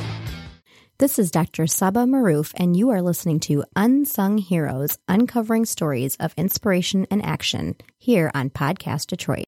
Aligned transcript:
This 0.99 1.17
is 1.17 1.31
Dr. 1.31 1.65
Saba 1.65 2.01
Maroof, 2.01 2.53
and 2.57 2.77
you 2.77 2.91
are 2.91 3.01
listening 3.01 3.39
to 3.41 3.63
Unsung 3.75 4.37
Heroes 4.37 4.99
Uncovering 5.07 5.65
Stories 5.65 6.15
of 6.17 6.35
Inspiration 6.37 7.07
and 7.09 7.25
Action 7.25 7.73
here 7.97 8.29
on 8.35 8.51
Podcast 8.51 9.07
Detroit. 9.07 9.45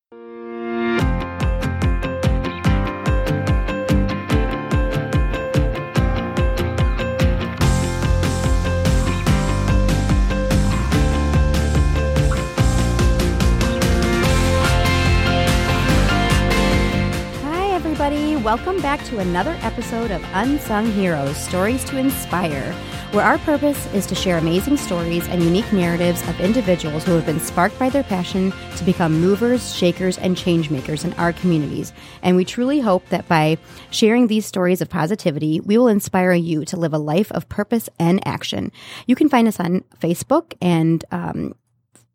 Back 18.94 19.04
to 19.08 19.18
another 19.18 19.58
episode 19.64 20.12
of 20.12 20.24
Unsung 20.36 20.92
Heroes 20.92 21.36
Stories 21.36 21.84
to 21.86 21.98
Inspire, 21.98 22.72
where 23.10 23.26
our 23.26 23.40
purpose 23.40 23.92
is 23.92 24.06
to 24.06 24.14
share 24.14 24.38
amazing 24.38 24.78
stories 24.78 25.28
and 25.30 25.42
unique 25.42 25.74
narratives 25.74 26.22
of 26.30 26.40
individuals 26.40 27.04
who 27.04 27.14
have 27.14 27.26
been 27.26 27.40
sparked 27.40 27.80
by 27.80 27.90
their 27.90 28.04
passion 28.04 28.54
to 28.76 28.84
become 28.84 29.20
movers, 29.20 29.76
shakers, 29.76 30.20
and 30.20 30.38
change 30.38 30.70
makers 30.70 31.04
in 31.04 31.14
our 31.14 31.34
communities. 31.34 31.92
And 32.22 32.36
we 32.36 32.46
truly 32.46 32.82
hope 32.82 33.10
that 33.10 33.28
by 33.28 33.58
sharing 33.90 34.28
these 34.28 34.46
stories 34.46 34.80
of 34.80 34.92
positivity, 34.92 35.60
we 35.60 35.76
will 35.76 35.88
inspire 35.88 36.34
you 36.34 36.64
to 36.66 36.78
live 36.78 36.94
a 36.94 37.00
life 37.00 37.32
of 37.32 37.50
purpose 37.50 37.90
and 37.98 38.22
action. 38.28 38.72
You 39.08 39.16
can 39.16 39.28
find 39.28 39.48
us 39.48 39.60
on 39.60 39.84
Facebook 40.02 40.54
and 40.62 41.04
um, 41.10 41.56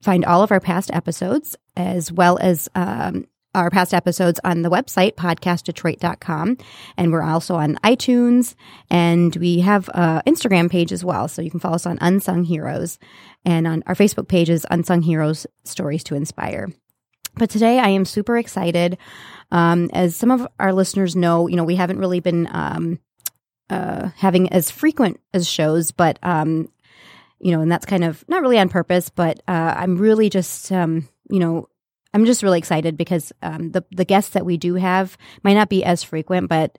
find 0.00 0.24
all 0.24 0.45
of 0.45 0.52
our 0.52 0.60
past 0.60 0.92
episodes 0.95 1.56
as 1.77 2.12
well 2.12 2.38
as 2.41 2.69
um, 2.77 3.27
our 3.58 3.70
past 3.70 3.92
episodes 3.94 4.40
on 4.44 4.62
the 4.62 4.70
website, 4.70 5.14
podcastdetroit.com. 5.14 6.58
And 6.96 7.12
we're 7.12 7.22
also 7.22 7.56
on 7.56 7.77
iTunes 7.84 8.55
and 8.91 9.34
we 9.36 9.60
have 9.60 9.91
an 9.94 10.22
Instagram 10.27 10.70
page 10.70 10.92
as 10.92 11.05
well. 11.05 11.28
So 11.28 11.42
you 11.42 11.50
can 11.50 11.60
follow 11.60 11.74
us 11.74 11.86
on 11.86 11.98
Unsung 12.00 12.44
Heroes 12.44 12.98
and 13.44 13.66
on 13.66 13.83
our 13.86 13.94
Facebook 13.94 14.28
page 14.28 14.50
is 14.50 14.66
Unsung 14.70 15.02
Heroes 15.02 15.46
Stories 15.64 16.05
to 16.05 16.14
Inspire. 16.14 16.68
But 17.34 17.50
today 17.50 17.78
I 17.78 17.88
am 17.88 18.05
super 18.05 18.36
excited. 18.36 18.98
Um, 19.50 19.90
as 19.92 20.16
some 20.16 20.30
of 20.30 20.46
our 20.58 20.72
listeners 20.72 21.16
know, 21.16 21.46
you 21.46 21.56
know, 21.56 21.64
we 21.64 21.77
haven't 21.77 21.98
really 21.98 22.20
been, 22.20 22.48
um, 22.50 22.98
uh, 23.70 24.11
having 24.16 24.52
as 24.52 24.70
frequent 24.70 25.20
as 25.33 25.48
shows, 25.48 25.90
but, 25.92 26.18
um, 26.22 26.68
you 27.38 27.52
know, 27.52 27.61
and 27.61 27.70
that's 27.70 27.86
kind 27.86 28.05
of 28.05 28.24
not 28.28 28.42
really 28.42 28.58
on 28.58 28.68
purpose, 28.68 29.08
but, 29.08 29.40
uh, 29.46 29.74
I'm 29.77 29.96
really 29.96 30.28
just, 30.28 30.72
um, 30.72 31.08
you 31.30 31.38
know, 31.38 31.68
I'm 32.14 32.25
just 32.25 32.42
really 32.42 32.59
excited 32.59 32.97
because 32.97 33.33
um, 33.42 33.73
the 33.73 33.84
the 33.91 34.05
guests 34.05 34.33
that 34.33 34.47
we 34.47 34.56
do 34.56 34.75
have 34.75 35.17
might 35.42 35.55
not 35.55 35.69
be 35.69 35.84
as 35.84 36.03
frequent, 36.03 36.48
but 36.48 36.78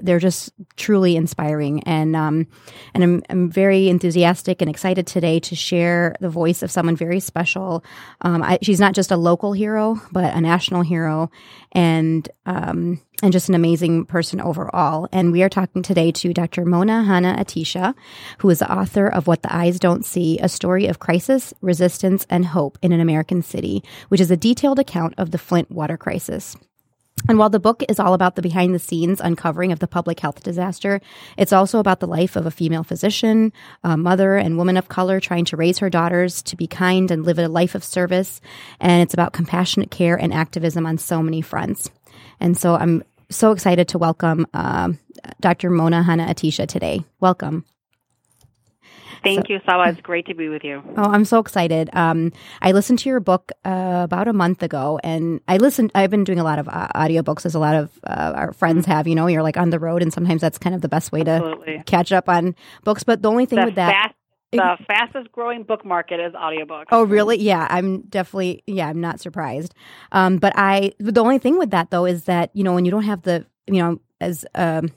they're 0.00 0.18
just 0.18 0.52
truly 0.76 1.16
inspiring. 1.16 1.82
And 1.84 2.16
um, 2.16 2.46
and 2.92 3.04
I'm, 3.04 3.22
I'm 3.30 3.50
very 3.50 3.88
enthusiastic 3.88 4.60
and 4.60 4.68
excited 4.68 5.06
today 5.06 5.38
to 5.40 5.54
share 5.54 6.16
the 6.20 6.28
voice 6.28 6.62
of 6.62 6.70
someone 6.70 6.96
very 6.96 7.20
special. 7.20 7.84
Um, 8.20 8.42
I, 8.42 8.58
she's 8.62 8.80
not 8.80 8.94
just 8.94 9.10
a 9.10 9.16
local 9.16 9.52
hero 9.52 10.00
but 10.10 10.34
a 10.34 10.40
national 10.40 10.82
hero 10.82 11.30
and 11.72 12.28
um, 12.46 13.00
and 13.22 13.32
just 13.32 13.48
an 13.48 13.54
amazing 13.54 14.06
person 14.06 14.40
overall. 14.40 15.08
And 15.12 15.30
we 15.30 15.42
are 15.42 15.48
talking 15.48 15.82
today 15.82 16.10
to 16.12 16.34
Dr. 16.34 16.64
Mona 16.64 17.04
Hanna 17.04 17.36
Attisha 17.38 17.94
who 18.38 18.50
is 18.50 18.58
the 18.58 18.72
author 18.72 19.06
of 19.06 19.26
What 19.26 19.42
the 19.42 19.54
Eyes 19.54 19.78
Don't 19.78 20.04
See 20.04 20.38
a 20.40 20.48
story 20.48 20.86
of 20.86 20.98
crisis 20.98 21.54
resistance 21.60 22.26
and 22.28 22.44
hope 22.44 22.76
in 22.82 22.92
an 22.92 23.00
American 23.00 23.40
city 23.40 23.84
which 24.08 24.20
is 24.20 24.30
a 24.32 24.36
detailed 24.36 24.80
account 24.80 25.14
of 25.16 25.30
the 25.30 25.38
Flint 25.38 25.70
water 25.70 25.96
crisis 25.96 26.56
and 27.28 27.38
while 27.38 27.50
the 27.50 27.58
book 27.58 27.82
is 27.88 27.98
all 27.98 28.14
about 28.14 28.36
the 28.36 28.42
behind 28.42 28.74
the 28.74 28.78
scenes 28.78 29.20
uncovering 29.20 29.72
of 29.72 29.78
the 29.78 29.88
public 29.88 30.20
health 30.20 30.42
disaster, 30.42 31.00
it's 31.36 31.52
also 31.52 31.78
about 31.78 32.00
the 32.00 32.06
life 32.06 32.36
of 32.36 32.46
a 32.46 32.50
female 32.50 32.84
physician, 32.84 33.52
a 33.82 33.96
mother, 33.96 34.36
and 34.36 34.58
woman 34.58 34.76
of 34.76 34.88
color 34.88 35.18
trying 35.18 35.44
to 35.46 35.56
raise 35.56 35.78
her 35.78 35.90
daughters 35.90 36.42
to 36.42 36.56
be 36.56 36.66
kind 36.66 37.10
and 37.10 37.24
live 37.24 37.38
a 37.38 37.48
life 37.48 37.74
of 37.74 37.82
service. 37.82 38.40
And 38.80 39.02
it's 39.02 39.14
about 39.14 39.32
compassionate 39.32 39.90
care 39.90 40.16
and 40.16 40.32
activism 40.32 40.86
on 40.86 40.98
so 40.98 41.22
many 41.22 41.40
fronts. 41.40 41.90
And 42.38 42.56
so 42.56 42.76
I'm 42.76 43.02
so 43.28 43.50
excited 43.50 43.88
to 43.88 43.98
welcome 43.98 44.46
uh, 44.54 44.92
Dr. 45.40 45.70
Mona 45.70 46.02
Hanna 46.02 46.26
Attisha 46.26 46.68
today. 46.68 47.02
Welcome. 47.18 47.64
Thank 49.26 49.48
so, 49.48 49.54
you, 49.54 49.60
Saba. 49.66 49.90
It's 49.90 50.00
great 50.02 50.26
to 50.26 50.34
be 50.34 50.48
with 50.48 50.62
you. 50.62 50.82
Oh, 50.96 51.10
I'm 51.10 51.24
so 51.24 51.38
excited. 51.38 51.90
Um, 51.92 52.32
I 52.62 52.72
listened 52.72 53.00
to 53.00 53.08
your 53.08 53.20
book 53.20 53.50
uh, 53.64 54.02
about 54.04 54.28
a 54.28 54.32
month 54.32 54.62
ago, 54.62 55.00
and 55.02 55.40
I 55.48 55.56
listened. 55.56 55.90
I've 55.94 56.10
been 56.10 56.24
doing 56.24 56.38
a 56.38 56.44
lot 56.44 56.58
of 56.58 56.68
uh, 56.68 56.88
audiobooks, 56.94 57.44
as 57.44 57.54
a 57.54 57.58
lot 57.58 57.74
of 57.74 57.90
uh, 58.04 58.32
our 58.36 58.52
friends 58.52 58.84
mm-hmm. 58.84 58.92
have. 58.92 59.08
You 59.08 59.16
know, 59.16 59.26
you're 59.26 59.42
like 59.42 59.56
on 59.56 59.70
the 59.70 59.78
road, 59.78 60.02
and 60.02 60.12
sometimes 60.12 60.40
that's 60.40 60.58
kind 60.58 60.74
of 60.74 60.80
the 60.80 60.88
best 60.88 61.12
way 61.12 61.22
Absolutely. 61.22 61.78
to 61.78 61.84
catch 61.84 62.12
up 62.12 62.28
on 62.28 62.54
books. 62.84 63.02
But 63.02 63.22
the 63.22 63.30
only 63.30 63.46
thing 63.46 63.58
the 63.58 63.66
with 63.66 63.74
that. 63.76 63.92
Fast- 63.92 64.14
the 64.52 64.78
fastest 64.86 65.32
growing 65.32 65.64
book 65.64 65.84
market 65.84 66.20
is 66.20 66.32
audiobooks. 66.32 66.86
Oh, 66.90 67.02
really? 67.02 67.38
Yeah, 67.38 67.66
I'm 67.68 68.02
definitely, 68.02 68.62
yeah, 68.66 68.88
I'm 68.88 69.00
not 69.00 69.20
surprised. 69.20 69.74
Um, 70.12 70.38
but 70.38 70.52
I, 70.56 70.92
the 70.98 71.20
only 71.20 71.38
thing 71.38 71.58
with 71.58 71.70
that 71.72 71.90
though 71.90 72.06
is 72.06 72.24
that, 72.24 72.50
you 72.54 72.64
know, 72.64 72.72
when 72.72 72.84
you 72.84 72.90
don't 72.90 73.02
have 73.02 73.22
the, 73.22 73.44
you 73.66 73.82
know, 73.82 74.00
as, 74.20 74.46
um, 74.54 74.92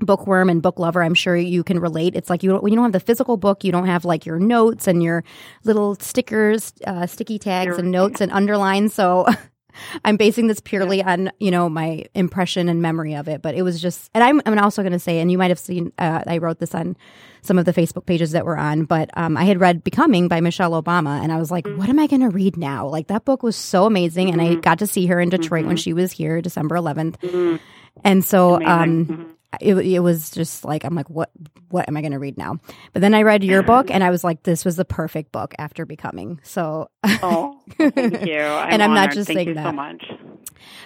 bookworm 0.00 0.50
and 0.50 0.62
book 0.62 0.78
lover 0.78 1.02
i'm 1.02 1.14
sure 1.14 1.36
you 1.36 1.64
can 1.64 1.78
relate 1.78 2.14
it's 2.14 2.28
like 2.28 2.42
you 2.42 2.50
don't, 2.50 2.62
when 2.62 2.72
you 2.72 2.76
don't 2.76 2.84
have 2.84 2.92
the 2.92 3.00
physical 3.00 3.36
book 3.36 3.64
you 3.64 3.72
don't 3.72 3.86
have 3.86 4.04
like 4.04 4.26
your 4.26 4.38
notes 4.38 4.86
and 4.86 5.02
your 5.02 5.24
little 5.64 5.94
stickers 5.96 6.72
uh, 6.86 7.06
sticky 7.06 7.38
tags 7.38 7.78
and 7.78 7.90
notes 7.90 8.20
and 8.20 8.30
underlines 8.30 8.92
so 8.92 9.26
i'm 10.04 10.16
basing 10.16 10.48
this 10.48 10.60
purely 10.60 11.02
on 11.02 11.30
you 11.40 11.50
know 11.50 11.68
my 11.68 12.04
impression 12.14 12.68
and 12.68 12.82
memory 12.82 13.14
of 13.14 13.26
it 13.26 13.40
but 13.40 13.54
it 13.54 13.62
was 13.62 13.80
just 13.80 14.10
and 14.12 14.22
i'm, 14.22 14.42
I'm 14.44 14.58
also 14.58 14.82
going 14.82 14.92
to 14.92 14.98
say 14.98 15.18
and 15.18 15.30
you 15.30 15.38
might 15.38 15.50
have 15.50 15.58
seen 15.58 15.92
uh, 15.98 16.22
i 16.26 16.38
wrote 16.38 16.58
this 16.58 16.74
on 16.74 16.96
some 17.40 17.58
of 17.58 17.64
the 17.64 17.72
facebook 17.72 18.04
pages 18.04 18.32
that 18.32 18.44
we're 18.44 18.56
on 18.56 18.84
but 18.84 19.08
um, 19.14 19.36
i 19.36 19.44
had 19.44 19.60
read 19.60 19.82
becoming 19.82 20.28
by 20.28 20.40
michelle 20.40 20.72
obama 20.72 21.22
and 21.22 21.32
i 21.32 21.38
was 21.38 21.50
like 21.50 21.64
mm-hmm. 21.64 21.78
what 21.78 21.88
am 21.88 21.98
i 21.98 22.06
going 22.06 22.20
to 22.20 22.28
read 22.28 22.58
now 22.58 22.86
like 22.86 23.06
that 23.06 23.24
book 23.24 23.42
was 23.42 23.56
so 23.56 23.86
amazing 23.86 24.26
mm-hmm. 24.26 24.40
and 24.40 24.48
i 24.48 24.52
mm-hmm. 24.52 24.60
got 24.60 24.78
to 24.80 24.86
see 24.86 25.06
her 25.06 25.20
in 25.20 25.30
detroit 25.30 25.60
mm-hmm. 25.60 25.68
when 25.68 25.76
she 25.76 25.94
was 25.94 26.12
here 26.12 26.42
december 26.42 26.76
11th 26.76 27.16
mm-hmm. 27.18 27.56
and 28.04 28.24
so 28.24 28.56
um, 28.56 29.06
mm-hmm 29.06 29.32
it, 29.60 29.74
it 29.76 30.00
was 30.00 30.30
just 30.30 30.64
like 30.64 30.84
I'm 30.84 30.94
like 30.94 31.10
what 31.10 31.30
what 31.68 31.88
am 31.88 31.96
I 31.96 32.00
going 32.00 32.12
to 32.12 32.18
read 32.18 32.38
now? 32.38 32.58
But 32.92 33.02
then 33.02 33.14
I 33.14 33.22
read 33.22 33.44
your 33.44 33.62
book 33.62 33.86
mm. 33.86 33.94
and 33.94 34.04
I 34.04 34.10
was 34.10 34.24
like 34.24 34.42
this 34.42 34.64
was 34.64 34.76
the 34.76 34.84
perfect 34.84 35.32
book 35.32 35.54
after 35.58 35.86
becoming. 35.86 36.40
So 36.42 36.88
Oh, 37.22 37.60
thank 37.78 38.24
you. 38.26 38.40
I'm 38.40 38.72
and 38.72 38.82
I'm 38.82 38.90
honored. 38.92 39.08
not 39.08 39.12
just 39.12 39.26
thank 39.28 39.38
saying 39.38 39.48
you 39.48 39.54
that. 39.54 39.64
so 39.64 39.72
much. 39.72 40.04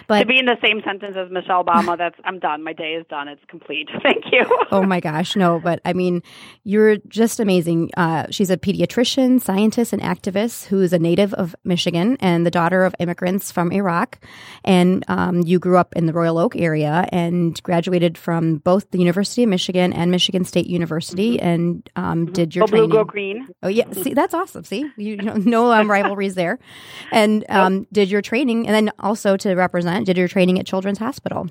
But 0.07 0.19
to 0.19 0.25
be 0.25 0.39
in 0.39 0.45
the 0.45 0.57
same 0.61 0.81
sentence 0.85 1.15
as 1.17 1.31
Michelle 1.31 1.63
Obama, 1.63 1.97
that's 1.97 2.19
I'm 2.25 2.39
done. 2.39 2.63
My 2.63 2.73
day 2.73 2.93
is 2.93 3.05
done. 3.07 3.27
It's 3.27 3.43
complete. 3.47 3.89
Thank 4.03 4.25
you. 4.31 4.45
oh 4.71 4.83
my 4.83 4.99
gosh, 4.99 5.35
no, 5.35 5.59
but 5.59 5.81
I 5.85 5.93
mean, 5.93 6.23
you're 6.63 6.97
just 7.07 7.39
amazing. 7.39 7.91
Uh, 7.97 8.27
she's 8.29 8.49
a 8.49 8.57
pediatrician, 8.57 9.41
scientist, 9.41 9.93
and 9.93 10.01
activist 10.01 10.65
who 10.65 10.81
is 10.81 10.93
a 10.93 10.99
native 10.99 11.33
of 11.35 11.55
Michigan 11.63 12.17
and 12.19 12.45
the 12.45 12.51
daughter 12.51 12.83
of 12.83 12.95
immigrants 12.99 13.51
from 13.51 13.71
Iraq. 13.71 14.19
And 14.63 15.03
um, 15.07 15.41
you 15.41 15.59
grew 15.59 15.77
up 15.77 15.95
in 15.95 16.05
the 16.05 16.13
Royal 16.13 16.37
Oak 16.37 16.55
area 16.55 17.07
and 17.11 17.61
graduated 17.63 18.17
from 18.17 18.57
both 18.57 18.89
the 18.91 18.99
University 18.99 19.43
of 19.43 19.49
Michigan 19.49 19.93
and 19.93 20.11
Michigan 20.11 20.45
State 20.45 20.67
University, 20.67 21.37
mm-hmm. 21.37 21.47
and 21.47 21.89
um, 21.95 22.25
mm-hmm. 22.25 22.33
did 22.33 22.55
your 22.55 22.65
go 22.65 22.71
training. 22.71 22.89
Blue, 22.89 22.97
go 22.99 23.03
green. 23.03 23.47
Oh 23.63 23.67
yeah, 23.67 23.91
see 23.91 24.13
that's 24.13 24.33
awesome. 24.33 24.63
See, 24.63 24.89
you 24.97 25.17
know, 25.17 25.35
no 25.35 25.71
um, 25.71 25.89
rivalries 25.91 26.35
there, 26.35 26.59
and 27.11 27.45
um, 27.49 27.87
did 27.91 28.09
your 28.09 28.21
training, 28.21 28.67
and 28.67 28.75
then 28.75 28.93
also 28.99 29.37
to 29.37 29.55
represent 29.61 30.05
did 30.05 30.17
your 30.17 30.27
training 30.27 30.59
at 30.59 30.65
Children's 30.65 30.97
Hospital. 30.97 31.47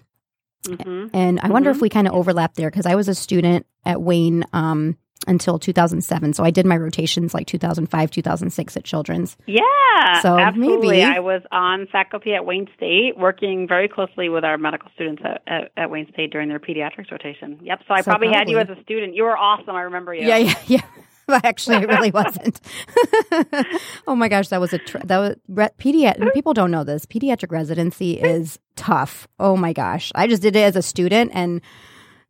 Mm-hmm. 0.64 1.16
And 1.16 1.40
I 1.40 1.48
wonder 1.48 1.70
mm-hmm. 1.70 1.78
if 1.78 1.82
we 1.82 1.88
kind 1.88 2.06
of 2.06 2.14
overlap 2.14 2.54
there 2.54 2.70
because 2.70 2.86
I 2.86 2.94
was 2.94 3.08
a 3.08 3.14
student 3.14 3.66
at 3.86 4.02
Wayne 4.02 4.44
um, 4.52 4.98
until 5.26 5.58
2007. 5.58 6.34
So 6.34 6.44
I 6.44 6.50
did 6.50 6.66
my 6.66 6.76
rotations 6.76 7.32
like 7.32 7.46
2005, 7.46 8.10
2006 8.10 8.76
at 8.76 8.84
Children's. 8.84 9.36
Yeah. 9.46 10.20
So 10.20 10.38
absolutely. 10.38 10.88
maybe 10.88 11.02
I 11.02 11.20
was 11.20 11.42
on 11.50 11.86
faculty 11.90 12.34
at 12.34 12.44
Wayne 12.44 12.68
State 12.76 13.16
working 13.16 13.66
very 13.66 13.88
closely 13.88 14.28
with 14.28 14.44
our 14.44 14.58
medical 14.58 14.90
students 14.94 15.22
at, 15.24 15.42
at, 15.46 15.72
at 15.76 15.90
Wayne 15.90 16.08
State 16.12 16.30
during 16.30 16.48
their 16.48 16.60
pediatrics 16.60 17.10
rotation. 17.10 17.58
Yep. 17.62 17.82
So 17.86 17.94
I 17.94 18.00
so 18.00 18.04
probably, 18.10 18.28
probably, 18.28 18.38
had 18.38 18.48
you 18.50 18.58
as 18.58 18.68
a 18.68 18.80
student. 18.82 19.14
You 19.14 19.24
were 19.24 19.36
awesome. 19.36 19.74
I 19.74 19.82
remember 19.82 20.14
you. 20.14 20.26
Yeah, 20.26 20.36
yeah, 20.36 20.54
yeah. 20.66 20.82
Actually, 21.44 21.76
it 21.78 21.88
really 21.88 22.10
wasn't. 22.14 22.60
oh 24.06 24.14
my 24.14 24.28
gosh, 24.28 24.48
that 24.48 24.60
was 24.60 24.72
a 24.72 24.78
tr- 24.78 24.98
that 25.04 25.18
was 25.18 25.36
re- 25.48 25.70
pediatric. 25.78 26.32
People 26.32 26.54
don't 26.54 26.70
know 26.70 26.84
this. 26.84 27.06
Pediatric 27.06 27.50
residency 27.50 28.14
is 28.20 28.58
tough. 28.76 29.28
Oh 29.38 29.56
my 29.56 29.72
gosh, 29.72 30.10
I 30.14 30.26
just 30.26 30.42
did 30.42 30.56
it 30.56 30.60
as 30.60 30.76
a 30.76 30.82
student, 30.82 31.30
and 31.34 31.60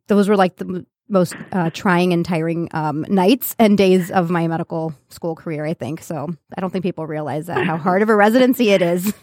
those 0.07 0.29
were 0.29 0.35
like 0.37 0.57
the 0.57 0.85
most 1.09 1.35
uh, 1.51 1.69
trying 1.71 2.13
and 2.13 2.25
tiring 2.25 2.69
um, 2.71 3.05
nights 3.09 3.55
and 3.59 3.77
days 3.77 4.09
of 4.11 4.29
my 4.29 4.47
medical 4.47 4.93
school 5.09 5.35
career. 5.35 5.65
I 5.65 5.73
think 5.73 6.01
so. 6.01 6.29
I 6.57 6.61
don't 6.61 6.69
think 6.69 6.83
people 6.83 7.05
realize 7.05 7.47
that 7.47 7.65
how 7.65 7.77
hard 7.77 8.01
of 8.01 8.09
a 8.09 8.15
residency 8.15 8.69
it 8.69 8.81
is. 8.81 9.13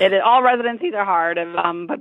it 0.00 0.12
is 0.12 0.20
all 0.24 0.42
residencies 0.42 0.92
are 0.94 1.04
hard, 1.04 1.38
um, 1.38 1.86
but 1.86 2.00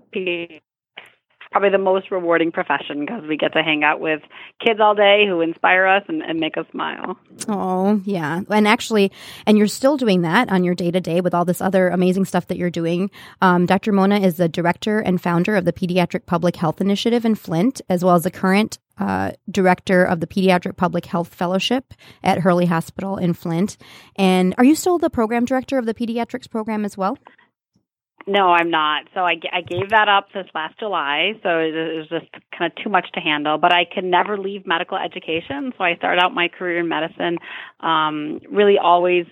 probably 1.51 1.69
the 1.69 1.77
most 1.77 2.11
rewarding 2.11 2.51
profession 2.51 3.01
because 3.01 3.23
we 3.27 3.35
get 3.35 3.53
to 3.53 3.61
hang 3.61 3.83
out 3.83 3.99
with 3.99 4.21
kids 4.65 4.79
all 4.79 4.95
day 4.95 5.25
who 5.27 5.41
inspire 5.41 5.85
us 5.85 6.03
and, 6.07 6.21
and 6.21 6.39
make 6.39 6.57
us 6.57 6.65
smile. 6.71 7.17
Oh, 7.49 8.01
yeah. 8.05 8.41
And 8.49 8.67
actually, 8.67 9.11
and 9.45 9.57
you're 9.57 9.67
still 9.67 9.97
doing 9.97 10.21
that 10.21 10.49
on 10.49 10.63
your 10.63 10.75
day 10.75 10.91
to 10.91 11.01
day 11.01 11.19
with 11.19 11.33
all 11.33 11.43
this 11.43 11.61
other 11.61 11.89
amazing 11.89 12.25
stuff 12.25 12.47
that 12.47 12.57
you're 12.57 12.69
doing. 12.69 13.11
Um, 13.41 13.65
Dr. 13.65 13.91
Mona 13.91 14.19
is 14.19 14.37
the 14.37 14.47
director 14.47 14.99
and 14.99 15.21
founder 15.21 15.55
of 15.55 15.65
the 15.65 15.73
Pediatric 15.73 16.25
Public 16.25 16.55
Health 16.55 16.79
Initiative 16.79 17.25
in 17.25 17.35
Flint, 17.35 17.81
as 17.89 18.03
well 18.03 18.15
as 18.15 18.23
the 18.23 18.31
current 18.31 18.79
uh, 18.97 19.31
director 19.49 20.03
of 20.03 20.19
the 20.19 20.27
Pediatric 20.27 20.77
Public 20.77 21.05
Health 21.05 21.33
Fellowship 21.33 21.93
at 22.23 22.39
Hurley 22.39 22.67
Hospital 22.67 23.17
in 23.17 23.33
Flint. 23.33 23.77
And 24.15 24.53
are 24.57 24.63
you 24.63 24.75
still 24.75 24.99
the 24.99 25.09
program 25.09 25.43
director 25.43 25.77
of 25.77 25.85
the 25.85 25.93
pediatrics 25.93 26.49
program 26.49 26.85
as 26.85 26.97
well? 26.97 27.17
No, 28.27 28.49
I'm 28.49 28.69
not. 28.69 29.05
So 29.13 29.21
I, 29.21 29.39
I 29.51 29.61
gave 29.61 29.89
that 29.89 30.07
up 30.07 30.27
this 30.33 30.45
last 30.53 30.77
July. 30.79 31.33
So 31.41 31.49
it 31.59 31.97
was 31.97 32.07
just 32.09 32.31
kind 32.57 32.71
of 32.71 32.83
too 32.83 32.89
much 32.89 33.07
to 33.13 33.19
handle. 33.19 33.57
But 33.57 33.73
I 33.73 33.85
could 33.85 34.03
never 34.03 34.37
leave 34.37 34.67
medical 34.67 34.97
education. 34.97 35.73
So 35.77 35.83
I 35.83 35.95
started 35.95 36.21
out 36.21 36.33
my 36.33 36.47
career 36.47 36.79
in 36.79 36.87
medicine, 36.87 37.37
um, 37.79 38.39
really 38.49 38.77
always, 38.77 39.25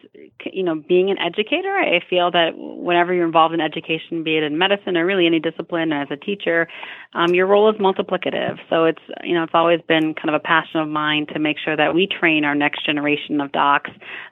you 0.51 0.63
know, 0.63 0.75
being 0.75 1.11
an 1.11 1.17
educator. 1.19 1.69
I 1.69 1.99
feel 2.09 2.31
that 2.31 2.51
whenever 2.55 3.13
you're 3.13 3.25
involved 3.25 3.53
in 3.53 3.61
education, 3.61 4.23
be 4.23 4.37
it 4.37 4.43
in 4.43 4.57
medicine 4.57 4.97
or 4.97 5.05
really 5.05 5.27
any 5.27 5.39
discipline, 5.39 5.93
as 5.93 6.07
a 6.11 6.17
teacher, 6.17 6.67
um, 7.13 7.33
your 7.33 7.47
role 7.47 7.69
is 7.69 7.75
multiplicative. 7.77 8.57
So 8.69 8.85
it's, 8.85 9.01
you 9.23 9.35
know, 9.35 9.43
it's 9.43 9.53
always 9.53 9.81
been 9.87 10.13
kind 10.13 10.29
of 10.29 10.35
a 10.35 10.39
passion 10.39 10.79
of 10.79 10.87
mine 10.87 11.27
to 11.33 11.39
make 11.39 11.57
sure 11.63 11.75
that 11.75 11.93
we 11.93 12.07
train 12.07 12.43
our 12.43 12.55
next 12.55 12.85
generation 12.85 13.41
of 13.41 13.51
docs 13.51 13.91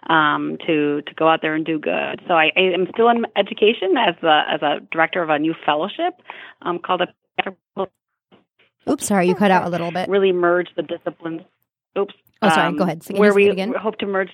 um, 0.09 0.57
to 0.65 1.01
to 1.01 1.13
go 1.15 1.27
out 1.27 1.41
there 1.41 1.53
and 1.53 1.65
do 1.65 1.79
good. 1.79 2.21
So 2.27 2.33
I, 2.33 2.51
I 2.55 2.61
am 2.73 2.87
still 2.93 3.09
in 3.09 3.25
education 3.35 3.95
as 3.97 4.15
a 4.23 4.46
as 4.47 4.61
a 4.61 4.79
director 4.91 5.21
of 5.21 5.29
a 5.29 5.39
new 5.39 5.53
fellowship 5.65 6.21
um, 6.61 6.79
called 6.79 7.01
a. 7.01 7.07
Oops, 8.89 9.05
sorry, 9.05 9.27
you 9.27 9.35
cut 9.35 9.51
out 9.51 9.65
a 9.65 9.69
little 9.69 9.91
bit. 9.91 10.07
Really 10.07 10.31
merge 10.31 10.69
the 10.75 10.81
disciplines. 10.81 11.41
Oops. 11.97 12.13
Oh, 12.41 12.49
sorry. 12.49 12.67
Um, 12.67 12.77
go 12.77 12.83
ahead. 12.83 13.03
where 13.09 13.33
we 13.33 13.53
hope 13.77 13.97
to 13.97 14.05
merge 14.05 14.29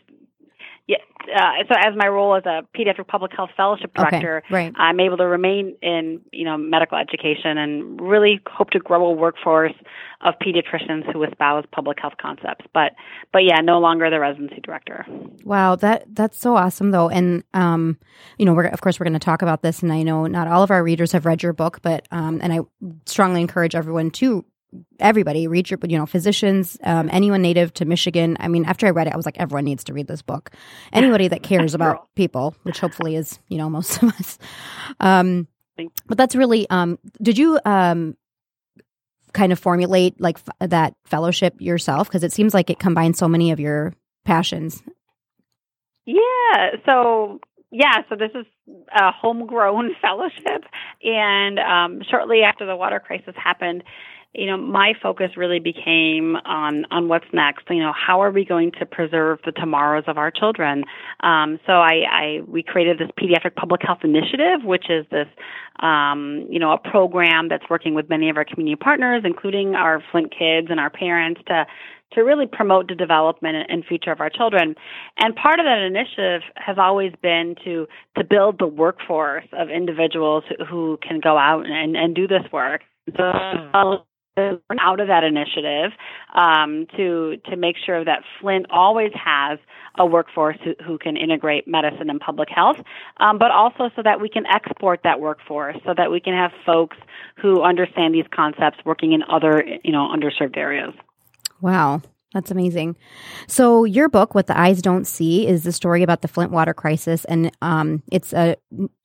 yeah. 0.88 0.98
Uh, 1.34 1.64
so 1.70 1.76
as 1.80 1.94
my 1.96 2.08
role 2.08 2.36
as 2.36 2.44
a 2.46 2.68
pediatric 2.78 3.08
public 3.08 3.32
health 3.34 3.52
fellowship 3.56 3.94
director, 3.96 4.44
okay, 4.46 4.54
right. 4.54 4.74
I'm 4.76 5.00
able 5.00 5.16
to 5.18 5.26
remain 5.26 5.78
in 5.82 6.20
you 6.34 6.44
know 6.44 6.58
medical 6.58 6.98
education 6.98 7.58
and 7.58 8.02
really 8.02 8.42
hope 8.52 8.72
to 8.72 8.80
grow 8.80 9.06
a 9.06 9.14
workforce 9.14 9.74
of 10.22 10.34
pediatricians 10.42 11.12
who 11.12 11.24
espouse 11.24 11.64
public 11.72 12.00
health 12.02 12.16
concepts. 12.22 12.66
But 12.74 12.92
but 13.32 13.44
yeah, 13.46 13.62
no 13.62 13.80
longer 13.80 14.10
the 14.10 14.20
residency 14.20 14.60
director. 14.62 15.06
Wow, 15.46 15.78
that 15.78 16.04
that's 16.14 16.38
so 16.38 16.58
awesome 16.58 16.92
though. 16.92 17.08
And 17.08 17.46
um, 17.54 17.98
you 18.38 18.46
know, 18.46 18.54
we're 18.54 18.66
of 18.66 18.82
course 18.82 19.00
we're 19.00 19.06
going 19.06 19.14
to 19.14 19.20
talk 19.20 19.42
about 19.42 19.62
this, 19.62 19.82
and 19.82 19.94
I 19.94 20.04
know 20.04 20.28
not 20.28 20.50
all 20.50 20.64
of 20.64 20.72
our 20.72 20.84
readers 20.84 21.14
have 21.14 21.26
read 21.26 21.42
your 21.42 21.54
book, 21.54 21.80
but 21.82 22.06
um, 22.12 22.40
and 22.44 22.52
I 22.52 22.60
strongly 23.06 23.40
encourage 23.40 23.76
everyone 23.76 24.12
to 24.12 24.44
everybody 25.00 25.48
read 25.48 25.70
your 25.70 25.80
you 25.88 25.98
know 25.98 26.06
physicians 26.06 26.78
um, 26.84 27.10
anyone 27.12 27.42
native 27.42 27.74
to 27.76 27.86
michigan. 27.86 28.38
I 28.40 28.48
mean 28.48 28.66
after 28.66 28.88
i 28.88 28.90
read 28.90 29.08
it 29.08 29.14
i 29.14 29.18
was 29.18 29.26
like 29.26 29.40
everyone 29.40 29.66
needs 29.66 29.84
to 29.86 29.94
read 29.94 30.08
this 30.08 30.22
book. 30.22 30.52
Anybody 30.92 31.28
that 31.28 31.44
cares 31.44 31.74
about 31.74 32.08
people 32.16 32.56
which 32.64 32.80
hopefully 32.80 33.16
is 33.16 33.40
you 33.48 33.58
know 33.58 33.70
most 33.70 33.98
of 34.04 34.10
us. 34.10 34.38
Um, 35.00 35.48
but 36.08 36.18
that's 36.18 36.36
really 36.36 36.70
um, 36.70 37.00
did 37.22 37.38
you 37.38 37.60
um, 37.66 38.16
kind 39.34 39.52
of 39.52 39.60
formulate 39.60 40.20
like 40.22 40.38
f- 40.38 40.70
that 40.70 40.96
fellowship 41.06 41.56
yourself? 41.60 42.08
Because 42.08 42.24
it 42.24 42.32
seems 42.32 42.54
like 42.54 42.70
it 42.70 42.80
combines 42.80 43.18
so 43.18 43.28
many 43.28 43.52
of 43.52 43.60
your 43.60 43.94
passions. 44.26 44.84
Yeah. 46.06 46.76
So 46.86 47.40
yeah, 47.72 48.04
so 48.08 48.16
this 48.16 48.30
is 48.36 48.46
a 48.96 49.12
homegrown 49.12 49.96
fellowship. 50.02 50.64
And 51.04 51.60
um, 51.60 52.02
shortly 52.10 52.42
after 52.44 52.66
the 52.66 52.76
water 52.76 53.00
crisis 53.00 53.34
happened, 53.36 53.84
you 54.36 54.48
know, 54.48 54.58
my 54.58 54.94
focus 55.02 55.32
really 55.38 55.60
became 55.60 56.36
on 56.46 56.86
on 56.90 57.08
what's 57.08 57.26
next. 57.34 57.66
You 57.70 57.82
know, 57.84 57.94
how 57.94 58.22
are 58.22 58.32
we 58.32 58.44
going 58.46 58.72
to 58.80 58.86
preserve 58.86 59.40
the 59.46 59.52
tomorrows 59.52 60.06
of 60.08 60.18
our 60.18 60.32
children? 60.32 60.84
Um, 61.20 61.60
so 61.68 61.74
I, 61.74 62.02
I 62.12 62.40
we 62.48 62.64
created 62.64 62.98
this 62.98 63.10
pediatric 63.20 63.56
public 63.56 63.82
health 63.84 64.00
initiative, 64.04 64.64
which 64.64 64.90
is 64.90 65.06
this 65.12 65.28
um, 65.82 66.48
you 66.50 66.58
know 66.58 66.72
a 66.72 66.80
program 66.80 67.48
that's 67.50 67.66
working 67.70 67.94
with 67.94 68.10
many 68.10 68.30
of 68.30 68.38
our 68.38 68.46
community 68.46 68.76
partners, 68.76 69.22
including 69.24 69.76
our 69.76 70.04
Flint 70.12 70.32
kids 70.32 70.68
and 70.72 70.80
our 70.80 70.90
parents, 70.90 71.42
to 71.48 71.66
to 72.14 72.22
really 72.22 72.48
promote 72.48 72.88
the 72.88 72.96
development 72.96 73.68
and 73.70 73.86
future 73.86 74.12
of 74.12 74.20
our 74.20 74.30
children. 74.30 74.76
And 75.18 75.36
part 75.36 75.60
of 75.60 75.66
that 75.66 75.80
initiative 75.80 76.42
has 76.56 76.78
always 76.80 77.12
been 77.22 77.56
to 77.66 77.88
to 78.18 78.24
build 78.24 78.58
the 78.58 78.68
workforce 78.68 79.46
of 79.54 79.70
individuals 79.70 80.44
who, 80.70 80.98
can 81.08 81.20
go 81.20 81.38
out 81.38 81.66
and, 81.66 81.96
and 81.96 82.16
do 82.16 82.28
this 82.28 82.44
work. 82.52 82.82
So 83.18 84.04
out 84.38 85.00
of 85.00 85.08
that 85.08 85.24
initiative 85.24 85.92
um, 86.34 86.88
to 86.98 87.38
to 87.50 87.56
make 87.56 87.76
sure 87.86 88.04
that 88.04 88.24
Flint 88.40 88.66
always 88.72 89.12
has 89.14 89.60
a 90.00 90.06
workforce 90.06 90.58
who, 90.64 90.74
who 90.84 90.98
can 90.98 91.16
integrate 91.16 91.68
medicine 91.68 92.10
and 92.10 92.20
public 92.20 92.50
health, 92.50 92.78
um, 93.18 93.38
but 93.38 93.52
also 93.52 93.92
so 93.96 94.02
that 94.04 94.20
we 94.20 94.30
can 94.30 94.46
export 94.48 95.02
that 95.04 95.20
workforce, 95.20 95.78
so 95.86 95.94
that 95.96 96.10
we 96.10 96.20
can 96.20 96.34
have 96.34 96.52
folks 96.66 96.98
who 97.42 97.62
understand 97.62 98.14
these 98.14 98.26
concepts 98.34 98.80
working 98.86 99.14
in 99.14 99.22
other 99.30 99.64
you 99.84 99.92
know 99.92 100.10
underserved 100.10 100.58
areas. 100.58 100.94
Wow. 101.62 102.02
That's 102.34 102.50
amazing. 102.50 102.96
So 103.48 103.84
your 103.84 104.10
book, 104.10 104.34
"What 104.34 104.48
the 104.48 104.60
Eyes 104.60 104.82
Don't 104.82 105.06
See," 105.06 105.48
is 105.48 105.64
the 105.64 105.72
story 105.72 106.02
about 106.02 106.22
the 106.22 106.28
Flint 106.28 106.52
water 106.52 106.74
crisis, 106.74 107.26
and 107.26 107.52
um, 107.62 108.02
it's 108.12 108.34
a, 108.34 108.56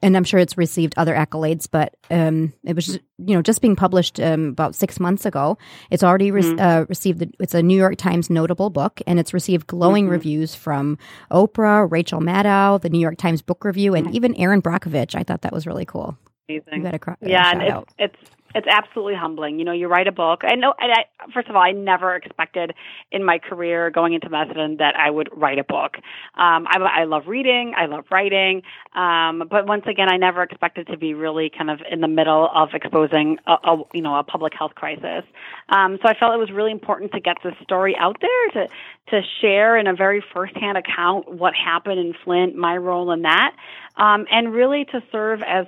and 0.02 0.16
I'm 0.16 0.24
sure 0.24 0.40
it's 0.40 0.56
received 0.56 0.94
other 0.96 1.14
accolades, 1.14 1.68
but 1.70 1.94
um, 2.10 2.54
it 2.64 2.74
was 2.74 2.98
you 3.18 3.34
know 3.34 3.42
just 3.42 3.60
being 3.60 3.76
published 3.76 4.18
um, 4.18 4.48
about 4.48 4.74
six 4.74 4.98
months 4.98 5.26
ago. 5.26 5.58
It's 5.90 6.02
already 6.02 6.30
re- 6.30 6.42
mm-hmm. 6.42 6.60
uh, 6.60 6.84
received. 6.88 7.18
The, 7.18 7.30
it's 7.38 7.54
a 7.54 7.62
New 7.62 7.76
York 7.76 7.96
Times 7.96 8.30
notable 8.30 8.70
book, 8.70 9.02
and 9.06 9.18
it's 9.18 9.34
received 9.34 9.66
glowing 9.66 10.04
mm-hmm. 10.04 10.12
reviews 10.12 10.54
from 10.54 10.96
Oprah, 11.30 11.90
Rachel 11.90 12.20
Maddow, 12.20 12.80
the 12.80 12.88
New 12.88 13.00
York 13.00 13.18
Times 13.18 13.42
Book 13.42 13.64
Review, 13.64 13.94
and 13.94 14.06
mm-hmm. 14.06 14.16
even 14.16 14.34
Erin 14.36 14.62
Brockovich. 14.62 15.14
I 15.14 15.22
thought 15.22 15.42
that 15.42 15.52
was 15.52 15.66
really 15.66 15.84
cool. 15.84 16.16
Amazing. 16.48 16.64
You 16.72 16.82
got 16.82 16.94
a, 16.94 17.16
yeah, 17.28 17.50
and 17.50 17.62
it's, 17.62 17.94
it's 17.98 18.30
it's 18.54 18.66
absolutely 18.66 19.14
humbling. 19.14 19.58
You 19.58 19.64
know, 19.64 19.72
you 19.72 19.88
write 19.88 20.06
a 20.06 20.12
book. 20.12 20.42
I 20.42 20.54
know. 20.54 20.74
I, 20.78 21.04
first 21.32 21.48
of 21.48 21.56
all, 21.56 21.62
I 21.62 21.72
never 21.72 22.14
expected 22.14 22.72
in 23.12 23.24
my 23.24 23.38
career 23.38 23.90
going 23.90 24.14
into 24.14 24.28
medicine 24.30 24.76
that 24.78 24.96
I 24.96 25.10
would 25.10 25.28
write 25.34 25.58
a 25.58 25.64
book. 25.64 25.96
Um, 26.34 26.66
I, 26.66 26.78
I 27.00 27.04
love 27.04 27.24
reading. 27.26 27.74
I 27.76 27.86
love 27.86 28.04
writing. 28.10 28.62
Um, 28.94 29.44
but 29.50 29.66
once 29.66 29.84
again, 29.86 30.08
I 30.10 30.16
never 30.16 30.42
expected 30.42 30.86
to 30.88 30.96
be 30.96 31.14
really 31.14 31.50
kind 31.50 31.70
of 31.70 31.80
in 31.90 32.00
the 32.00 32.08
middle 32.08 32.48
of 32.54 32.70
exposing 32.72 33.38
a, 33.46 33.52
a 33.52 33.82
you 33.92 34.02
know 34.02 34.16
a 34.16 34.24
public 34.24 34.54
health 34.54 34.74
crisis. 34.74 35.24
Um, 35.68 35.98
so 36.02 36.08
I 36.08 36.14
felt 36.14 36.34
it 36.34 36.38
was 36.38 36.50
really 36.50 36.72
important 36.72 37.12
to 37.12 37.20
get 37.20 37.36
this 37.44 37.54
story 37.62 37.96
out 37.98 38.16
there 38.20 38.64
to 38.66 38.72
to 39.10 39.22
share 39.40 39.76
in 39.76 39.86
a 39.86 39.94
very 39.94 40.22
firsthand 40.32 40.78
account 40.78 41.32
what 41.32 41.54
happened 41.54 41.98
in 41.98 42.14
Flint, 42.24 42.56
my 42.56 42.76
role 42.76 43.10
in 43.12 43.22
that, 43.22 43.54
um, 43.96 44.26
and 44.30 44.52
really 44.52 44.84
to 44.86 45.02
serve 45.12 45.42
as 45.42 45.66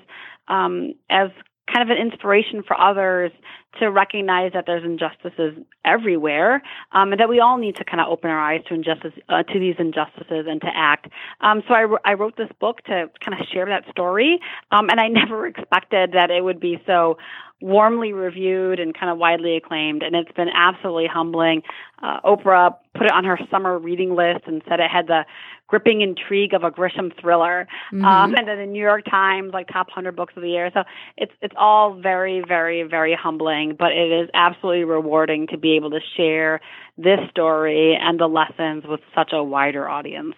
um, 0.49 0.94
as 1.08 1.30
kind 1.72 1.88
of 1.88 1.96
an 1.96 2.02
inspiration 2.02 2.62
for 2.62 2.78
others 2.78 3.32
to 3.78 3.90
recognize 3.90 4.52
that 4.52 4.64
there's 4.66 4.84
injustices 4.84 5.54
everywhere, 5.84 6.62
um, 6.92 7.12
and 7.12 7.20
that 7.20 7.28
we 7.28 7.38
all 7.38 7.56
need 7.56 7.76
to 7.76 7.84
kind 7.84 8.00
of 8.00 8.08
open 8.08 8.28
our 8.28 8.40
eyes 8.40 8.62
to 8.68 8.74
injustice 8.74 9.12
uh, 9.28 9.42
to 9.44 9.58
these 9.60 9.76
injustices 9.78 10.46
and 10.48 10.60
to 10.60 10.68
act. 10.74 11.08
Um, 11.40 11.62
so 11.68 11.74
I, 11.74 11.86
I 12.04 12.14
wrote 12.14 12.36
this 12.36 12.50
book 12.58 12.82
to 12.84 13.10
kind 13.24 13.40
of 13.40 13.46
share 13.52 13.66
that 13.66 13.84
story, 13.90 14.40
um, 14.72 14.88
and 14.90 14.98
I 14.98 15.08
never 15.08 15.46
expected 15.46 16.12
that 16.12 16.30
it 16.30 16.42
would 16.42 16.60
be 16.60 16.82
so 16.86 17.18
warmly 17.60 18.12
reviewed 18.12 18.80
and 18.80 18.98
kind 18.98 19.10
of 19.10 19.18
widely 19.18 19.56
acclaimed, 19.56 20.02
and 20.02 20.16
it's 20.16 20.32
been 20.32 20.48
absolutely 20.48 21.06
humbling. 21.06 21.62
Uh, 22.02 22.20
Oprah 22.24 22.76
put 22.94 23.06
it 23.06 23.12
on 23.12 23.24
her 23.24 23.38
summer 23.50 23.78
reading 23.78 24.14
list 24.14 24.46
and 24.46 24.62
said 24.68 24.80
it 24.80 24.90
had 24.90 25.06
the 25.06 25.24
gripping 25.68 26.00
intrigue 26.00 26.54
of 26.54 26.64
a 26.64 26.70
Grisham 26.70 27.12
thriller, 27.20 27.68
mm-hmm. 27.92 28.04
um, 28.04 28.34
and 28.34 28.48
then 28.48 28.58
the 28.58 28.66
New 28.66 28.82
York 28.82 29.04
Times 29.04 29.52
like 29.52 29.68
top 29.68 29.90
hundred 29.90 30.16
books 30.16 30.34
of 30.36 30.42
the 30.42 30.48
year. 30.48 30.70
So 30.72 30.84
it's 31.16 31.32
it's 31.42 31.54
all 31.56 31.94
very 31.94 32.42
very 32.46 32.82
very 32.82 33.14
humbling, 33.14 33.76
but 33.78 33.92
it 33.92 34.10
is 34.10 34.30
absolutely 34.34 34.84
rewarding 34.84 35.46
to 35.48 35.58
be 35.58 35.76
able 35.76 35.90
to 35.90 36.00
share 36.16 36.60
this 36.96 37.20
story 37.30 37.96
and 38.00 38.18
the 38.18 38.26
lessons 38.26 38.84
with 38.86 39.00
such 39.14 39.30
a 39.32 39.42
wider 39.42 39.88
audience. 39.88 40.34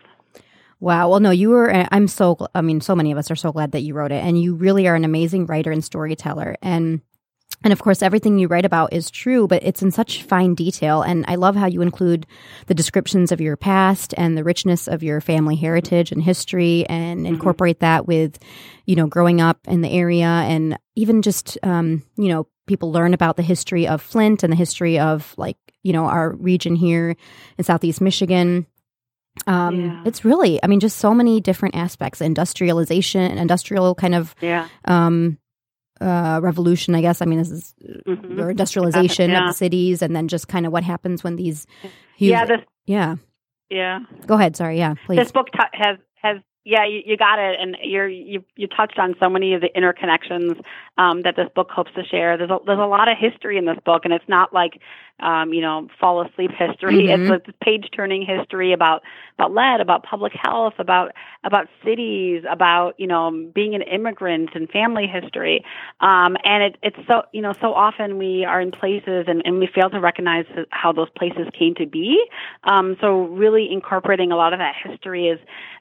Wow. 0.81 1.11
Well, 1.11 1.21
no, 1.21 1.31
you 1.31 1.51
were, 1.51 1.73
I'm 1.93 2.09
so, 2.09 2.37
I 2.57 2.61
mean, 2.61 2.81
so 2.81 2.97
many 2.97 3.13
of 3.13 3.19
us 3.19 3.31
are 3.31 3.37
so 3.37 3.53
glad 3.53 3.71
that 3.71 3.83
you 3.83 3.95
wrote 3.95 4.11
it. 4.11 4.25
And 4.25 4.43
you 4.43 4.57
really 4.57 4.89
are 4.89 4.97
an 4.97 5.05
amazing 5.05 5.47
writer 5.47 5.71
and 5.71 5.85
storyteller. 5.85 6.57
And 6.61 7.03
and 7.65 7.73
of 7.73 7.81
course, 7.81 8.03
everything 8.03 8.39
you 8.39 8.49
write 8.49 8.65
about 8.65 8.93
is 8.93 9.11
true, 9.11 9.47
but 9.47 9.63
it's 9.63 9.83
in 9.83 9.91
such 9.91 10.23
fine 10.25 10.55
detail. 10.55 11.03
And 11.03 11.25
I 11.29 11.37
love 11.37 11.55
how 11.55 11.67
you 11.67 11.83
include 11.83 12.27
the 12.67 12.75
descriptions 12.75 13.31
of 13.31 13.41
your 13.41 13.57
past 13.57 14.15
and 14.17 14.37
the 14.37 14.45
richness 14.45 14.89
of 14.89 15.03
your 15.03 15.21
family 15.21 15.57
heritage 15.57 16.13
and 16.13 16.23
history 16.23 16.85
and 16.89 17.21
mm-hmm. 17.21 17.35
incorporate 17.35 17.81
that 17.81 18.07
with, 18.07 18.39
you 18.87 18.97
know, 18.97 19.07
growing 19.07 19.41
up 19.41 19.61
in 19.69 19.81
the 19.81 19.91
area 19.91 20.27
and 20.27 20.79
even 20.97 21.23
just, 21.23 21.57
um, 21.63 22.03
you 22.17 22.29
know, 22.29 22.47
people 22.67 22.93
learn 22.93 23.15
about 23.15 23.37
the 23.37 23.43
history 23.43 23.87
of 23.87 24.03
Flint 24.03 24.43
and 24.43 24.53
the 24.53 24.57
history 24.57 24.99
of 24.99 25.35
like, 25.37 25.57
you 25.83 25.93
know, 25.93 26.07
our 26.07 26.33
region 26.33 26.75
here 26.75 27.17
in 27.59 27.65
Southeast 27.65 28.01
Michigan. 28.01 28.67
Um, 29.47 29.81
yeah. 29.81 30.03
It's 30.05 30.25
really, 30.25 30.63
I 30.63 30.67
mean, 30.67 30.81
just 30.81 30.99
so 30.99 31.15
many 31.15 31.41
different 31.41 31.75
aspects 31.75 32.21
industrialization, 32.21 33.39
industrial 33.39 33.95
kind 33.95 34.15
of 34.15 34.35
yeah. 34.41 34.69
um, 34.85 35.39
uh, 36.01 36.41
revolution, 36.43 36.95
I 36.95 37.01
guess. 37.01 37.23
I 37.23 37.27
mean, 37.27 37.39
this 37.39 37.51
is 37.51 37.75
mm-hmm. 38.07 38.41
or 38.41 38.51
industrialization 38.51 39.31
yeah. 39.31 39.43
of 39.43 39.49
the 39.51 39.55
cities, 39.55 40.03
and 40.03 40.15
then 40.15 40.29
just 40.29 40.49
kind 40.49 40.67
of 40.67 40.73
what 40.73 40.85
happens 40.85 41.23
when 41.23 41.37
these. 41.37 41.67
Huge, 42.17 42.31
yeah. 42.31 42.45
This, 42.45 42.61
yeah. 42.87 43.17
Yeah. 43.71 44.01
Go 44.27 44.35
ahead. 44.35 44.57
Sorry. 44.57 44.79
Yeah. 44.79 44.95
Please. 45.07 45.17
This 45.17 45.33
book 45.33 45.47
t- 45.53 45.59
has 45.73 45.99
has 46.17 46.39
yeah, 46.65 46.87
you, 46.87 47.01
you, 47.05 47.17
got 47.17 47.41
it, 47.41 47.57
and 47.61 47.77
you're 47.83 48.09
you 48.09 48.45
you 48.55 48.69
touched 48.69 48.99
on 48.99 49.15
so 49.21 49.29
many 49.29 49.55
of 49.55 49.63
the 49.63 49.71
interconnections 49.77 50.61
um, 50.97 51.23
that 51.23 51.35
this 51.37 51.49
book 51.55 51.69
hopes 51.71 51.91
to 51.97 52.05
share. 52.05 52.37
There's 52.37 52.51
a, 52.51 52.59
there's 52.65 52.79
a 52.79 52.87
lot 52.87 53.11
of 53.11 53.19
history 53.19 53.59
in 53.59 53.65
this 53.65 53.79
book, 53.85 54.03
and 54.05 54.13
it's 54.13 54.29
not 54.29 54.53
like 54.53 54.81
um, 55.21 55.53
you 55.53 55.61
know 55.61 55.89
fall 56.01 56.27
asleep 56.27 56.51
history. 56.51 57.09
Mm-hmm. 57.09 57.33
It's 57.33 57.49
a 57.49 57.65
page 57.65 57.89
turning 57.95 58.25
history 58.25 58.73
about 58.73 59.03
about 59.39 59.53
lead, 59.53 59.81
about 59.81 60.03
public 60.03 60.33
health, 60.35 60.75
about 60.79 61.13
about 61.45 61.69
cities, 61.85 62.45
about 62.51 62.95
you 62.99 63.07
know 63.07 63.51
being 63.55 63.75
an 63.75 63.83
immigrant 63.83 64.51
and 64.55 64.69
family 64.71 65.07
history. 65.07 65.65
Um, 66.01 66.37
and 66.45 66.63
it, 66.63 66.77
it's 66.83 67.09
so 67.09 67.23
you 67.33 67.43
know 67.43 67.53
so 67.61 67.75
often 67.75 68.19
we 68.19 68.45
are 68.45 68.61
in 68.61 68.71
places 68.71 69.27
and, 69.29 69.43
and 69.45 69.59
we 69.59 69.69
fail 69.73 69.91
to 69.91 70.01
recognize 70.01 70.47
how 70.71 70.93
those 70.93 71.11
places 71.11 71.47
came 71.59 71.75
to 71.77 71.87
be. 71.87 72.23
Um, 72.65 72.97
so 73.01 73.23
really 73.27 73.69
incorporating 73.71 74.33
a 74.33 74.37
lot 74.37 74.53
of 74.53 74.59
that 74.59 74.75
history 74.83 75.29
is 75.29 75.39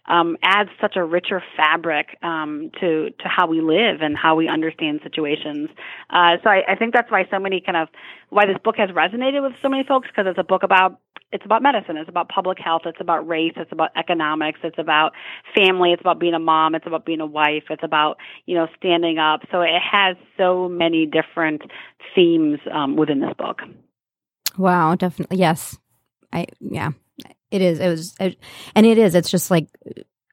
um, 0.08 0.38
adds 0.44 0.70
such 0.82 0.96
a 0.96 1.04
richer 1.04 1.44
fabric 1.56 2.18
um, 2.24 2.72
to 2.80 3.12
to 3.12 3.28
how 3.28 3.48
we 3.48 3.62
live 3.62 4.02
and 4.02 4.18
how 4.18 4.36
we 4.36 4.48
understand 4.48 5.00
situations. 5.04 5.70
Uh, 6.10 6.38
so 6.44 6.50
I, 6.50 6.64
I 6.70 6.76
think 6.76 6.94
that's 6.94 7.10
why 7.12 7.28
so 7.32 7.40
many 7.40 7.62
kind 7.62 7.78
of 7.78 7.88
why 8.30 8.46
this 8.46 8.58
book 8.64 8.78
has 8.78 8.90
resonated 8.92 9.21
with 9.42 9.54
so 9.62 9.70
many 9.70 9.84
folks 9.84 10.08
because 10.08 10.26
it's 10.28 10.40
a 10.40 10.44
book 10.44 10.64
about 10.64 11.00
it's 11.32 11.46
about 11.46 11.64
medicine, 11.64 11.96
it's 11.96 12.10
about 12.10 12.28
public 12.28 12.60
health, 12.60 12.82
it's 12.86 13.00
about 13.00 13.26
race, 13.26 13.54
it's 13.56 13.72
about 13.72 13.92
economics, 13.96 14.60
it's 14.64 14.78
about 14.78 15.14
family, 15.56 15.94
it's 15.94 16.02
about 16.02 16.20
being 16.20 16.34
a 16.34 16.40
mom, 16.40 16.76
it's 16.76 16.86
about 16.86 17.06
being 17.06 17.22
a 17.22 17.26
wife, 17.26 17.64
it's 17.70 17.84
about 17.84 18.18
you 18.46 18.56
know 18.56 18.68
standing 18.78 19.18
up. 19.18 19.42
So 19.52 19.62
it 19.62 19.80
has 19.80 20.18
so 20.38 20.68
many 20.68 21.06
different 21.06 21.62
themes 22.16 22.60
um, 22.72 22.96
within 22.96 23.22
this 23.22 23.34
book. 23.38 23.62
Wow, 24.58 24.96
definitely 24.96 25.38
yes. 25.38 25.78
I 26.34 26.48
yeah, 26.60 26.92
it 27.50 27.62
is. 27.62 27.80
It 27.80 27.88
was, 27.88 28.16
and 28.20 28.86
it 28.86 28.98
is. 28.98 29.16
It's 29.16 29.30
just 29.30 29.52
like, 29.52 29.68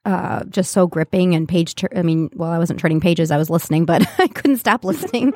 uh, 0.08 0.42
just 0.44 0.72
so 0.72 0.86
gripping 0.86 1.34
and 1.34 1.46
page. 1.46 1.74
Tur- 1.74 1.90
I 1.94 2.02
mean, 2.02 2.30
well, 2.34 2.50
I 2.50 2.58
wasn't 2.58 2.80
turning 2.80 2.98
pages. 2.98 3.30
I 3.30 3.36
was 3.36 3.50
listening, 3.50 3.84
but 3.84 4.06
I 4.18 4.26
couldn't 4.28 4.56
stop 4.56 4.82
listening. 4.82 5.34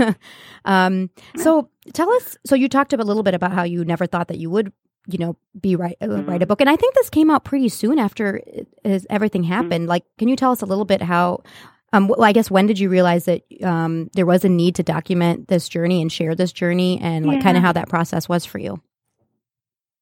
um, 0.64 1.10
so 1.36 1.70
tell 1.92 2.10
us. 2.14 2.36
So 2.44 2.56
you 2.56 2.68
talked 2.68 2.92
a 2.92 2.96
little 2.96 3.22
bit 3.22 3.34
about 3.34 3.52
how 3.52 3.62
you 3.62 3.84
never 3.84 4.06
thought 4.06 4.26
that 4.26 4.38
you 4.38 4.50
would, 4.50 4.72
you 5.06 5.18
know, 5.18 5.36
be 5.60 5.76
write 5.76 5.96
uh, 6.00 6.06
mm-hmm. 6.06 6.28
write 6.28 6.42
a 6.42 6.46
book, 6.46 6.60
and 6.60 6.68
I 6.68 6.74
think 6.74 6.94
this 6.94 7.08
came 7.08 7.30
out 7.30 7.44
pretty 7.44 7.68
soon 7.68 8.00
after 8.00 8.38
it, 8.38 8.66
it, 8.84 9.06
everything 9.08 9.42
mm-hmm. 9.42 9.52
happened. 9.52 9.82
Mm-hmm. 9.82 9.90
Like, 9.90 10.04
can 10.18 10.26
you 10.26 10.34
tell 10.34 10.50
us 10.50 10.60
a 10.60 10.66
little 10.66 10.84
bit 10.84 11.00
how? 11.02 11.44
Um, 11.92 12.08
well, 12.08 12.22
I 12.24 12.32
guess 12.32 12.50
when 12.50 12.66
did 12.66 12.78
you 12.78 12.88
realize 12.88 13.26
that 13.26 13.42
um, 13.62 14.10
there 14.14 14.26
was 14.26 14.44
a 14.44 14.48
need 14.48 14.76
to 14.76 14.82
document 14.82 15.48
this 15.48 15.68
journey 15.68 16.00
and 16.02 16.10
share 16.10 16.34
this 16.34 16.52
journey, 16.52 16.98
and 17.00 17.26
like 17.26 17.38
yeah. 17.38 17.42
kind 17.44 17.56
of 17.56 17.62
how 17.62 17.72
that 17.72 17.88
process 17.88 18.28
was 18.28 18.44
for 18.44 18.58
you? 18.58 18.82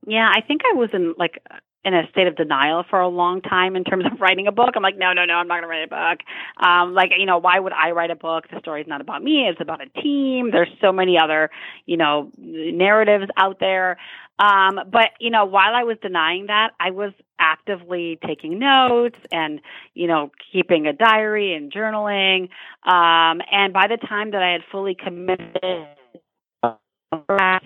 Yeah, 0.06 0.30
I 0.34 0.40
think 0.40 0.62
I 0.70 0.76
was 0.76 0.88
in 0.94 1.14
like 1.18 1.42
in 1.88 1.94
a 1.94 2.08
state 2.10 2.26
of 2.26 2.36
denial 2.36 2.84
for 2.88 3.00
a 3.00 3.08
long 3.08 3.40
time 3.40 3.74
in 3.74 3.84
terms 3.84 4.04
of 4.06 4.12
writing 4.20 4.46
a 4.46 4.52
book. 4.52 4.70
I'm 4.76 4.82
like, 4.82 4.98
no, 4.98 5.12
no, 5.12 5.24
no, 5.24 5.34
I'm 5.34 5.48
not 5.48 5.60
going 5.60 5.62
to 5.62 5.68
write 5.68 5.84
a 5.84 5.88
book. 5.88 6.20
Um, 6.64 6.94
like, 6.94 7.10
you 7.18 7.26
know, 7.26 7.38
why 7.38 7.58
would 7.58 7.72
I 7.72 7.90
write 7.90 8.10
a 8.10 8.16
book? 8.16 8.44
The 8.50 8.60
story's 8.60 8.86
not 8.86 9.00
about 9.00 9.22
me. 9.22 9.46
It's 9.48 9.60
about 9.60 9.80
a 9.80 9.88
team. 10.00 10.50
There's 10.50 10.68
so 10.80 10.92
many 10.92 11.18
other, 11.18 11.50
you 11.86 11.96
know, 11.96 12.30
narratives 12.36 13.30
out 13.36 13.58
there. 13.60 13.96
Um, 14.38 14.78
but, 14.90 15.10
you 15.18 15.30
know, 15.30 15.46
while 15.46 15.74
I 15.74 15.82
was 15.82 15.96
denying 16.00 16.46
that, 16.46 16.70
I 16.78 16.92
was 16.92 17.12
actively 17.40 18.18
taking 18.24 18.58
notes 18.58 19.18
and, 19.32 19.60
you 19.94 20.06
know, 20.06 20.30
keeping 20.52 20.86
a 20.86 20.92
diary 20.92 21.54
and 21.54 21.72
journaling. 21.72 22.48
Um, 22.84 23.40
and 23.50 23.72
by 23.72 23.88
the 23.88 23.96
time 23.96 24.30
that 24.32 24.42
I 24.42 24.52
had 24.52 24.60
fully 24.70 24.94
committed 24.94 25.88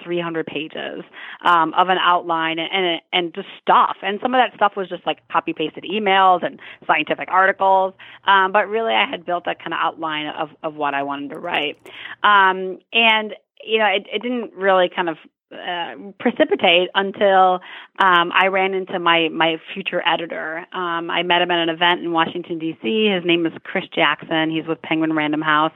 300 0.04 0.46
pages 0.46 1.02
um, 1.44 1.74
of 1.74 1.88
an 1.88 1.98
outline 2.00 2.58
and, 2.58 2.68
and 2.72 3.00
and 3.12 3.34
just 3.34 3.48
stuff. 3.60 3.96
And 4.02 4.18
some 4.22 4.34
of 4.34 4.38
that 4.38 4.54
stuff 4.56 4.72
was 4.76 4.88
just 4.88 5.06
like 5.06 5.26
copy 5.30 5.52
pasted 5.52 5.84
emails 5.84 6.44
and 6.44 6.60
scientific 6.86 7.28
articles. 7.30 7.94
Um, 8.26 8.52
but 8.52 8.68
really, 8.68 8.94
I 8.94 9.08
had 9.08 9.26
built 9.26 9.44
that 9.46 9.58
kind 9.58 9.74
of 9.74 9.78
outline 9.80 10.26
of 10.26 10.50
of 10.62 10.74
what 10.74 10.94
I 10.94 11.02
wanted 11.02 11.30
to 11.30 11.38
write. 11.38 11.78
Um, 12.22 12.78
and 12.92 13.34
you 13.64 13.78
know, 13.78 13.86
it, 13.86 14.06
it 14.12 14.22
didn't 14.22 14.52
really 14.54 14.90
kind 14.94 15.08
of 15.08 15.16
uh, 15.52 15.94
precipitate 16.18 16.88
until 16.94 17.60
um, 17.98 18.32
I 18.32 18.46
ran 18.46 18.74
into 18.74 18.98
my 18.98 19.28
my 19.28 19.56
future 19.74 20.02
editor. 20.06 20.58
Um, 20.72 21.10
I 21.10 21.22
met 21.24 21.42
him 21.42 21.50
at 21.50 21.58
an 21.58 21.68
event 21.68 22.00
in 22.00 22.12
Washington 22.12 22.58
D.C. 22.58 23.10
His 23.12 23.24
name 23.24 23.44
is 23.46 23.52
Chris 23.64 23.84
Jackson. 23.94 24.50
He's 24.50 24.66
with 24.66 24.80
Penguin 24.82 25.12
Random 25.14 25.42
House, 25.42 25.72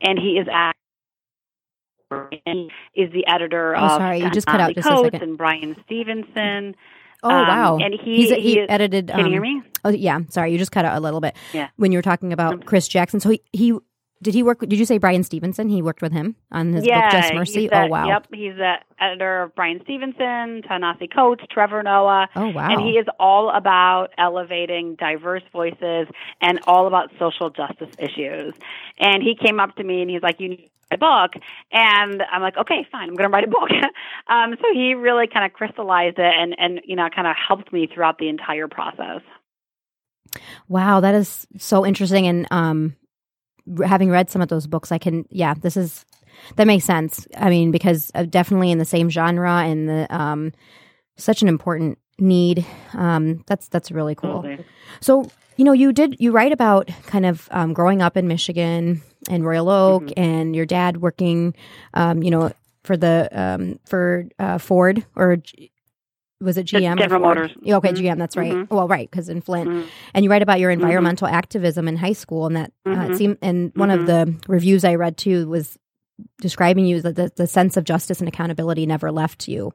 and 0.00 0.18
he 0.18 0.38
is 0.38 0.48
at 0.52 0.72
is 2.94 3.12
the 3.12 3.24
editor 3.26 3.74
oh, 3.76 3.80
of 3.80 3.90
sorry, 3.92 4.20
you 4.20 4.30
just 4.30 4.46
cut 4.46 4.60
out 4.60 4.74
just 4.74 4.88
Coates 4.88 5.00
a 5.00 5.04
second. 5.12 5.22
and 5.22 5.38
Bryan 5.38 5.76
Stevenson. 5.84 6.74
Oh 7.22 7.28
um, 7.28 7.46
wow! 7.48 7.78
And 7.78 7.94
he, 7.94 8.16
He's, 8.16 8.30
he, 8.30 8.60
edited. 8.60 9.08
Can 9.08 9.20
um, 9.20 9.26
you 9.26 9.32
hear 9.32 9.42
me? 9.42 9.62
Oh 9.84 9.90
yeah. 9.90 10.20
Sorry, 10.30 10.52
you 10.52 10.58
just 10.58 10.72
cut 10.72 10.84
out 10.84 10.96
a 10.96 11.00
little 11.00 11.20
bit. 11.20 11.36
Yeah. 11.52 11.68
When 11.76 11.92
you 11.92 11.98
were 11.98 12.02
talking 12.02 12.32
about 12.32 12.64
Chris 12.64 12.88
Jackson, 12.88 13.20
so 13.20 13.28
he, 13.30 13.42
he 13.52 13.78
did 14.22 14.34
he 14.34 14.42
work? 14.42 14.60
Did 14.60 14.78
you 14.78 14.84
say 14.84 14.98
Bryan 14.98 15.22
Stevenson? 15.22 15.68
He 15.68 15.80
worked 15.80 16.02
with 16.02 16.12
him 16.12 16.36
on 16.52 16.72
his 16.74 16.84
yeah, 16.84 17.10
book 17.10 17.20
Just 17.20 17.34
Mercy. 17.34 17.68
The, 17.68 17.84
oh 17.84 17.86
wow! 17.86 18.06
Yep, 18.06 18.26
he's 18.34 18.54
the 18.54 18.74
editor 18.98 19.42
of 19.42 19.54
Bryan 19.54 19.80
Stevenson, 19.82 20.62
Ta-Nehisi 20.62 21.12
Coates, 21.12 21.42
Trevor 21.50 21.82
Noah. 21.82 22.28
Oh 22.36 22.48
wow! 22.48 22.68
And 22.70 22.82
he 22.82 22.98
is 22.98 23.06
all 23.18 23.50
about 23.50 24.08
elevating 24.18 24.96
diverse 24.96 25.42
voices 25.52 26.06
and 26.42 26.60
all 26.66 26.86
about 26.86 27.10
social 27.18 27.48
justice 27.48 27.94
issues. 27.98 28.52
And 28.98 29.22
he 29.22 29.34
came 29.34 29.58
up 29.58 29.74
to 29.76 29.84
me 29.84 30.02
and 30.02 30.10
he's 30.10 30.22
like, 30.22 30.38
"You 30.38 30.50
need 30.50 30.70
a 30.92 30.98
book 30.98 31.34
and 31.70 32.20
i'm 32.32 32.42
like 32.42 32.56
okay 32.56 32.84
fine 32.90 33.08
i'm 33.08 33.14
going 33.14 33.30
to 33.30 33.32
write 33.32 33.44
a 33.44 33.46
book 33.46 33.70
um, 34.26 34.56
so 34.60 34.74
he 34.74 34.94
really 34.94 35.28
kind 35.28 35.46
of 35.46 35.52
crystallized 35.52 36.18
it 36.18 36.34
and 36.36 36.52
and 36.58 36.80
you 36.84 36.96
know 36.96 37.08
kind 37.14 37.28
of 37.28 37.36
helped 37.36 37.72
me 37.72 37.86
throughout 37.86 38.18
the 38.18 38.28
entire 38.28 38.66
process 38.66 39.20
wow 40.66 40.98
that 40.98 41.14
is 41.14 41.46
so 41.58 41.86
interesting 41.86 42.26
and 42.26 42.48
um 42.50 42.96
having 43.84 44.10
read 44.10 44.30
some 44.30 44.42
of 44.42 44.48
those 44.48 44.66
books 44.66 44.92
i 44.92 44.98
can 44.98 45.24
yeah 45.30 45.54
this 45.54 45.76
is 45.76 46.04
that 46.56 46.66
makes 46.66 46.84
sense. 46.84 47.26
I 47.36 47.50
mean 47.50 47.70
because 47.70 48.10
definitely 48.28 48.70
in 48.70 48.78
the 48.78 48.84
same 48.84 49.10
genre 49.10 49.62
and 49.62 49.88
the 49.88 50.06
um 50.14 50.52
such 51.16 51.42
an 51.42 51.48
important 51.48 51.98
need 52.18 52.64
um 52.94 53.42
that's 53.46 53.68
that's 53.68 53.90
really 53.90 54.14
cool. 54.14 54.56
So 55.00 55.30
you 55.56 55.64
know 55.64 55.72
you 55.72 55.92
did 55.92 56.16
you 56.18 56.32
write 56.32 56.52
about 56.52 56.88
kind 57.06 57.26
of 57.26 57.48
um, 57.50 57.72
growing 57.72 58.02
up 58.02 58.16
in 58.16 58.28
michigan 58.28 59.02
and 59.28 59.44
Royal 59.44 59.68
Oak, 59.68 60.04
mm-hmm. 60.04 60.20
and 60.20 60.56
your 60.56 60.64
dad 60.64 60.96
working, 60.96 61.54
um, 61.92 62.22
you 62.22 62.30
know, 62.30 62.52
for 62.84 62.96
the 62.96 63.28
um, 63.32 63.78
for 63.84 64.26
uh, 64.38 64.58
Ford 64.58 65.04
or 65.14 65.36
was 66.40 66.56
it 66.56 66.66
GM? 66.66 66.98
General 66.98 67.20
Motors. 67.20 67.50
okay, 67.56 67.92
mm-hmm. 67.92 68.04
GM. 68.04 68.18
That's 68.18 68.36
right. 68.36 68.52
Mm-hmm. 68.52 68.74
Well, 68.74 68.88
right, 68.88 69.10
because 69.10 69.28
in 69.28 69.40
Flint, 69.40 69.68
mm-hmm. 69.68 69.88
and 70.14 70.24
you 70.24 70.30
write 70.30 70.42
about 70.42 70.60
your 70.60 70.70
mm-hmm. 70.70 70.80
environmental 70.80 71.28
activism 71.28 71.86
in 71.86 71.96
high 71.96 72.12
school, 72.12 72.46
and 72.46 72.56
that 72.56 72.72
uh, 72.86 72.90
it 72.90 72.94
mm-hmm. 72.94 73.14
seemed. 73.14 73.38
And 73.42 73.72
one 73.74 73.90
of 73.90 74.06
the 74.06 74.34
reviews 74.48 74.84
I 74.84 74.94
read 74.94 75.16
too 75.16 75.48
was 75.48 75.78
describing 76.40 76.86
you 76.86 77.00
that 77.02 77.16
the, 77.16 77.32
the 77.36 77.46
sense 77.46 77.76
of 77.76 77.84
justice 77.84 78.20
and 78.20 78.28
accountability 78.28 78.86
never 78.86 79.10
left 79.10 79.48
you. 79.48 79.72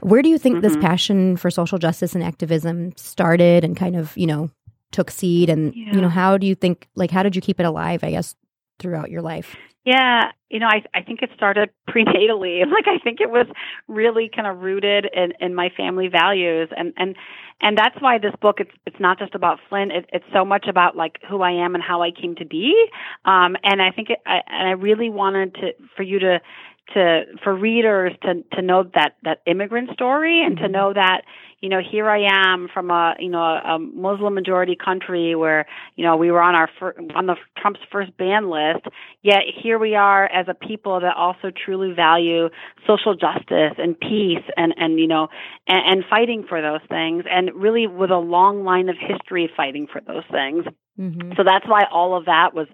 Where 0.00 0.22
do 0.22 0.28
you 0.28 0.38
think 0.38 0.62
this 0.62 0.76
passion 0.76 1.36
for 1.36 1.50
social 1.50 1.78
justice 1.78 2.14
and 2.14 2.22
activism 2.22 2.96
started, 2.96 3.64
and 3.64 3.76
kind 3.76 3.96
of 3.96 4.16
you 4.16 4.26
know 4.26 4.50
took 4.92 5.10
seed? 5.10 5.50
And 5.50 5.74
yeah. 5.74 5.94
you 5.94 6.00
know, 6.00 6.08
how 6.08 6.38
do 6.38 6.46
you 6.46 6.54
think? 6.54 6.88
Like, 6.94 7.10
how 7.10 7.22
did 7.22 7.36
you 7.36 7.42
keep 7.42 7.60
it 7.60 7.66
alive? 7.66 8.02
I 8.02 8.12
guess 8.12 8.34
throughout 8.78 9.10
your 9.10 9.22
life? 9.22 9.56
Yeah, 9.84 10.32
you 10.50 10.58
know, 10.60 10.66
I 10.66 10.82
I 10.94 11.02
think 11.02 11.22
it 11.22 11.30
started 11.34 11.70
prenatally. 11.88 12.60
Like 12.70 12.86
I 12.86 12.98
think 13.02 13.20
it 13.20 13.30
was 13.30 13.46
really 13.86 14.30
kind 14.34 14.46
of 14.46 14.58
rooted 14.60 15.06
in 15.14 15.32
in 15.40 15.54
my 15.54 15.70
family 15.76 16.08
values, 16.08 16.68
and 16.76 16.92
and 16.96 17.16
and 17.60 17.78
that's 17.78 17.96
why 18.00 18.18
this 18.18 18.34
book 18.40 18.56
it's 18.60 18.70
it's 18.86 19.00
not 19.00 19.18
just 19.18 19.34
about 19.34 19.60
Flint. 19.68 19.92
It, 19.92 20.10
it's 20.12 20.26
so 20.32 20.44
much 20.44 20.66
about 20.68 20.96
like 20.96 21.18
who 21.28 21.42
I 21.42 21.52
am 21.52 21.74
and 21.74 21.82
how 21.82 22.02
I 22.02 22.10
came 22.10 22.34
to 22.36 22.44
be. 22.44 22.74
Um, 23.24 23.56
and 23.62 23.80
I 23.80 23.90
think 23.90 24.10
it, 24.10 24.18
I, 24.26 24.40
and 24.46 24.68
I 24.68 24.72
really 24.72 25.08
wanted 25.08 25.54
to 25.54 25.72
for 25.96 26.02
you 26.02 26.18
to 26.18 26.40
to 26.94 27.24
for 27.42 27.54
readers 27.54 28.12
to 28.22 28.42
to 28.54 28.62
know 28.62 28.84
that 28.94 29.16
that 29.24 29.42
immigrant 29.46 29.90
story 29.92 30.44
and 30.44 30.56
mm-hmm. 30.56 30.66
to 30.66 30.70
know 30.70 30.92
that 30.92 31.22
you 31.60 31.68
know 31.68 31.80
here 31.80 32.08
I 32.08 32.26
am 32.52 32.68
from 32.72 32.90
a 32.90 33.14
you 33.18 33.28
know 33.28 33.38
a 33.38 33.78
Muslim 33.78 34.34
majority 34.34 34.76
country 34.76 35.34
where 35.34 35.66
you 35.96 36.04
know 36.04 36.16
we 36.16 36.30
were 36.30 36.40
on 36.40 36.54
our 36.54 36.68
fir- 36.78 36.94
on 37.14 37.26
the 37.26 37.36
Trump's 37.56 37.80
first 37.90 38.16
ban 38.16 38.50
list 38.50 38.86
yet 39.22 39.40
here 39.62 39.78
we 39.78 39.94
are 39.94 40.26
as 40.26 40.46
a 40.48 40.54
people 40.54 41.00
that 41.00 41.16
also 41.16 41.50
truly 41.50 41.92
value 41.92 42.48
social 42.86 43.14
justice 43.14 43.74
and 43.78 43.98
peace 43.98 44.44
and 44.56 44.74
and 44.76 44.98
you 44.98 45.06
know 45.06 45.28
and, 45.66 45.80
and 45.86 46.04
fighting 46.08 46.44
for 46.48 46.62
those 46.62 46.80
things 46.88 47.24
and 47.30 47.50
really 47.54 47.86
with 47.86 48.10
a 48.10 48.18
long 48.18 48.64
line 48.64 48.88
of 48.88 48.96
history 48.98 49.50
fighting 49.56 49.86
for 49.90 50.00
those 50.06 50.24
things 50.30 50.64
mm-hmm. 50.98 51.32
so 51.36 51.42
that's 51.44 51.66
why 51.66 51.84
all 51.90 52.16
of 52.16 52.26
that 52.26 52.54
was 52.54 52.68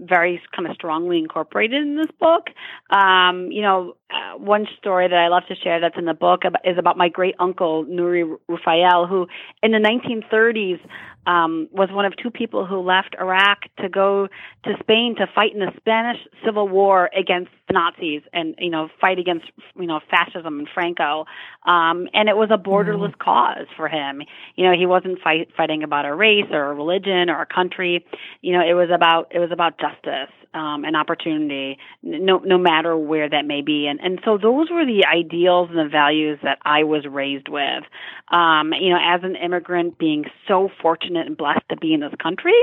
very 0.00 0.40
kind 0.56 0.68
of 0.68 0.74
strongly 0.74 1.18
incorporated 1.18 1.82
in 1.82 1.96
this 1.96 2.10
book. 2.18 2.48
Um, 2.90 3.50
you 3.50 3.62
know, 3.62 3.96
uh, 4.12 4.36
one 4.38 4.66
story 4.78 5.08
that 5.08 5.16
I 5.16 5.28
love 5.28 5.44
to 5.48 5.54
share 5.54 5.80
that's 5.80 5.96
in 5.96 6.04
the 6.04 6.14
book 6.14 6.42
is 6.64 6.78
about 6.78 6.96
my 6.96 7.08
great 7.08 7.34
uncle 7.38 7.84
Nuri 7.84 8.36
Rufael, 8.48 9.08
who 9.08 9.26
in 9.62 9.70
the 9.70 9.78
1930s 9.78 10.80
um, 11.26 11.68
was 11.70 11.90
one 11.92 12.06
of 12.06 12.14
two 12.16 12.30
people 12.30 12.66
who 12.66 12.80
left 12.80 13.14
Iraq 13.20 13.60
to 13.78 13.88
go 13.88 14.28
to 14.64 14.74
Spain 14.80 15.14
to 15.18 15.26
fight 15.34 15.52
in 15.52 15.60
the 15.60 15.70
Spanish 15.76 16.16
Civil 16.44 16.66
War 16.68 17.10
against 17.16 17.50
the 17.68 17.74
Nazis 17.74 18.22
and 18.32 18.54
you 18.58 18.70
know 18.70 18.88
fight 19.00 19.18
against 19.18 19.46
you 19.76 19.86
know 19.86 20.00
fascism 20.10 20.58
and 20.58 20.68
Franco. 20.72 21.26
Um, 21.66 22.08
and 22.14 22.28
it 22.28 22.36
was 22.36 22.48
a 22.50 22.58
borderless 22.58 23.10
mm-hmm. 23.10 23.22
cause 23.22 23.66
for 23.76 23.86
him. 23.86 24.22
You 24.56 24.64
know, 24.64 24.76
he 24.76 24.86
wasn't 24.86 25.20
fight, 25.20 25.50
fighting 25.56 25.82
about 25.82 26.06
a 26.06 26.14
race 26.14 26.46
or 26.50 26.70
a 26.70 26.74
religion 26.74 27.28
or 27.28 27.42
a 27.42 27.46
country. 27.46 28.04
You 28.40 28.54
know, 28.54 28.66
it 28.66 28.74
was 28.74 28.88
about 28.92 29.28
it 29.30 29.38
was 29.38 29.50
about 29.52 29.78
justice 29.78 30.32
um, 30.54 30.84
and 30.84 30.96
opportunity, 30.96 31.78
no 32.02 32.38
no 32.38 32.58
matter 32.58 32.96
where 32.96 33.28
that 33.28 33.44
may 33.44 33.62
be. 33.62 33.86
And 33.86 34.00
and 34.00 34.20
so 34.24 34.36
those 34.36 34.68
were 34.70 34.84
the 34.84 35.04
ideals 35.06 35.68
and 35.70 35.78
the 35.78 35.88
values 35.88 36.38
that 36.42 36.58
I 36.64 36.84
was 36.84 37.04
raised 37.08 37.48
with. 37.48 37.84
Um, 38.30 38.72
you 38.72 38.90
know, 38.90 38.98
as 39.00 39.20
an 39.22 39.36
immigrant, 39.36 39.98
being 39.98 40.24
so 40.48 40.68
fortunate 40.82 41.26
and 41.26 41.36
blessed 41.36 41.68
to 41.70 41.76
be 41.76 41.94
in 41.94 42.00
this 42.00 42.14
country, 42.20 42.54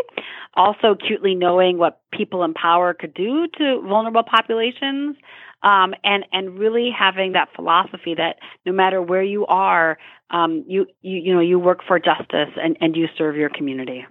also 0.55 0.91
acutely 0.91 1.35
knowing 1.35 1.77
what 1.77 2.01
people 2.11 2.43
in 2.43 2.53
power 2.53 2.93
could 2.93 3.13
do 3.13 3.47
to 3.57 3.81
vulnerable 3.87 4.23
populations. 4.23 5.15
Um, 5.63 5.95
and 6.03 6.23
and 6.31 6.59
really 6.59 6.91
having 6.97 7.31
that 7.31 7.49
philosophy 7.55 8.13
that 8.15 8.35
no 8.63 8.71
matter 8.71 9.01
where 9.01 9.23
you 9.23 9.47
are, 9.47 9.97
um, 10.29 10.63
you 10.67 10.85
you 11.01 11.17
you 11.17 11.33
know 11.33 11.39
you 11.39 11.57
work 11.57 11.79
for 11.87 11.97
justice 11.97 12.53
and, 12.61 12.77
and 12.79 12.95
you 12.95 13.07
serve 13.17 13.35
your 13.35 13.49
community. 13.49 14.05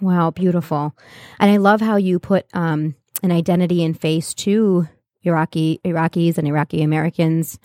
Wow, 0.00 0.30
beautiful. 0.30 0.96
And 1.38 1.50
I 1.50 1.56
love 1.56 1.80
how 1.80 1.96
you 1.96 2.18
put 2.18 2.46
um, 2.54 2.94
an 3.22 3.32
identity 3.32 3.84
and 3.84 3.98
face 3.98 4.34
to 4.34 4.88
Iraqi 5.22 5.80
Iraqis 5.84 6.38
and 6.38 6.46
Iraqi 6.46 6.82
Americans, 6.82 7.58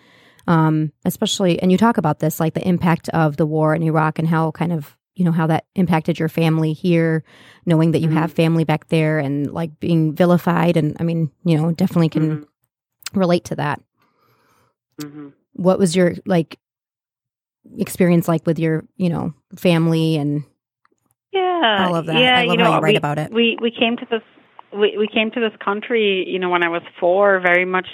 um, 0.48 0.92
especially. 1.06 1.62
And 1.62 1.72
you 1.72 1.78
talk 1.78 1.98
about 1.98 2.20
this, 2.20 2.40
like 2.40 2.54
the 2.54 2.68
impact 2.68 3.10
of 3.10 3.38
the 3.38 3.46
war 3.46 3.76
in 3.76 3.84
Iraq 3.84 4.20
and 4.20 4.28
how 4.28 4.52
kind 4.52 4.72
of 4.72 4.96
you 5.16 5.26
know 5.26 5.32
how 5.32 5.48
that 5.48 5.66
impacted 5.76 6.18
your 6.18 6.30
family 6.30 6.74
here, 6.74 7.24
knowing 7.66 7.92
that 7.92 8.00
you 8.00 8.08
mm-hmm. 8.08 8.18
have 8.18 8.32
family 8.32 8.64
back 8.64 8.88
there 8.88 9.20
and 9.20 9.52
like 9.52 9.80
being 9.80 10.16
vilified. 10.16 10.78
And 10.78 10.96
I 11.00 11.04
mean, 11.04 11.32
you 11.44 11.58
know, 11.58 11.72
definitely 11.72 12.10
can 12.10 12.30
mm-hmm. 12.30 13.20
relate 13.20 13.44
to 13.46 13.56
that. 13.56 13.82
Mm-hmm. 15.02 15.30
What 15.54 15.78
was 15.78 15.96
your 15.96 16.16
like 16.26 16.58
experience 17.78 18.28
like 18.28 18.46
with 18.46 18.58
your 18.58 18.86
you 18.96 19.10
know 19.10 19.34
family 19.56 20.16
and 20.16 20.44
yeah, 21.32 21.86
all 21.88 21.96
of 21.96 22.06
that. 22.08 22.16
Yeah, 22.16 22.38
I 22.40 22.46
love 22.46 22.52
you 22.52 22.58
know, 22.58 22.66
how 22.66 22.78
you 22.78 22.84
write 22.84 22.94
we, 22.94 22.98
about 22.98 23.20
it. 23.20 23.32
We 23.32 23.58
we 23.62 23.72
came 23.72 23.98
to 23.98 24.08
this 24.10 24.22
we 24.74 24.98
we 24.98 25.08
came 25.08 25.32
to 25.32 25.40
this 25.40 25.54
country, 25.64 26.28
you 26.28 26.40
know, 26.40 26.50
when 26.50 26.64
I 26.64 26.70
was 26.70 26.82
four, 27.00 27.40
very 27.40 27.66
much 27.66 27.88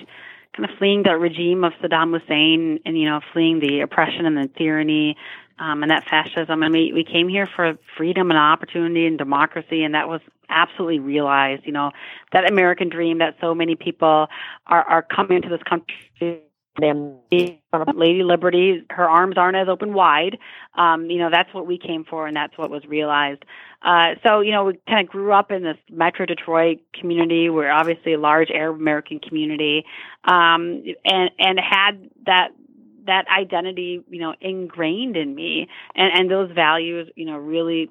kind 0.56 0.70
of 0.70 0.78
fleeing 0.78 1.04
the 1.04 1.18
regime 1.18 1.64
of 1.64 1.74
Saddam 1.82 2.18
Hussein, 2.18 2.80
and 2.86 2.98
you 2.98 3.06
know, 3.06 3.22
fleeing 3.34 3.60
the 3.60 3.82
oppression 3.82 4.26
and 4.26 4.38
the 4.38 4.48
tyranny. 4.58 5.18
Um, 5.58 5.84
and 5.84 5.90
that 5.90 6.04
fascism, 6.04 6.64
and 6.64 6.74
we 6.74 6.92
we 6.92 7.06
came 7.06 7.30
here 7.30 7.48
for 7.56 7.78
freedom 7.96 8.30
and 8.30 8.38
opportunity 8.38 9.06
and 9.08 9.18
democracy, 9.18 9.86
and 9.86 9.96
that 9.96 10.10
was 10.10 10.20
absolutely 10.50 11.00
realized. 11.00 11.66
You 11.66 11.72
know, 11.72 11.92
that 12.34 12.52
American 12.52 12.90
dream 12.90 13.20
that 13.20 13.38
so 13.40 13.56
many 13.56 13.78
people 13.78 14.28
are 14.68 14.84
are 14.84 15.02
coming 15.02 15.42
to 15.44 15.48
this 15.48 15.64
country 15.64 16.42
them 16.78 17.18
Lady 17.32 18.24
Liberty, 18.24 18.86
her 18.90 19.10
arms 19.10 19.38
aren't 19.38 19.58
as 19.58 19.68
open 19.68 19.94
wide. 19.94 20.38
Um, 20.76 21.10
you 21.10 21.20
know, 21.20 21.30
that's 21.32 21.54
what 21.54 21.68
we 21.68 21.78
came 21.78 22.06
for 22.06 22.28
and 22.28 22.36
that's 22.36 22.58
what 22.58 22.70
was 22.70 22.86
realized. 22.86 23.44
Uh, 23.82 24.16
so, 24.26 24.42
you 24.42 24.52
know, 24.52 24.66
we 24.66 24.80
kind 24.88 25.06
of 25.06 25.12
grew 25.12 25.32
up 25.32 25.52
in 25.52 25.64
this 25.64 25.78
Metro 25.90 26.26
Detroit 26.26 26.80
community. 27.00 27.50
We're 27.50 27.72
obviously 27.72 28.14
a 28.14 28.20
large 28.20 28.50
Arab 28.50 28.78
American 28.78 29.20
community, 29.20 29.86
um, 30.24 30.84
and, 31.06 31.32
and 31.38 31.60
had 31.60 32.10
that, 32.26 32.50
that 33.06 33.26
identity, 33.28 34.04
you 34.10 34.20
know, 34.20 34.34
ingrained 34.42 35.16
in 35.16 35.36
me 35.36 35.68
and, 35.96 36.12
and 36.20 36.32
those 36.32 36.52
values, 36.52 37.10
you 37.16 37.26
know, 37.26 37.38
really 37.38 37.90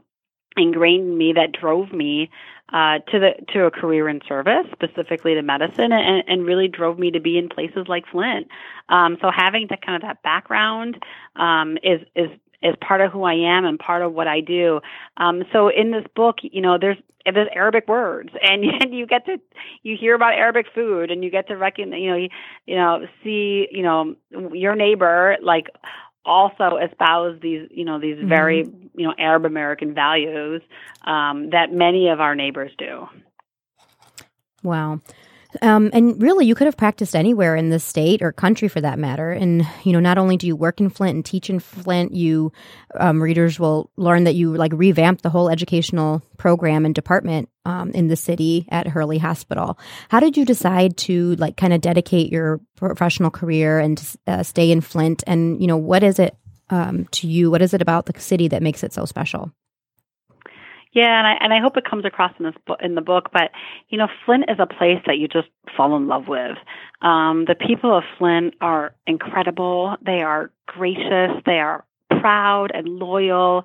ingrained 0.56 1.08
in 1.08 1.18
me 1.18 1.32
that 1.34 1.52
drove 1.52 1.92
me 1.92 2.30
uh, 2.72 2.98
to 3.10 3.18
the 3.18 3.30
to 3.52 3.66
a 3.66 3.70
career 3.70 4.08
in 4.08 4.20
service, 4.26 4.66
specifically 4.72 5.34
to 5.34 5.42
medicine, 5.42 5.92
and, 5.92 6.24
and 6.26 6.46
really 6.46 6.68
drove 6.68 6.98
me 6.98 7.10
to 7.10 7.20
be 7.20 7.38
in 7.38 7.48
places 7.48 7.86
like 7.88 8.04
Flint. 8.10 8.48
Um, 8.88 9.16
so 9.20 9.30
having 9.34 9.66
that 9.70 9.84
kind 9.84 9.96
of 9.96 10.02
that 10.02 10.22
background 10.22 11.02
um, 11.36 11.76
is 11.82 12.00
is 12.16 12.30
is 12.62 12.74
part 12.80 13.00
of 13.02 13.12
who 13.12 13.24
I 13.24 13.34
am 13.34 13.64
and 13.64 13.78
part 13.78 14.02
of 14.02 14.12
what 14.12 14.26
I 14.26 14.40
do. 14.40 14.80
Um, 15.18 15.44
so 15.52 15.68
in 15.68 15.90
this 15.90 16.04
book, 16.16 16.38
you 16.42 16.62
know, 16.62 16.78
there's 16.80 16.96
there's 17.26 17.48
Arabic 17.54 17.86
words, 17.88 18.30
and, 18.42 18.64
and 18.64 18.94
you 18.94 19.06
get 19.06 19.26
to 19.26 19.38
you 19.82 19.96
hear 19.98 20.14
about 20.14 20.34
Arabic 20.34 20.66
food, 20.74 21.10
and 21.10 21.22
you 21.22 21.30
get 21.30 21.48
to 21.48 21.56
recognize, 21.56 22.00
you 22.00 22.10
know, 22.10 22.16
you, 22.16 22.28
you 22.66 22.76
know, 22.76 23.06
see, 23.22 23.68
you 23.70 23.82
know, 23.82 24.16
your 24.52 24.74
neighbor 24.74 25.36
like 25.42 25.66
also 26.24 26.76
espouse 26.76 27.38
these, 27.40 27.68
you 27.70 27.84
know, 27.84 28.00
these 28.00 28.16
mm-hmm. 28.16 28.28
very, 28.28 28.58
you 28.94 29.06
know, 29.06 29.14
Arab 29.18 29.44
American 29.44 29.94
values 29.94 30.62
um, 31.04 31.50
that 31.50 31.72
many 31.72 32.08
of 32.08 32.20
our 32.20 32.34
neighbors 32.34 32.72
do. 32.78 33.06
Wow. 34.62 35.00
Um, 35.62 35.90
and 35.92 36.20
really, 36.20 36.46
you 36.46 36.54
could 36.54 36.66
have 36.66 36.76
practiced 36.76 37.14
anywhere 37.14 37.54
in 37.56 37.70
the 37.70 37.78
state 37.78 38.22
or 38.22 38.32
country 38.32 38.68
for 38.68 38.80
that 38.80 38.98
matter. 38.98 39.30
And, 39.30 39.66
you 39.84 39.92
know, 39.92 40.00
not 40.00 40.18
only 40.18 40.36
do 40.36 40.46
you 40.46 40.56
work 40.56 40.80
in 40.80 40.90
Flint 40.90 41.14
and 41.14 41.24
teach 41.24 41.48
in 41.50 41.60
Flint, 41.60 42.12
you 42.12 42.52
um, 42.98 43.22
readers 43.22 43.58
will 43.60 43.90
learn 43.96 44.24
that 44.24 44.34
you 44.34 44.54
like 44.54 44.72
revamped 44.74 45.22
the 45.22 45.30
whole 45.30 45.48
educational 45.48 46.22
program 46.38 46.84
and 46.84 46.94
department 46.94 47.48
um, 47.64 47.90
in 47.90 48.08
the 48.08 48.16
city 48.16 48.66
at 48.70 48.88
Hurley 48.88 49.18
Hospital. 49.18 49.78
How 50.08 50.20
did 50.20 50.36
you 50.36 50.44
decide 50.44 50.96
to 50.98 51.34
like 51.36 51.56
kind 51.56 51.72
of 51.72 51.80
dedicate 51.80 52.32
your 52.32 52.60
professional 52.76 53.30
career 53.30 53.78
and 53.78 54.02
uh, 54.26 54.42
stay 54.42 54.70
in 54.70 54.80
Flint? 54.80 55.24
And, 55.26 55.60
you 55.60 55.66
know, 55.66 55.76
what 55.76 56.02
is 56.02 56.18
it 56.18 56.36
um, 56.70 57.06
to 57.12 57.26
you? 57.26 57.50
What 57.50 57.62
is 57.62 57.74
it 57.74 57.82
about 57.82 58.06
the 58.06 58.20
city 58.20 58.48
that 58.48 58.62
makes 58.62 58.82
it 58.82 58.92
so 58.92 59.04
special? 59.04 59.52
Yeah, 60.94 61.18
and 61.18 61.26
I 61.26 61.32
and 61.40 61.52
I 61.52 61.60
hope 61.60 61.76
it 61.76 61.84
comes 61.84 62.04
across 62.04 62.32
in 62.38 62.44
this 62.44 62.54
book, 62.66 62.78
in 62.82 62.94
the 62.94 63.00
book. 63.00 63.30
But 63.32 63.50
you 63.88 63.98
know, 63.98 64.08
Flint 64.24 64.44
is 64.48 64.58
a 64.60 64.66
place 64.66 65.00
that 65.06 65.18
you 65.18 65.26
just 65.26 65.48
fall 65.76 65.96
in 65.96 66.06
love 66.06 66.28
with. 66.28 66.56
Um, 67.02 67.44
the 67.46 67.56
people 67.56 67.96
of 67.96 68.04
Flint 68.16 68.54
are 68.60 68.94
incredible. 69.06 69.96
They 70.04 70.22
are 70.22 70.50
gracious. 70.66 71.32
They 71.44 71.58
are 71.58 71.84
proud 72.20 72.70
and 72.72 72.88
loyal 72.88 73.64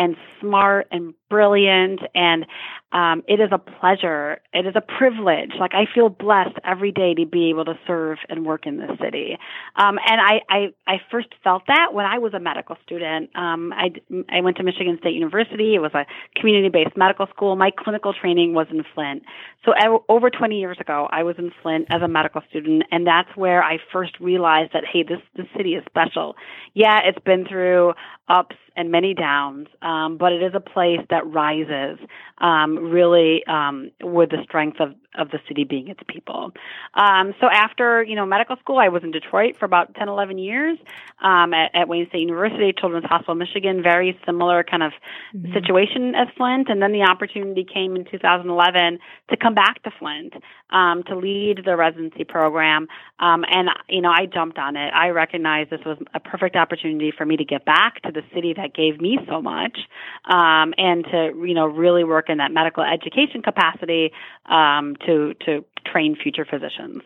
and 0.00 0.16
smart 0.40 0.88
and 0.90 1.12
brilliant. 1.28 2.00
And 2.14 2.46
um, 2.92 3.22
it 3.28 3.38
is 3.38 3.50
a 3.52 3.58
pleasure. 3.58 4.40
It 4.52 4.66
is 4.66 4.74
a 4.74 4.80
privilege. 4.80 5.52
Like 5.60 5.74
i 5.74 5.84
feel 5.94 6.08
blessed 6.08 6.56
every 6.64 6.90
day 6.90 7.14
to 7.14 7.26
be 7.26 7.50
able 7.50 7.64
to 7.66 7.78
serve 7.86 8.18
and 8.28 8.44
work 8.44 8.66
in 8.66 8.78
this 8.78 8.90
city. 9.00 9.38
Um, 9.76 9.98
and 10.04 10.20
I, 10.20 10.40
I 10.48 10.74
i 10.88 11.00
first 11.10 11.28
felt 11.44 11.62
that 11.68 11.92
when 11.92 12.06
i 12.06 12.18
was 12.18 12.34
a 12.34 12.40
medical 12.40 12.76
student. 12.84 13.30
Um, 13.36 13.72
i 13.74 13.92
i 14.28 14.40
went 14.40 14.56
to 14.56 14.64
michigan 14.64 14.96
state 15.00 15.14
university. 15.14 15.74
It 15.76 15.80
was 15.80 15.92
a 15.94 16.04
community 16.34 16.70
based 16.70 16.96
medical 16.96 17.26
school. 17.26 17.54
My 17.54 17.70
clinical 17.70 18.12
training 18.12 18.54
was 18.54 18.66
in 18.70 18.82
flint. 18.94 19.22
So 19.64 19.72
over 20.08 20.30
20 20.30 20.58
years 20.58 20.78
ago 20.80 21.08
i 21.12 21.22
was 21.22 21.36
in 21.38 21.52
flint 21.62 21.86
as 21.90 22.02
a 22.02 22.08
medical 22.08 22.42
student 22.48 22.84
and 22.90 23.06
that's 23.06 23.36
where 23.36 23.62
i 23.62 23.78
first 23.92 24.18
realized 24.18 24.72
that 24.72 24.84
hey 24.90 25.04
this 25.04 25.20
this 25.36 25.46
city 25.56 25.74
is 25.74 25.84
special. 25.86 26.34
Yeah 26.74 27.00
it's 27.04 27.22
been 27.24 27.46
through 27.46 27.92
ups 28.28 28.56
and 28.76 28.90
many 28.90 29.12
downs, 29.12 29.66
um, 29.82 29.89
but 30.18 30.32
it 30.32 30.42
is 30.42 30.52
a 30.54 30.60
place 30.60 31.00
that 31.10 31.26
rises 31.26 31.98
um, 32.38 32.90
really 32.90 33.44
um, 33.46 33.90
with 34.02 34.30
the 34.30 34.38
strength 34.44 34.80
of, 34.80 34.94
of 35.14 35.30
the 35.30 35.38
city 35.46 35.64
being 35.64 35.88
its 35.88 36.00
people. 36.08 36.52
Um, 36.94 37.34
so 37.40 37.48
after 37.52 38.02
you 38.02 38.16
know 38.16 38.26
medical 38.26 38.56
school, 38.56 38.78
I 38.78 38.88
was 38.88 39.02
in 39.02 39.10
Detroit 39.10 39.56
for 39.58 39.64
about 39.64 39.94
10, 39.94 40.08
11 40.08 40.38
years 40.38 40.78
um, 41.22 41.52
at, 41.52 41.70
at 41.74 41.88
Wayne 41.88 42.08
State 42.08 42.20
University, 42.20 42.72
Children's 42.78 43.06
Hospital, 43.06 43.34
Michigan. 43.34 43.82
Very 43.82 44.18
similar 44.24 44.64
kind 44.64 44.82
of 44.82 44.92
mm-hmm. 45.34 45.52
situation 45.52 46.14
as 46.14 46.28
Flint, 46.36 46.68
and 46.68 46.80
then 46.82 46.92
the 46.92 47.02
opportunity 47.02 47.64
came 47.64 47.96
in 47.96 48.04
2011 48.04 48.98
to 49.30 49.36
come 49.36 49.54
back 49.54 49.82
to 49.82 49.90
Flint 49.98 50.34
um, 50.70 51.02
to 51.04 51.16
lead 51.16 51.62
the 51.64 51.76
residency 51.76 52.24
program, 52.24 52.86
and 53.18 53.68
you 53.88 54.00
know 54.00 54.10
I 54.10 54.26
jumped 54.26 54.58
on 54.58 54.76
it. 54.76 54.92
I 54.94 55.08
recognized 55.08 55.70
this 55.70 55.84
was 55.84 55.98
a 56.14 56.20
perfect 56.20 56.56
opportunity 56.56 57.12
for 57.16 57.26
me 57.26 57.36
to 57.36 57.44
get 57.44 57.64
back 57.64 58.00
to 58.02 58.12
the 58.12 58.22
city 58.34 58.54
that 58.56 58.74
gave 58.74 59.00
me 59.00 59.18
so 59.28 59.42
much, 59.42 59.79
um, 60.24 60.74
and 60.76 61.04
to 61.04 61.32
you 61.46 61.54
know 61.54 61.66
really 61.66 62.04
work 62.04 62.28
in 62.28 62.38
that 62.38 62.52
medical 62.52 62.82
education 62.82 63.42
capacity 63.42 64.12
um, 64.46 64.96
to 65.06 65.34
to 65.46 65.64
train 65.86 66.16
future 66.20 66.46
physicians. 66.48 67.02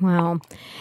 Wow. 0.00 0.40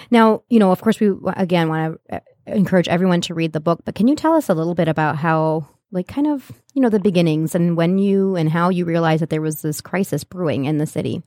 Now, 0.10 0.44
you 0.50 0.60
know, 0.60 0.72
of 0.72 0.82
course, 0.82 1.00
we 1.00 1.12
again 1.36 1.70
want 1.70 2.00
to 2.10 2.16
uh, 2.16 2.20
encourage 2.48 2.88
everyone 2.88 3.22
to 3.22 3.34
read 3.34 3.54
the 3.54 3.60
book, 3.60 3.82
but 3.86 3.96
can 3.96 4.08
you 4.08 4.16
tell 4.16 4.34
us 4.34 4.50
a 4.50 4.54
little 4.54 4.74
bit 4.74 4.88
about 4.88 5.18
how, 5.18 5.68
like, 5.92 6.08
kind 6.08 6.28
of, 6.28 6.52
you 6.74 6.82
know, 6.82 6.90
the 6.90 7.00
beginnings 7.00 7.54
and 7.54 7.78
when 7.78 8.00
you 8.00 8.36
and 8.36 8.50
how 8.50 8.70
you 8.70 8.86
realized 8.86 9.22
that 9.22 9.30
there 9.30 9.42
was 9.42 9.62
this 9.62 9.82
crisis 9.82 10.24
brewing 10.24 10.66
in 10.66 10.80
the 10.80 10.88
city? 10.88 11.22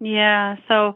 Yeah. 0.00 0.56
So 0.66 0.94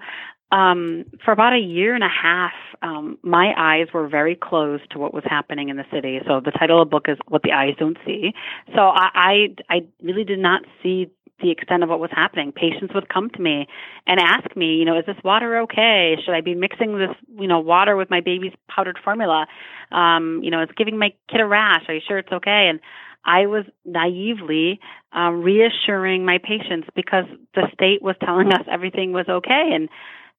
um, 0.57 1.05
for 1.23 1.33
about 1.33 1.53
a 1.53 1.59
year 1.59 1.95
and 1.95 2.03
a 2.03 2.09
half, 2.09 2.53
um, 2.83 3.19
my 3.23 3.53
eyes 3.59 3.88
were 3.92 4.09
very 4.09 4.35
closed 4.35 4.85
to 4.92 4.99
what 4.99 5.12
was 5.12 5.25
happening 5.27 5.69
in 5.69 5.77
the 5.77 5.85
city. 5.92 6.19
So 6.27 6.40
the 6.40 6.51
title 6.51 6.81
of 6.81 6.88
the 6.88 6.90
book 6.90 7.07
is 7.09 7.19
"What 7.29 7.42
the 7.42 7.53
Eyes 7.53 7.75
Don't 7.79 7.99
See." 8.07 8.33
So 8.75 8.81
I, 8.81 9.09
I, 9.14 9.35
I 9.69 9.87
really 10.03 10.25
did 10.25 10.38
not 10.38 10.62
see 10.83 11.11
the 11.42 11.51
extent 11.51 11.83
of 11.83 11.90
what 11.90 12.01
was 12.01 12.11
happening. 12.11 12.53
Patients 12.53 12.95
would 12.95 13.11
come 13.11 13.29
to 13.29 13.42
me 13.42 13.66
and 14.07 14.19
ask 14.19 14.57
me, 14.57 14.77
you 14.77 14.87
know, 14.87 14.99
is 14.99 15.05
this 15.05 15.23
water 15.23 15.59
okay? 15.64 16.16
Should 16.25 16.35
I 16.35 16.40
be 16.40 16.55
mixing 16.55 16.97
this, 16.97 17.14
you 17.38 17.47
know, 17.47 17.61
water 17.61 17.95
with 17.95 18.09
my 18.09 18.23
baby's 18.23 18.55
powdered 18.75 18.99
formula? 19.05 19.47
Um, 19.92 20.40
you 20.42 20.51
know, 20.51 20.62
it's 20.62 20.73
giving 20.73 20.99
my 20.99 21.12
kid 21.31 21.42
a 21.42 21.47
rash. 21.47 21.83
Are 21.88 21.95
you 21.95 22.01
sure 22.09 22.16
it's 22.16 22.33
okay? 22.33 22.69
And 22.71 22.81
I 23.27 23.47
was 23.47 23.66
naively 23.85 24.81
um, 25.12 25.42
reassuring 25.42 26.25
my 26.25 26.38
patients 26.38 26.88
because 26.95 27.25
the 27.55 27.69
state 27.75 28.01
was 28.01 28.16
telling 28.25 28.49
us 28.55 28.62
everything 28.71 29.12
was 29.12 29.27
okay. 29.29 29.73
And 29.75 29.90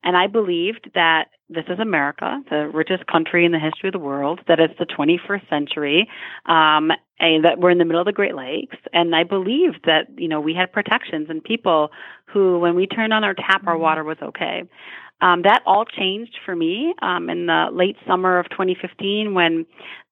and 0.04 0.16
I 0.16 0.28
believed 0.28 0.92
that 0.94 1.26
this 1.50 1.66
is 1.70 1.80
America, 1.80 2.42
the 2.50 2.70
richest 2.74 3.08
country 3.08 3.46
in 3.46 3.52
the 3.52 3.60
history 3.60 3.90
of 3.90 3.94
the 3.94 4.00
world, 4.00 4.42
that 4.48 4.60
it's 4.60 4.78
the 4.78 4.86
21st 4.86 5.50
century, 5.50 6.10
um, 6.46 6.92
and 7.20 7.46
that 7.46 7.58
we're 7.58 7.72
in 7.72 7.78
the 7.78 7.86
middle 7.86 8.02
of 8.02 8.06
the 8.06 8.12
Great 8.12 8.36
Lakes. 8.36 8.76
And 8.94 9.16
I 9.16 9.24
believed 9.24 9.80
that, 9.86 10.08
you 10.18 10.28
know, 10.28 10.42
we 10.42 10.54
had 10.54 10.72
protections 10.72 11.28
and 11.30 11.44
people 11.44 11.90
who, 12.26 12.60
when 12.60 12.76
we 12.76 12.86
turned 12.86 13.14
on 13.14 13.24
our 13.24 13.34
tap, 13.34 13.66
our 13.66 13.78
water 13.78 14.04
was 14.04 14.18
okay. 14.22 14.64
Um, 15.20 15.42
that 15.44 15.64
all 15.66 15.86
changed 15.86 16.38
for 16.46 16.56
me 16.56 16.94
um, 17.02 17.30
in 17.30 17.48
the 17.48 17.68
late 17.72 17.96
summer 18.06 18.38
of 18.38 18.50
2015 18.50 19.34
when 19.34 19.66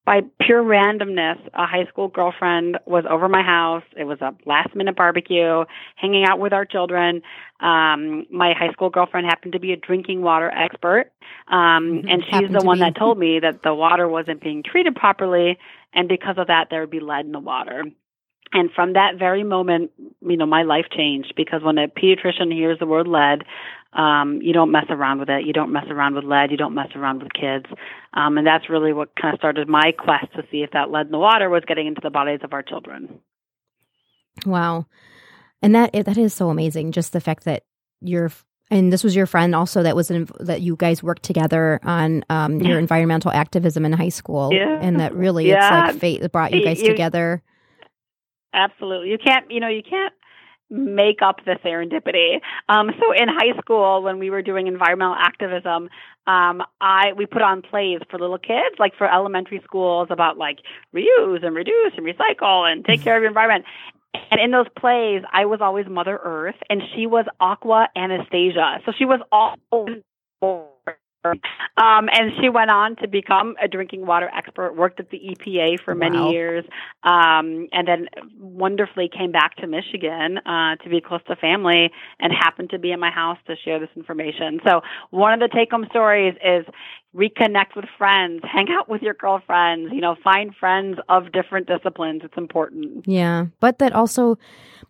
by 0.05 0.21
pure 0.39 0.63
randomness, 0.63 1.39
a 1.53 1.65
high 1.65 1.85
school 1.89 2.07
girlfriend 2.07 2.77
was 2.85 3.05
over 3.09 3.27
my 3.27 3.41
house. 3.41 3.83
It 3.97 4.03
was 4.03 4.21
a 4.21 4.35
last 4.45 4.75
minute 4.75 4.95
barbecue, 4.95 5.65
hanging 5.95 6.25
out 6.25 6.39
with 6.39 6.53
our 6.53 6.63
children. 6.63 7.23
Um, 7.59 8.27
my 8.29 8.53
high 8.53 8.71
school 8.71 8.91
girlfriend 8.91 9.25
happened 9.25 9.53
to 9.53 9.59
be 9.59 9.73
a 9.73 9.77
drinking 9.77 10.21
water 10.21 10.51
expert. 10.51 11.11
Um, 11.47 12.03
mm-hmm. 12.03 12.07
and 12.07 12.23
she's 12.23 12.51
the 12.51 12.63
one 12.63 12.77
be. 12.77 12.81
that 12.81 12.95
told 12.95 13.17
me 13.17 13.39
that 13.39 13.63
the 13.63 13.73
water 13.73 14.07
wasn't 14.07 14.41
being 14.41 14.61
treated 14.63 14.95
properly. 14.95 15.57
And 15.91 16.07
because 16.07 16.35
of 16.37 16.47
that, 16.47 16.67
there 16.69 16.81
would 16.81 16.91
be 16.91 16.99
lead 16.99 17.25
in 17.25 17.31
the 17.31 17.39
water. 17.39 17.85
And 18.53 18.69
from 18.71 18.93
that 18.93 19.17
very 19.17 19.43
moment, 19.43 19.91
you 20.21 20.37
know, 20.37 20.45
my 20.45 20.63
life 20.63 20.85
changed 20.95 21.33
because 21.35 21.61
when 21.63 21.77
a 21.77 21.87
pediatrician 21.87 22.53
hears 22.53 22.77
the 22.79 22.85
word 22.85 23.07
lead, 23.07 23.43
um, 23.95 24.41
you 24.41 24.53
don't 24.53 24.71
mess 24.71 24.85
around 24.89 25.19
with 25.19 25.29
it. 25.29 25.45
You 25.45 25.53
don't 25.53 25.71
mess 25.71 25.85
around 25.89 26.15
with 26.15 26.25
lead. 26.25 26.51
You 26.51 26.57
don't 26.57 26.75
mess 26.75 26.89
around 26.95 27.23
with 27.23 27.33
kids. 27.33 27.65
Um, 28.13 28.37
and 28.37 28.45
that's 28.45 28.69
really 28.69 28.93
what 28.93 29.15
kind 29.19 29.33
of 29.33 29.39
started 29.39 29.69
my 29.69 29.93
quest 29.97 30.33
to 30.35 30.43
see 30.51 30.63
if 30.63 30.71
that 30.71 30.91
lead 30.91 31.05
in 31.05 31.11
the 31.11 31.17
water 31.17 31.49
was 31.49 31.63
getting 31.65 31.87
into 31.87 32.01
the 32.03 32.09
bodies 32.09 32.41
of 32.43 32.53
our 32.53 32.61
children. 32.61 33.19
Wow. 34.45 34.85
And 35.61 35.73
that 35.73 35.93
that 35.93 36.17
is 36.17 36.33
so 36.33 36.49
amazing. 36.49 36.91
Just 36.91 37.13
the 37.13 37.21
fact 37.21 37.45
that 37.45 37.63
you're 38.01 38.31
and 38.69 38.91
this 38.91 39.03
was 39.03 39.15
your 39.15 39.25
friend 39.25 39.55
also 39.55 39.83
that 39.83 39.95
was 39.95 40.11
in, 40.11 40.27
that 40.39 40.61
you 40.61 40.75
guys 40.75 41.01
worked 41.01 41.23
together 41.23 41.79
on 41.83 42.25
um, 42.29 42.59
your 42.61 42.79
environmental 42.79 43.31
activism 43.31 43.85
in 43.85 43.93
high 43.93 44.09
school, 44.09 44.51
yeah. 44.51 44.79
and 44.81 44.99
that 44.99 45.13
really 45.13 45.47
yeah. 45.47 45.85
it's 45.85 45.93
like 45.93 46.01
fate 46.01 46.21
that 46.21 46.31
brought 46.31 46.51
you 46.51 46.63
guys 46.63 46.81
you, 46.81 46.89
together. 46.89 47.41
Absolutely, 48.53 49.09
you 49.09 49.17
can't 49.17 49.49
you 49.49 49.59
know 49.59 49.67
you 49.67 49.83
can't 49.87 50.13
make 50.75 51.21
up 51.21 51.43
the 51.45 51.57
serendipity. 51.63 52.39
Um, 52.69 52.91
so 52.99 53.11
in 53.11 53.27
high 53.27 53.57
school, 53.59 54.03
when 54.03 54.19
we 54.19 54.29
were 54.29 54.41
doing 54.41 54.67
environmental 54.67 55.15
activism, 55.15 55.89
um, 56.27 56.63
I 56.81 57.13
we 57.15 57.25
put 57.25 57.41
on 57.41 57.61
plays 57.61 57.99
for 58.09 58.19
little 58.19 58.37
kids, 58.37 58.75
like 58.79 58.95
for 58.97 59.11
elementary 59.11 59.61
schools, 59.63 60.07
about 60.09 60.37
like 60.37 60.59
reuse 60.93 61.45
and 61.45 61.55
reduce 61.55 61.93
and 61.97 62.05
recycle 62.05 62.69
and 62.69 62.83
take 62.83 63.01
care 63.01 63.15
of 63.15 63.21
your 63.21 63.29
environment. 63.29 63.65
And 64.31 64.39
in 64.39 64.51
those 64.51 64.67
plays, 64.77 65.21
I 65.31 65.45
was 65.45 65.59
always 65.61 65.85
Mother 65.87 66.19
Earth, 66.23 66.55
and 66.69 66.81
she 66.95 67.05
was 67.05 67.25
Aqua 67.39 67.89
Anastasia. 67.95 68.79
So 68.85 68.91
she 68.97 69.05
was 69.05 69.19
always 69.31 70.01
um, 71.31 72.09
and 72.11 72.31
she 72.41 72.49
went 72.49 72.71
on 72.71 72.95
to 72.97 73.07
become 73.07 73.55
a 73.61 73.67
drinking 73.67 74.05
water 74.05 74.29
expert, 74.35 74.75
worked 74.75 74.99
at 74.99 75.09
the 75.09 75.19
EPA 75.19 75.77
for 75.83 75.95
many 75.95 76.17
wow. 76.17 76.31
years, 76.31 76.65
um, 77.03 77.67
and 77.71 77.87
then 77.87 78.07
wonderfully 78.39 79.09
came 79.09 79.31
back 79.31 79.55
to 79.57 79.67
Michigan 79.67 80.37
uh, 80.39 80.75
to 80.77 80.89
be 80.89 81.01
close 81.01 81.21
to 81.27 81.35
family 81.35 81.91
and 82.19 82.33
happened 82.33 82.69
to 82.71 82.79
be 82.79 82.91
in 82.91 82.99
my 82.99 83.11
house 83.11 83.37
to 83.47 83.55
share 83.63 83.79
this 83.79 83.89
information. 83.95 84.59
So 84.67 84.81
one 85.11 85.33
of 85.33 85.39
the 85.39 85.53
take 85.53 85.71
home 85.71 85.85
stories 85.89 86.35
is 86.43 86.65
reconnect 87.15 87.75
with 87.75 87.85
friends, 87.97 88.41
hang 88.51 88.67
out 88.69 88.89
with 88.89 89.01
your 89.01 89.13
girlfriends, 89.13 89.91
you 89.93 90.01
know, 90.01 90.15
find 90.23 90.53
friends 90.55 90.97
of 91.09 91.31
different 91.31 91.67
disciplines. 91.67 92.21
It's 92.23 92.37
important. 92.37 93.07
Yeah. 93.07 93.47
But 93.59 93.79
that 93.79 93.93
also, 93.93 94.37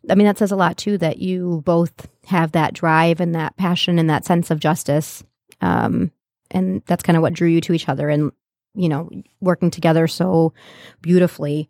I 0.09 0.15
mean, 0.15 0.25
that 0.25 0.37
says 0.37 0.51
a 0.51 0.55
lot 0.55 0.77
too 0.77 0.97
that 0.97 1.19
you 1.19 1.61
both 1.65 2.07
have 2.25 2.51
that 2.53 2.73
drive 2.73 3.19
and 3.19 3.35
that 3.35 3.55
passion 3.57 3.99
and 3.99 4.09
that 4.09 4.25
sense 4.25 4.49
of 4.49 4.59
justice. 4.59 5.23
Um, 5.61 6.11
and 6.51 6.81
that's 6.85 7.03
kind 7.03 7.17
of 7.17 7.21
what 7.21 7.33
drew 7.33 7.47
you 7.47 7.61
to 7.61 7.73
each 7.73 7.89
other 7.89 8.09
and 8.09 8.31
you 8.75 8.89
know 8.89 9.09
working 9.41 9.71
together 9.71 10.07
so 10.07 10.53
beautifully. 11.01 11.69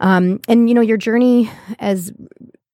Um, 0.00 0.40
and 0.48 0.68
you 0.68 0.74
know 0.74 0.80
your 0.80 0.96
journey 0.96 1.50
as 1.78 2.12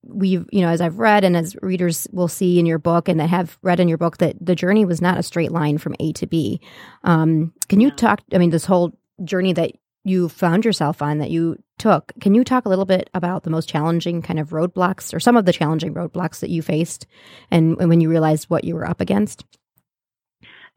we've 0.03 0.47
you 0.51 0.61
know 0.61 0.69
as 0.69 0.81
i've 0.81 0.99
read 0.99 1.25
and 1.25 1.37
as 1.37 1.57
readers 1.63 2.09
will 2.13 2.29
see 2.29 2.59
in 2.59 2.67
your 2.67 2.79
book 2.79 3.09
and 3.09 3.21
that 3.21 3.29
have 3.29 3.59
read 3.63 3.81
in 3.81 3.89
your 3.89 3.99
book 3.99 4.19
that 4.19 4.35
the 4.41 4.55
journey 4.55 4.85
was 4.85 5.01
not 5.01 5.19
a 5.19 5.23
straight 5.23 5.53
line 5.53 5.79
from 5.79 5.95
a 6.01 6.13
to 6.13 6.27
b. 6.27 6.61
Um, 7.05 7.53
can 7.69 7.81
you 7.81 7.91
talk 7.91 8.21
i 8.33 8.39
mean 8.39 8.51
this 8.51 8.65
whole 8.65 8.93
journey 9.25 9.53
that 9.53 9.73
you 10.05 10.29
found 10.29 10.65
yourself 10.65 11.03
on 11.03 11.19
that 11.19 11.31
you 11.31 11.57
took 11.79 12.13
can 12.21 12.35
you 12.35 12.45
talk 12.45 12.65
a 12.65 12.69
little 12.69 12.87
bit 12.87 13.11
about 13.15 13.43
the 13.43 13.51
most 13.51 13.69
challenging 13.69 14.23
kind 14.23 14.39
of 14.39 14.51
roadblocks 14.51 15.15
or 15.15 15.21
some 15.21 15.37
of 15.37 15.45
the 15.45 15.53
challenging 15.53 15.95
roadblocks 15.95 16.41
that 16.41 16.51
you 16.51 16.63
faced 16.63 17.07
and, 17.51 17.79
and 17.79 17.89
when 17.89 18.01
you 18.01 18.09
realized 18.09 18.49
what 18.49 18.65
you 18.65 18.75
were 18.75 18.89
up 18.89 19.01
against 19.01 19.45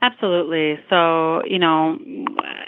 Absolutely. 0.03 0.77
So, 0.89 1.45
you 1.45 1.57
know, 1.59 1.97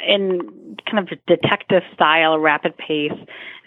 in 0.08 0.78
kind 0.90 1.00
of 1.00 1.20
detective 1.28 1.84
style, 1.94 2.40
rapid 2.40 2.78
pace, 2.78 3.12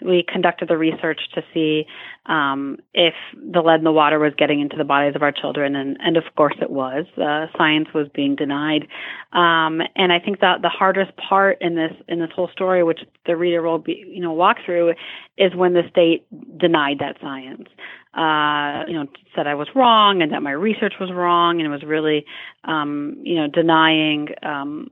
we 0.01 0.25
conducted 0.27 0.69
the 0.69 0.77
research 0.77 1.19
to 1.35 1.43
see 1.53 1.85
um, 2.25 2.77
if 2.95 3.13
the 3.35 3.61
lead 3.61 3.79
in 3.79 3.83
the 3.83 3.91
water 3.91 4.17
was 4.17 4.33
getting 4.37 4.59
into 4.59 4.75
the 4.75 4.83
bodies 4.83 5.15
of 5.15 5.21
our 5.21 5.31
children, 5.31 5.75
and, 5.75 5.97
and 5.99 6.17
of 6.17 6.23
course 6.35 6.55
it 6.59 6.71
was. 6.71 7.05
Uh, 7.15 7.45
science 7.59 7.89
was 7.93 8.07
being 8.15 8.35
denied, 8.35 8.87
um, 9.33 9.81
and 9.95 10.11
I 10.11 10.19
think 10.19 10.39
that 10.39 10.63
the 10.63 10.69
hardest 10.69 11.11
part 11.17 11.57
in 11.61 11.75
this 11.75 11.91
in 12.07 12.19
this 12.19 12.29
whole 12.35 12.49
story, 12.51 12.83
which 12.83 13.01
the 13.27 13.35
reader 13.35 13.61
will 13.61 13.77
be 13.77 14.03
you 14.07 14.21
know 14.21 14.31
walk 14.31 14.57
through, 14.65 14.93
is 15.37 15.53
when 15.53 15.73
the 15.73 15.83
state 15.91 16.25
denied 16.57 16.99
that 16.99 17.17
science 17.21 17.67
uh, 18.13 18.83
you 18.87 18.93
know, 18.93 19.07
said 19.35 19.47
I 19.47 19.55
was 19.55 19.67
wrong 19.75 20.21
and 20.21 20.31
that 20.31 20.41
my 20.41 20.51
research 20.51 20.95
was 20.99 21.11
wrong 21.11 21.59
and 21.59 21.67
it 21.67 21.69
was 21.69 21.83
really, 21.83 22.25
um, 22.63 23.17
you 23.23 23.35
know, 23.35 23.47
denying 23.47 24.29
um, 24.41 24.89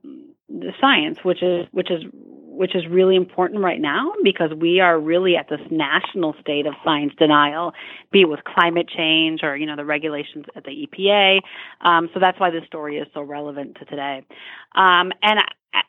the 0.49 0.71
science, 0.79 1.23
which 1.23 1.41
is 1.41 1.65
which 1.71 1.89
is 1.89 2.03
which 2.57 2.75
is 2.75 2.83
really 2.89 3.15
important 3.15 3.61
right 3.61 3.79
now 3.79 4.11
because 4.23 4.51
we 4.59 4.79
are 4.79 4.99
really 4.99 5.35
at 5.35 5.47
this 5.49 5.61
national 5.69 6.35
state 6.41 6.65
of 6.65 6.73
science 6.83 7.13
denial, 7.17 7.73
be 8.11 8.21
it 8.21 8.29
with 8.29 8.43
climate 8.43 8.89
change 8.89 9.41
or 9.43 9.55
you 9.55 9.65
know 9.65 9.75
the 9.75 9.85
regulations 9.85 10.45
at 10.55 10.63
the 10.63 10.87
EPA. 10.87 11.39
Um, 11.81 12.09
so 12.13 12.19
that's 12.19 12.39
why 12.39 12.49
this 12.49 12.65
story 12.65 12.97
is 12.97 13.07
so 13.13 13.21
relevant 13.21 13.77
to 13.79 13.85
today. 13.85 14.23
Um, 14.75 15.11
and 15.21 15.39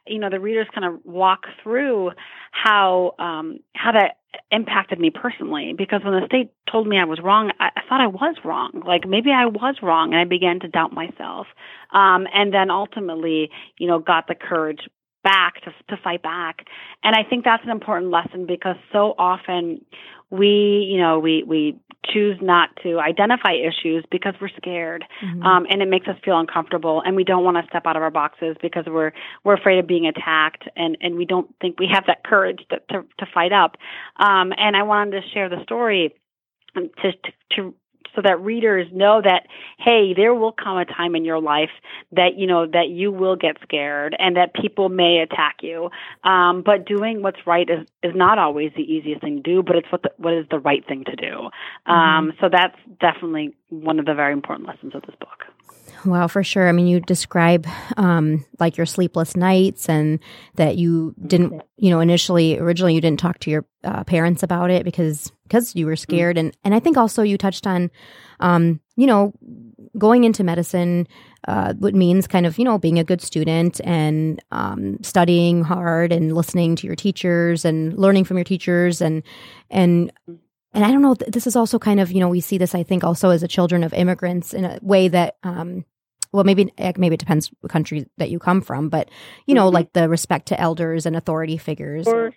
you 0.06 0.18
know 0.18 0.30
the 0.30 0.40
readers 0.40 0.66
kind 0.74 0.84
of 0.86 1.04
walk 1.04 1.46
through 1.62 2.10
how 2.50 3.14
um, 3.18 3.58
how 3.74 3.92
that 3.92 4.18
impacted 4.50 4.98
me 4.98 5.10
personally 5.10 5.74
because 5.76 6.02
when 6.04 6.12
the 6.14 6.26
state 6.26 6.50
told 6.70 6.86
me 6.86 6.98
I 6.98 7.04
was 7.04 7.18
wrong, 7.22 7.50
I, 7.58 7.70
I 7.76 7.80
thought 7.88 8.00
I 8.00 8.06
was 8.06 8.36
wrong. 8.44 8.82
Like 8.86 9.06
maybe 9.06 9.30
I 9.30 9.46
was 9.46 9.76
wrong, 9.82 10.12
and 10.12 10.20
I 10.20 10.24
began 10.24 10.60
to 10.60 10.68
doubt 10.68 10.92
myself. 10.92 11.46
Um, 11.92 12.26
and 12.34 12.52
then 12.52 12.70
ultimately, 12.70 13.50
you 13.78 13.86
know, 13.86 13.98
got 13.98 14.26
the 14.28 14.34
courage 14.34 14.80
back 15.28 15.60
to 15.62 15.70
to 15.90 16.02
fight 16.02 16.22
back. 16.22 16.64
And 17.04 17.14
I 17.14 17.28
think 17.28 17.44
that's 17.44 17.64
an 17.64 17.70
important 17.70 18.10
lesson 18.10 18.46
because 18.46 18.76
so 18.92 19.14
often 19.18 19.84
we, 20.30 20.86
you 20.90 20.98
know, 20.98 21.18
we 21.18 21.42
we 21.42 21.78
choose 22.12 22.38
not 22.40 22.70
to 22.82 22.98
identify 22.98 23.52
issues 23.52 24.04
because 24.10 24.34
we're 24.40 24.48
scared, 24.56 25.04
mm-hmm. 25.22 25.42
um, 25.42 25.66
and 25.68 25.82
it 25.82 25.88
makes 25.88 26.06
us 26.08 26.16
feel 26.24 26.38
uncomfortable, 26.38 27.02
and 27.04 27.16
we 27.16 27.24
don't 27.24 27.44
want 27.44 27.56
to 27.56 27.68
step 27.68 27.82
out 27.86 27.96
of 27.96 28.02
our 28.02 28.10
boxes 28.10 28.56
because 28.62 28.84
we're 28.86 29.12
we're 29.44 29.54
afraid 29.54 29.78
of 29.78 29.86
being 29.86 30.06
attacked, 30.06 30.64
and 30.76 30.96
and 31.00 31.16
we 31.16 31.24
don't 31.24 31.54
think 31.60 31.78
we 31.78 31.88
have 31.92 32.04
that 32.06 32.24
courage 32.24 32.60
to 32.70 32.78
to, 32.90 33.02
to 33.18 33.26
fight 33.32 33.52
up. 33.52 33.76
Um, 34.18 34.52
and 34.56 34.76
I 34.76 34.82
wanted 34.82 35.20
to 35.20 35.28
share 35.32 35.48
the 35.48 35.62
story 35.62 36.14
to, 36.74 36.88
to, 37.12 37.12
to 37.56 37.74
so 38.14 38.22
that 38.22 38.40
readers 38.40 38.86
know 38.92 39.20
that 39.22 39.46
hey 39.78 40.14
there 40.14 40.34
will 40.34 40.52
come 40.52 40.76
a 40.76 40.84
time 40.84 41.14
in 41.14 41.24
your 41.24 41.40
life 41.40 41.70
that 42.12 42.36
you 42.36 42.46
know 42.46 42.66
that 42.66 42.88
you 42.88 43.12
will 43.12 43.36
get 43.36 43.56
scared 43.62 44.14
and 44.18 44.36
that 44.36 44.54
people 44.54 44.88
may 44.88 45.18
attack 45.18 45.56
you. 45.62 45.90
Um, 46.24 46.62
but 46.64 46.86
doing 46.86 47.22
what's 47.22 47.46
right 47.46 47.68
is 47.68 47.86
is 48.02 48.14
not 48.14 48.38
always 48.38 48.72
the 48.76 48.82
easiest 48.82 49.20
thing 49.20 49.36
to 49.36 49.42
do 49.42 49.62
but 49.62 49.76
it's 49.76 49.90
what 49.90 50.02
the, 50.02 50.10
what 50.16 50.34
is 50.34 50.46
the 50.50 50.58
right 50.58 50.86
thing 50.86 51.04
to 51.04 51.16
do. 51.16 51.50
Mm-hmm. 51.86 51.92
um, 51.92 52.32
so 52.40 52.48
that's 52.50 52.76
definitely 53.00 53.54
one 53.70 53.98
of 53.98 54.06
the 54.06 54.14
very 54.14 54.32
important 54.32 54.68
lessons 54.68 54.94
of 54.94 55.02
this 55.02 55.14
book 55.20 55.44
well, 56.04 56.28
for 56.28 56.44
sure. 56.44 56.68
I 56.68 56.72
mean, 56.72 56.86
you 56.86 57.00
describe 57.00 57.66
um, 57.96 58.44
like 58.58 58.76
your 58.76 58.86
sleepless 58.86 59.36
nights 59.36 59.88
and 59.88 60.20
that 60.56 60.76
you 60.76 61.14
didn't, 61.26 61.62
you 61.76 61.90
know, 61.90 62.00
initially, 62.00 62.58
originally, 62.58 62.94
you 62.94 63.00
didn't 63.00 63.20
talk 63.20 63.38
to 63.40 63.50
your 63.50 63.64
uh, 63.84 64.04
parents 64.04 64.42
about 64.42 64.70
it 64.70 64.84
because 64.84 65.32
because 65.44 65.74
you 65.74 65.86
were 65.86 65.94
mm. 65.94 65.98
scared, 65.98 66.38
and 66.38 66.56
and 66.64 66.74
I 66.74 66.80
think 66.80 66.96
also 66.96 67.22
you 67.22 67.38
touched 67.38 67.66
on, 67.66 67.90
um, 68.40 68.80
you 68.96 69.06
know, 69.06 69.32
going 69.96 70.24
into 70.24 70.44
medicine. 70.44 71.08
Uh, 71.46 71.72
what 71.74 71.94
means 71.94 72.26
kind 72.26 72.46
of 72.46 72.58
you 72.58 72.64
know 72.64 72.78
being 72.78 72.98
a 72.98 73.04
good 73.04 73.22
student 73.22 73.80
and 73.84 74.42
um, 74.50 75.02
studying 75.02 75.62
hard 75.62 76.12
and 76.12 76.34
listening 76.34 76.74
to 76.76 76.86
your 76.86 76.96
teachers 76.96 77.64
and 77.64 77.96
learning 77.96 78.24
from 78.24 78.36
your 78.36 78.44
teachers 78.44 79.00
and 79.00 79.22
and 79.70 80.12
and 80.72 80.84
I 80.84 80.90
don't 80.90 81.02
know. 81.02 81.14
This 81.14 81.46
is 81.46 81.56
also 81.56 81.78
kind 81.78 82.00
of 82.00 82.12
you 82.12 82.20
know 82.20 82.28
we 82.28 82.40
see 82.40 82.58
this 82.58 82.74
I 82.74 82.82
think 82.82 83.04
also 83.04 83.30
as 83.30 83.42
a 83.42 83.48
children 83.48 83.82
of 83.84 83.92
immigrants 83.92 84.54
in 84.54 84.64
a 84.64 84.78
way 84.82 85.08
that 85.08 85.36
um, 85.42 85.84
well 86.32 86.44
maybe 86.44 86.72
eh, 86.78 86.92
maybe 86.96 87.14
it 87.14 87.20
depends 87.20 87.50
what 87.60 87.72
country 87.72 88.06
that 88.18 88.30
you 88.30 88.38
come 88.38 88.60
from, 88.60 88.88
but 88.88 89.10
you 89.46 89.54
know 89.54 89.66
mm-hmm. 89.66 89.74
like 89.74 89.92
the 89.92 90.08
respect 90.08 90.46
to 90.48 90.60
elders 90.60 91.06
and 91.06 91.16
authority 91.16 91.56
figures. 91.56 92.06
Or, 92.06 92.32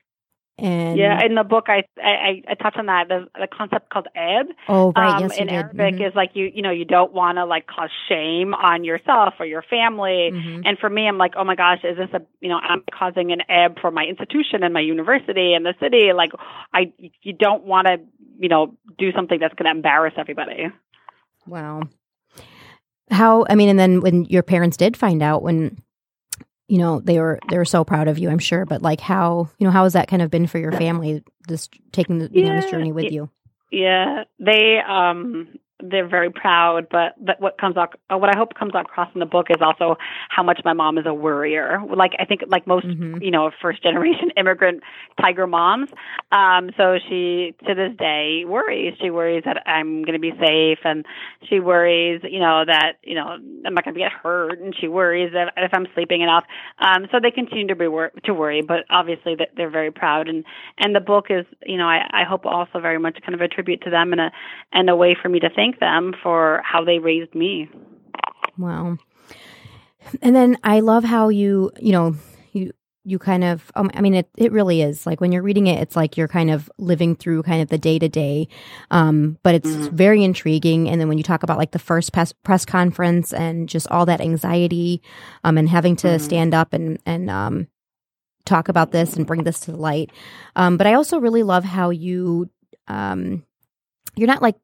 and 0.61 0.97
yeah, 0.97 1.25
in 1.25 1.33
the 1.35 1.43
book, 1.43 1.65
I 1.67 1.83
I, 1.97 2.43
I 2.47 2.53
touch 2.53 2.75
on 2.77 2.85
that 2.85 3.07
the, 3.07 3.25
the 3.33 3.47
concept 3.47 3.89
called 3.89 4.07
eb. 4.15 4.47
Oh, 4.69 4.91
right. 4.95 5.15
Um, 5.15 5.23
yes, 5.23 5.37
in 5.37 5.49
Arabic 5.49 5.95
mm-hmm. 5.95 6.03
is 6.03 6.13
like 6.15 6.31
you 6.35 6.51
you 6.53 6.61
know 6.61 6.69
you 6.69 6.85
don't 6.85 7.11
want 7.13 7.37
to 7.37 7.45
like 7.45 7.65
cause 7.65 7.89
shame 8.07 8.53
on 8.53 8.83
yourself 8.83 9.33
or 9.39 9.45
your 9.45 9.63
family. 9.63 10.29
Mm-hmm. 10.31 10.61
And 10.65 10.77
for 10.77 10.89
me, 10.89 11.07
I'm 11.07 11.17
like, 11.17 11.33
oh 11.35 11.43
my 11.43 11.55
gosh, 11.55 11.79
is 11.83 11.97
this 11.97 12.09
a 12.13 12.21
you 12.41 12.49
know 12.49 12.57
I'm 12.57 12.83
causing 12.97 13.31
an 13.31 13.41
eb 13.49 13.79
for 13.81 13.89
my 13.89 14.03
institution 14.03 14.63
and 14.63 14.73
my 14.73 14.81
university 14.81 15.53
and 15.53 15.65
the 15.65 15.73
city? 15.81 16.13
Like, 16.15 16.31
I 16.73 16.93
you 17.21 17.33
don't 17.33 17.63
want 17.63 17.87
to 17.87 17.97
you 18.37 18.49
know 18.49 18.77
do 18.99 19.11
something 19.13 19.39
that's 19.39 19.55
going 19.55 19.65
to 19.65 19.71
embarrass 19.71 20.13
everybody. 20.17 20.67
Wow. 21.47 21.83
How 23.09 23.45
I 23.49 23.55
mean, 23.55 23.69
and 23.69 23.79
then 23.79 24.01
when 24.01 24.25
your 24.25 24.43
parents 24.43 24.77
did 24.77 24.95
find 24.95 25.23
out 25.23 25.41
when 25.41 25.81
you 26.71 26.77
know 26.77 27.01
they 27.01 27.19
were 27.19 27.37
they 27.49 27.57
were 27.57 27.65
so 27.65 27.83
proud 27.83 28.07
of 28.07 28.17
you 28.17 28.29
i'm 28.29 28.39
sure 28.39 28.65
but 28.65 28.81
like 28.81 29.01
how 29.01 29.49
you 29.59 29.65
know 29.65 29.71
how 29.71 29.83
has 29.83 29.91
that 29.91 30.07
kind 30.07 30.21
of 30.21 30.31
been 30.31 30.47
for 30.47 30.57
your 30.57 30.71
family 30.71 31.21
this 31.47 31.67
taking 31.91 32.19
the, 32.19 32.29
you 32.31 32.45
know, 32.45 32.55
this 32.55 32.71
journey 32.71 32.93
with 32.93 33.11
you? 33.11 33.29
Yeah 33.71 34.23
they 34.39 34.79
um 34.79 35.49
they're 35.83 36.07
very 36.07 36.31
proud, 36.31 36.87
but 36.89 37.13
but 37.23 37.39
what 37.39 37.57
comes 37.57 37.77
out, 37.77 37.99
uh, 38.09 38.17
what 38.17 38.33
I 38.33 38.37
hope 38.37 38.53
comes 38.53 38.73
across 38.75 39.09
in 39.13 39.19
the 39.19 39.25
book 39.25 39.47
is 39.49 39.57
also 39.61 39.97
how 40.29 40.43
much 40.43 40.61
my 40.63 40.73
mom 40.73 40.97
is 40.97 41.05
a 41.05 41.13
worrier. 41.13 41.79
Like 41.95 42.13
I 42.19 42.25
think, 42.25 42.41
like 42.47 42.67
most, 42.67 42.85
mm-hmm. 42.85 43.21
you 43.21 43.31
know, 43.31 43.51
first 43.61 43.83
generation 43.83 44.31
immigrant 44.37 44.83
tiger 45.19 45.47
moms. 45.47 45.89
Um, 46.31 46.71
so 46.77 46.97
she 47.09 47.55
to 47.67 47.75
this 47.75 47.95
day 47.97 48.43
worries. 48.45 48.95
She 49.01 49.09
worries 49.09 49.43
that 49.45 49.67
I'm 49.67 50.03
going 50.03 50.13
to 50.13 50.19
be 50.19 50.31
safe, 50.39 50.79
and 50.83 51.05
she 51.49 51.59
worries, 51.59 52.21
you 52.23 52.39
know, 52.39 52.63
that 52.65 52.93
you 53.03 53.15
know 53.15 53.27
I'm 53.27 53.73
not 53.73 53.83
going 53.83 53.95
to 53.95 53.99
get 53.99 54.11
hurt, 54.11 54.59
and 54.59 54.75
she 54.79 54.87
worries 54.87 55.33
that 55.33 55.53
if 55.57 55.71
I'm 55.73 55.87
sleeping 55.93 56.21
enough. 56.21 56.45
Um, 56.79 57.07
so 57.11 57.19
they 57.21 57.31
continue 57.31 57.67
to 57.67 57.75
be 57.75 57.87
wor- 57.87 58.11
to 58.25 58.33
worry, 58.33 58.61
but 58.61 58.85
obviously 58.89 59.35
that 59.35 59.49
they're 59.55 59.69
very 59.69 59.91
proud, 59.91 60.27
and 60.27 60.43
and 60.77 60.95
the 60.95 60.99
book 60.99 61.27
is, 61.29 61.45
you 61.65 61.77
know, 61.77 61.87
I, 61.87 62.07
I 62.11 62.23
hope 62.23 62.45
also 62.45 62.79
very 62.79 62.99
much 62.99 63.17
kind 63.25 63.35
of 63.35 63.41
a 63.41 63.47
tribute 63.47 63.81
to 63.83 63.89
them 63.89 64.11
and 64.11 64.21
a 64.21 64.31
and 64.71 64.89
a 64.89 64.95
way 64.95 65.15
for 65.19 65.29
me 65.29 65.39
to 65.39 65.49
think 65.49 65.70
thank 65.71 65.79
them 65.79 66.13
for 66.21 66.61
how 66.63 66.83
they 66.83 66.99
raised 66.99 67.33
me. 67.35 67.69
Wow. 68.57 68.97
And 70.21 70.35
then 70.35 70.57
I 70.63 70.79
love 70.79 71.03
how 71.03 71.29
you, 71.29 71.71
you 71.79 71.91
know, 71.91 72.15
you 72.51 72.71
you 73.03 73.17
kind 73.17 73.43
of 73.43 73.71
um, 73.75 73.89
I 73.93 74.01
mean 74.01 74.13
it 74.13 74.29
it 74.37 74.51
really 74.51 74.81
is 74.81 75.05
like 75.05 75.21
when 75.21 75.31
you're 75.31 75.41
reading 75.41 75.67
it 75.67 75.81
it's 75.81 75.95
like 75.95 76.17
you're 76.17 76.27
kind 76.27 76.51
of 76.51 76.69
living 76.77 77.15
through 77.15 77.41
kind 77.43 77.61
of 77.61 77.69
the 77.69 77.79
day 77.79 77.97
to 77.97 78.07
day 78.07 78.47
um 78.91 79.39
but 79.41 79.55
it's 79.55 79.69
mm-hmm. 79.69 79.95
very 79.95 80.23
intriguing 80.23 80.87
and 80.87 81.01
then 81.01 81.07
when 81.07 81.17
you 81.17 81.23
talk 81.23 81.41
about 81.41 81.57
like 81.57 81.71
the 81.71 81.79
first 81.79 82.13
press, 82.13 82.31
press 82.31 82.63
conference 82.63 83.33
and 83.33 83.67
just 83.67 83.87
all 83.89 84.05
that 84.05 84.21
anxiety 84.21 85.01
um 85.43 85.57
and 85.57 85.67
having 85.67 85.95
to 85.95 86.07
mm-hmm. 86.07 86.23
stand 86.23 86.53
up 86.53 86.73
and 86.73 86.99
and 87.07 87.31
um 87.31 87.67
talk 88.45 88.69
about 88.69 88.91
this 88.91 89.15
and 89.15 89.25
bring 89.25 89.45
this 89.45 89.61
to 89.61 89.71
the 89.71 89.77
light 89.77 90.11
um 90.55 90.77
but 90.77 90.85
I 90.85 90.93
also 90.93 91.19
really 91.19 91.41
love 91.41 91.63
how 91.63 91.89
you 91.89 92.51
um 92.87 93.43
you're 94.15 94.27
not 94.27 94.43
like 94.43 94.57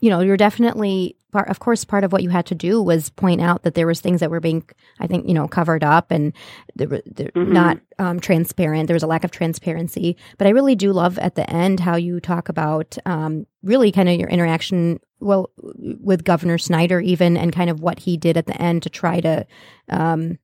you 0.00 0.10
know, 0.10 0.20
you're 0.20 0.36
definitely 0.36 1.16
part, 1.32 1.48
of 1.48 1.58
course, 1.58 1.84
part 1.84 2.04
of 2.04 2.12
what 2.12 2.22
you 2.22 2.30
had 2.30 2.46
to 2.46 2.54
do 2.54 2.82
was 2.82 3.10
point 3.10 3.40
out 3.40 3.62
that 3.62 3.74
there 3.74 3.86
was 3.86 4.00
things 4.00 4.20
that 4.20 4.30
were 4.30 4.40
being, 4.40 4.66
I 5.00 5.06
think, 5.06 5.26
you 5.26 5.34
know, 5.34 5.48
covered 5.48 5.84
up 5.84 6.10
and 6.10 6.32
they're, 6.74 7.02
they're 7.06 7.30
mm-hmm. 7.30 7.52
not 7.52 7.78
um, 7.98 8.20
transparent. 8.20 8.86
There 8.86 8.94
was 8.94 9.02
a 9.02 9.06
lack 9.08 9.24
of 9.24 9.30
transparency. 9.30 10.16
But 10.38 10.46
I 10.46 10.50
really 10.50 10.74
do 10.74 10.92
love 10.92 11.18
at 11.18 11.34
the 11.34 11.48
end 11.50 11.80
how 11.80 11.96
you 11.96 12.20
talk 12.20 12.48
about 12.48 12.96
um, 13.06 13.46
really 13.62 13.92
kind 13.92 14.08
of 14.08 14.18
your 14.18 14.28
interaction, 14.28 15.00
well, 15.20 15.50
with 15.56 16.24
Governor 16.24 16.58
Snyder, 16.58 17.00
even, 17.00 17.36
and 17.36 17.52
kind 17.52 17.70
of 17.70 17.80
what 17.80 18.00
he 18.00 18.16
did 18.16 18.36
at 18.36 18.46
the 18.46 18.60
end 18.60 18.82
to 18.82 18.90
try 18.90 19.20
to, 19.20 19.46
um, 19.88 20.38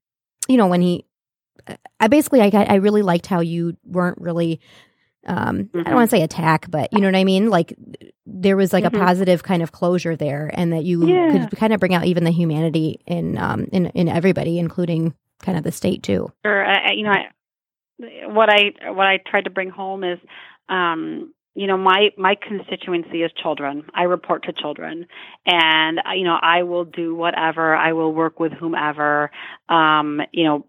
you 0.48 0.56
know, 0.56 0.66
when 0.66 0.82
he, 0.82 1.06
I 2.00 2.08
basically, 2.08 2.40
I, 2.40 2.48
I 2.48 2.74
really 2.76 3.02
liked 3.02 3.26
how 3.26 3.40
you 3.40 3.76
weren't 3.84 4.20
really 4.20 4.60
um 5.26 5.64
mm-hmm. 5.64 5.80
i 5.80 5.82
don't 5.84 5.94
want 5.94 6.10
to 6.10 6.16
say 6.16 6.22
attack 6.22 6.70
but 6.70 6.92
you 6.92 7.00
know 7.00 7.08
what 7.08 7.16
i 7.16 7.24
mean 7.24 7.50
like 7.50 7.74
there 8.26 8.56
was 8.56 8.72
like 8.72 8.84
mm-hmm. 8.84 8.96
a 8.96 9.04
positive 9.04 9.42
kind 9.42 9.62
of 9.62 9.72
closure 9.72 10.16
there 10.16 10.50
and 10.54 10.72
that 10.72 10.84
you 10.84 11.06
yeah. 11.06 11.46
could 11.48 11.58
kind 11.58 11.72
of 11.72 11.80
bring 11.80 11.94
out 11.94 12.04
even 12.04 12.24
the 12.24 12.30
humanity 12.30 13.00
in 13.06 13.38
um 13.38 13.66
in 13.72 13.86
in 13.86 14.08
everybody 14.08 14.58
including 14.58 15.14
kind 15.40 15.58
of 15.58 15.64
the 15.64 15.72
state 15.72 16.02
too 16.02 16.32
sure 16.44 16.64
I, 16.64 16.92
you 16.92 17.04
know 17.04 17.12
I, 17.12 18.26
what 18.26 18.48
i 18.50 18.90
what 18.90 19.06
i 19.06 19.18
tried 19.26 19.44
to 19.44 19.50
bring 19.50 19.70
home 19.70 20.04
is 20.04 20.18
um 20.68 21.32
you 21.54 21.66
know 21.66 21.76
my 21.76 22.08
my 22.16 22.34
constituency 22.34 23.22
is 23.22 23.30
children 23.40 23.84
i 23.94 24.04
report 24.04 24.44
to 24.44 24.52
children 24.52 25.06
and 25.46 25.98
uh, 25.98 26.12
you 26.16 26.24
know 26.24 26.36
i 26.40 26.62
will 26.62 26.84
do 26.84 27.14
whatever 27.14 27.74
i 27.74 27.92
will 27.92 28.12
work 28.12 28.40
with 28.40 28.52
whomever 28.52 29.30
um 29.68 30.20
you 30.32 30.44
know 30.44 30.66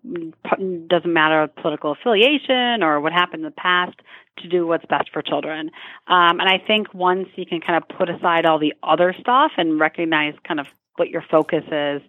doesn't 0.87 1.13
matter 1.13 1.47
political 1.61 1.93
affiliation 1.93 2.83
or 2.83 2.99
what 2.99 3.13
happened 3.13 3.45
in 3.45 3.49
the 3.49 3.51
past 3.51 3.95
to 4.37 4.47
do 4.47 4.65
what's 4.67 4.85
best 4.85 5.09
for 5.11 5.21
children 5.21 5.69
um 6.07 6.39
and 6.39 6.49
i 6.49 6.57
think 6.65 6.93
once 6.93 7.27
you 7.35 7.45
can 7.45 7.59
kind 7.61 7.81
of 7.81 7.97
put 7.97 8.09
aside 8.09 8.45
all 8.45 8.59
the 8.59 8.73
other 8.83 9.13
stuff 9.19 9.51
and 9.57 9.79
recognize 9.79 10.33
kind 10.47 10.59
of 10.59 10.67
what 10.95 11.09
your 11.09 11.23
focus 11.29 11.63
is 11.71 12.01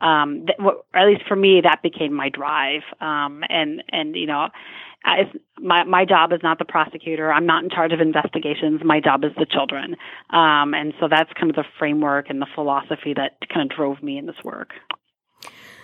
um 0.00 0.46
at 0.94 1.06
least 1.06 1.22
for 1.26 1.36
me 1.36 1.60
that 1.62 1.80
became 1.82 2.12
my 2.12 2.28
drive 2.28 2.82
um 3.00 3.42
and 3.48 3.82
and 3.90 4.16
you 4.16 4.26
know 4.26 4.48
I, 5.04 5.30
my 5.60 5.84
my 5.84 6.04
job 6.04 6.32
is 6.32 6.40
not 6.42 6.58
the 6.58 6.64
prosecutor. 6.64 7.32
I'm 7.32 7.46
not 7.46 7.64
in 7.64 7.70
charge 7.70 7.92
of 7.92 8.00
investigations. 8.00 8.82
My 8.84 9.00
job 9.00 9.24
is 9.24 9.32
the 9.36 9.46
children, 9.46 9.96
um, 10.30 10.74
and 10.74 10.94
so 11.00 11.08
that's 11.08 11.32
kind 11.32 11.50
of 11.50 11.56
the 11.56 11.64
framework 11.78 12.30
and 12.30 12.40
the 12.40 12.46
philosophy 12.54 13.12
that 13.16 13.32
kind 13.52 13.68
of 13.68 13.76
drove 13.76 14.02
me 14.02 14.16
in 14.16 14.26
this 14.26 14.36
work. 14.44 14.70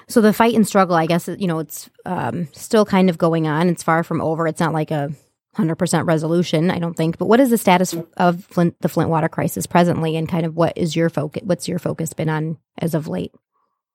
So 0.09 0.21
the 0.23 0.33
fight 0.33 0.55
and 0.55 0.67
struggle, 0.67 0.97
I 0.97 1.07
guess, 1.07 1.29
you 1.29 1.47
know, 1.47 1.59
it's 1.59 1.91
um, 2.07 2.49
still 2.53 2.87
kind 2.87 3.11
of 3.11 3.19
going 3.19 3.47
on. 3.47 3.69
It's 3.69 3.83
far 3.83 4.03
from 4.03 4.23
over. 4.23 4.47
It's 4.47 4.61
not 4.61 4.73
like 4.73 4.91
a 4.91 5.11
hundred 5.59 5.75
percent 5.77 6.07
resolution, 6.07 6.71
I 6.71 6.79
don't 6.79 6.95
think. 6.95 7.19
But 7.19 7.27
what 7.27 7.41
is 7.41 7.51
the 7.51 7.59
status 7.59 7.95
of 8.17 8.45
Flint, 8.45 8.77
the 8.81 8.89
Flint 8.89 9.11
water 9.11 9.29
crisis 9.29 9.67
presently, 9.67 10.17
and 10.17 10.29
kind 10.29 10.47
of 10.47 10.57
what 10.57 10.79
is 10.79 10.97
your 10.97 11.11
focus? 11.11 11.43
What's 11.45 11.69
your 11.69 11.79
focus 11.79 12.15
been 12.15 12.31
on 12.31 12.57
as 12.79 12.95
of 12.95 13.09
late? 13.09 13.33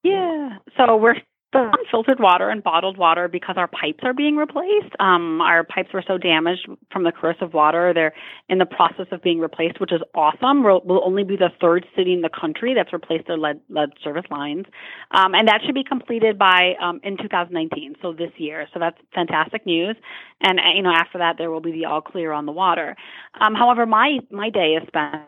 Yeah, 0.03 0.57
so 0.77 0.97
we're 0.97 1.15
the 1.53 1.71
unfiltered 1.79 2.19
water 2.19 2.49
and 2.49 2.63
bottled 2.63 2.97
water 2.97 3.27
because 3.27 3.55
our 3.57 3.67
pipes 3.67 3.99
are 4.03 4.13
being 4.13 4.35
replaced. 4.35 4.93
Um, 4.99 5.39
our 5.41 5.63
pipes 5.63 5.93
were 5.93 6.03
so 6.05 6.17
damaged 6.17 6.67
from 6.91 7.03
the 7.03 7.11
corrosive 7.11 7.53
water. 7.53 7.93
They're 7.93 8.13
in 8.49 8.57
the 8.57 8.65
process 8.65 9.07
of 9.11 9.21
being 9.21 9.39
replaced, 9.39 9.79
which 9.79 9.93
is 9.93 10.01
awesome. 10.13 10.63
We'll, 10.63 10.81
we'll 10.83 11.03
only 11.05 11.23
be 11.23 11.37
the 11.37 11.49
third 11.61 11.85
city 11.95 12.13
in 12.13 12.21
the 12.21 12.29
country 12.29 12.73
that's 12.73 12.91
replaced 12.91 13.27
their 13.27 13.37
lead, 13.37 13.61
lead 13.69 13.91
service 14.03 14.25
lines. 14.29 14.65
Um, 15.11 15.33
and 15.35 15.47
that 15.47 15.61
should 15.65 15.75
be 15.75 15.83
completed 15.83 16.37
by 16.37 16.73
um, 16.81 16.99
in 17.03 17.17
2019, 17.17 17.95
so 18.01 18.13
this 18.13 18.31
year. 18.37 18.67
So 18.73 18.79
that's 18.79 18.97
fantastic 19.13 19.65
news. 19.65 19.95
And, 20.41 20.59
uh, 20.59 20.63
you 20.75 20.81
know, 20.81 20.93
after 20.93 21.19
that, 21.19 21.37
there 21.37 21.51
will 21.51 21.61
be 21.61 21.71
the 21.71 21.85
all 21.85 22.01
clear 22.01 22.31
on 22.31 22.45
the 22.45 22.51
water. 22.51 22.95
Um, 23.39 23.55
however, 23.55 23.85
my, 23.85 24.19
my 24.29 24.49
day 24.49 24.77
is 24.81 24.87
spent 24.87 25.21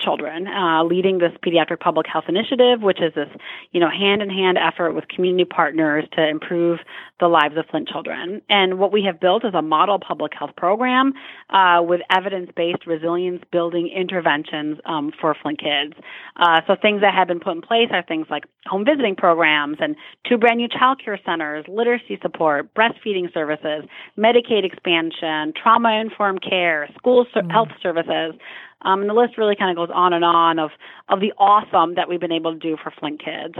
children, 0.00 0.46
uh, 0.46 0.84
leading 0.84 1.18
this 1.18 1.32
pediatric 1.44 1.80
public 1.80 2.06
health 2.06 2.24
initiative, 2.28 2.82
which 2.82 3.00
is 3.00 3.12
this, 3.14 3.28
you 3.72 3.80
know, 3.80 3.90
hand 3.90 4.22
in 4.22 4.30
hand 4.30 4.58
effort 4.58 4.92
with 4.92 5.08
community 5.08 5.44
partners 5.44 6.04
to 6.12 6.26
improve 6.26 6.78
the 7.18 7.28
lives 7.28 7.56
of 7.56 7.66
Flint 7.70 7.88
children. 7.88 8.40
And 8.48 8.78
what 8.78 8.92
we 8.92 9.02
have 9.04 9.20
built 9.20 9.44
is 9.44 9.54
a 9.54 9.62
model 9.62 9.98
public 9.98 10.32
health 10.38 10.52
program 10.56 11.12
uh, 11.50 11.82
with 11.82 12.00
evidence 12.10 12.50
based 12.56 12.86
resilience 12.86 13.42
building 13.52 13.88
interventions 13.94 14.78
um, 14.86 15.12
for 15.20 15.36
Flint 15.40 15.60
kids. 15.60 15.94
Uh, 16.36 16.60
so 16.66 16.76
things 16.80 17.00
that 17.02 17.14
have 17.14 17.28
been 17.28 17.40
put 17.40 17.54
in 17.56 17.62
place 17.62 17.88
are 17.92 18.02
things 18.02 18.26
like 18.30 18.44
home 18.66 18.84
visiting 18.84 19.14
programs 19.14 19.76
and 19.80 19.96
two 20.28 20.38
brand 20.38 20.58
new 20.58 20.68
child 20.68 21.00
care 21.04 21.18
centers, 21.24 21.64
literacy 21.68 22.18
support, 22.22 22.72
breastfeeding 22.74 23.32
services, 23.32 23.84
Medicaid 24.18 24.64
expansion, 24.64 25.52
trauma 25.60 26.00
informed 26.00 26.42
care, 26.42 26.88
school 26.96 27.26
mm-hmm. 27.26 27.50
health 27.50 27.68
services. 27.82 28.34
Um, 28.82 29.00
and 29.00 29.10
the 29.10 29.14
list 29.14 29.36
really 29.36 29.56
kind 29.56 29.70
of 29.70 29.76
goes 29.76 29.94
on 29.94 30.12
and 30.12 30.24
on 30.24 30.58
of, 30.58 30.70
of 31.08 31.20
the 31.20 31.32
awesome 31.38 31.94
that 31.96 32.08
we've 32.08 32.20
been 32.20 32.32
able 32.32 32.52
to 32.52 32.58
do 32.58 32.76
for 32.82 32.90
Flint 32.98 33.22
kids. 33.22 33.54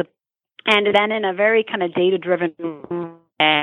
And 0.66 0.86
then 0.94 1.12
in 1.12 1.24
a 1.24 1.32
very 1.32 1.64
kind 1.64 1.82
of 1.82 1.94
data 1.94 2.18
driven 2.18 2.54
way, 3.40 3.62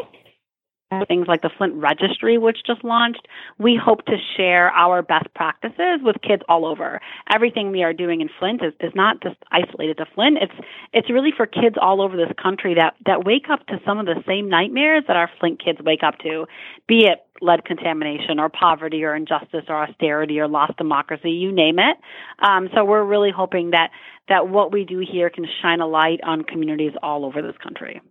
things 1.07 1.27
like 1.27 1.41
the 1.41 1.49
Flint 1.57 1.73
Registry, 1.75 2.37
which 2.37 2.59
just 2.65 2.83
launched, 2.83 3.27
we 3.57 3.79
hope 3.81 4.05
to 4.05 4.15
share 4.37 4.69
our 4.71 5.01
best 5.01 5.27
practices 5.35 5.99
with 6.01 6.15
kids 6.21 6.41
all 6.47 6.65
over. 6.65 7.01
Everything 7.33 7.71
we 7.71 7.83
are 7.83 7.93
doing 7.93 8.21
in 8.21 8.29
Flint 8.39 8.61
is, 8.63 8.73
is 8.79 8.93
not 8.95 9.21
just 9.21 9.35
isolated 9.51 9.97
to 9.97 10.05
Flint. 10.15 10.37
It's 10.41 10.67
it's 10.93 11.09
really 11.09 11.31
for 11.35 11.45
kids 11.45 11.75
all 11.81 12.01
over 12.01 12.15
this 12.15 12.31
country 12.41 12.75
that 12.75 12.95
that 13.05 13.25
wake 13.25 13.49
up 13.51 13.65
to 13.67 13.79
some 13.85 13.99
of 13.99 14.05
the 14.05 14.23
same 14.25 14.49
nightmares 14.49 15.03
that 15.07 15.17
our 15.17 15.29
Flint 15.39 15.63
kids 15.63 15.79
wake 15.83 16.03
up 16.03 16.17
to, 16.19 16.45
be 16.87 17.05
it 17.05 17.25
lead 17.41 17.65
contamination 17.65 18.39
or 18.39 18.49
poverty 18.49 19.03
or 19.03 19.13
injustice 19.13 19.65
or 19.67 19.83
austerity 19.83 20.39
or 20.39 20.47
lost 20.47 20.75
democracy, 20.77 21.31
you 21.31 21.51
name 21.51 21.77
it. 21.79 21.97
Um, 22.39 22.69
so 22.73 22.83
we're 22.83 23.03
really 23.03 23.31
hoping 23.35 23.71
that 23.71 23.91
that 24.29 24.47
what 24.47 24.71
we 24.71 24.85
do 24.85 24.99
here 24.99 25.29
can 25.29 25.45
shine 25.61 25.81
a 25.81 25.87
light 25.87 26.19
on 26.23 26.43
communities 26.43 26.93
all 27.03 27.25
over 27.25 27.41
this 27.41 27.55
country. 27.61 28.01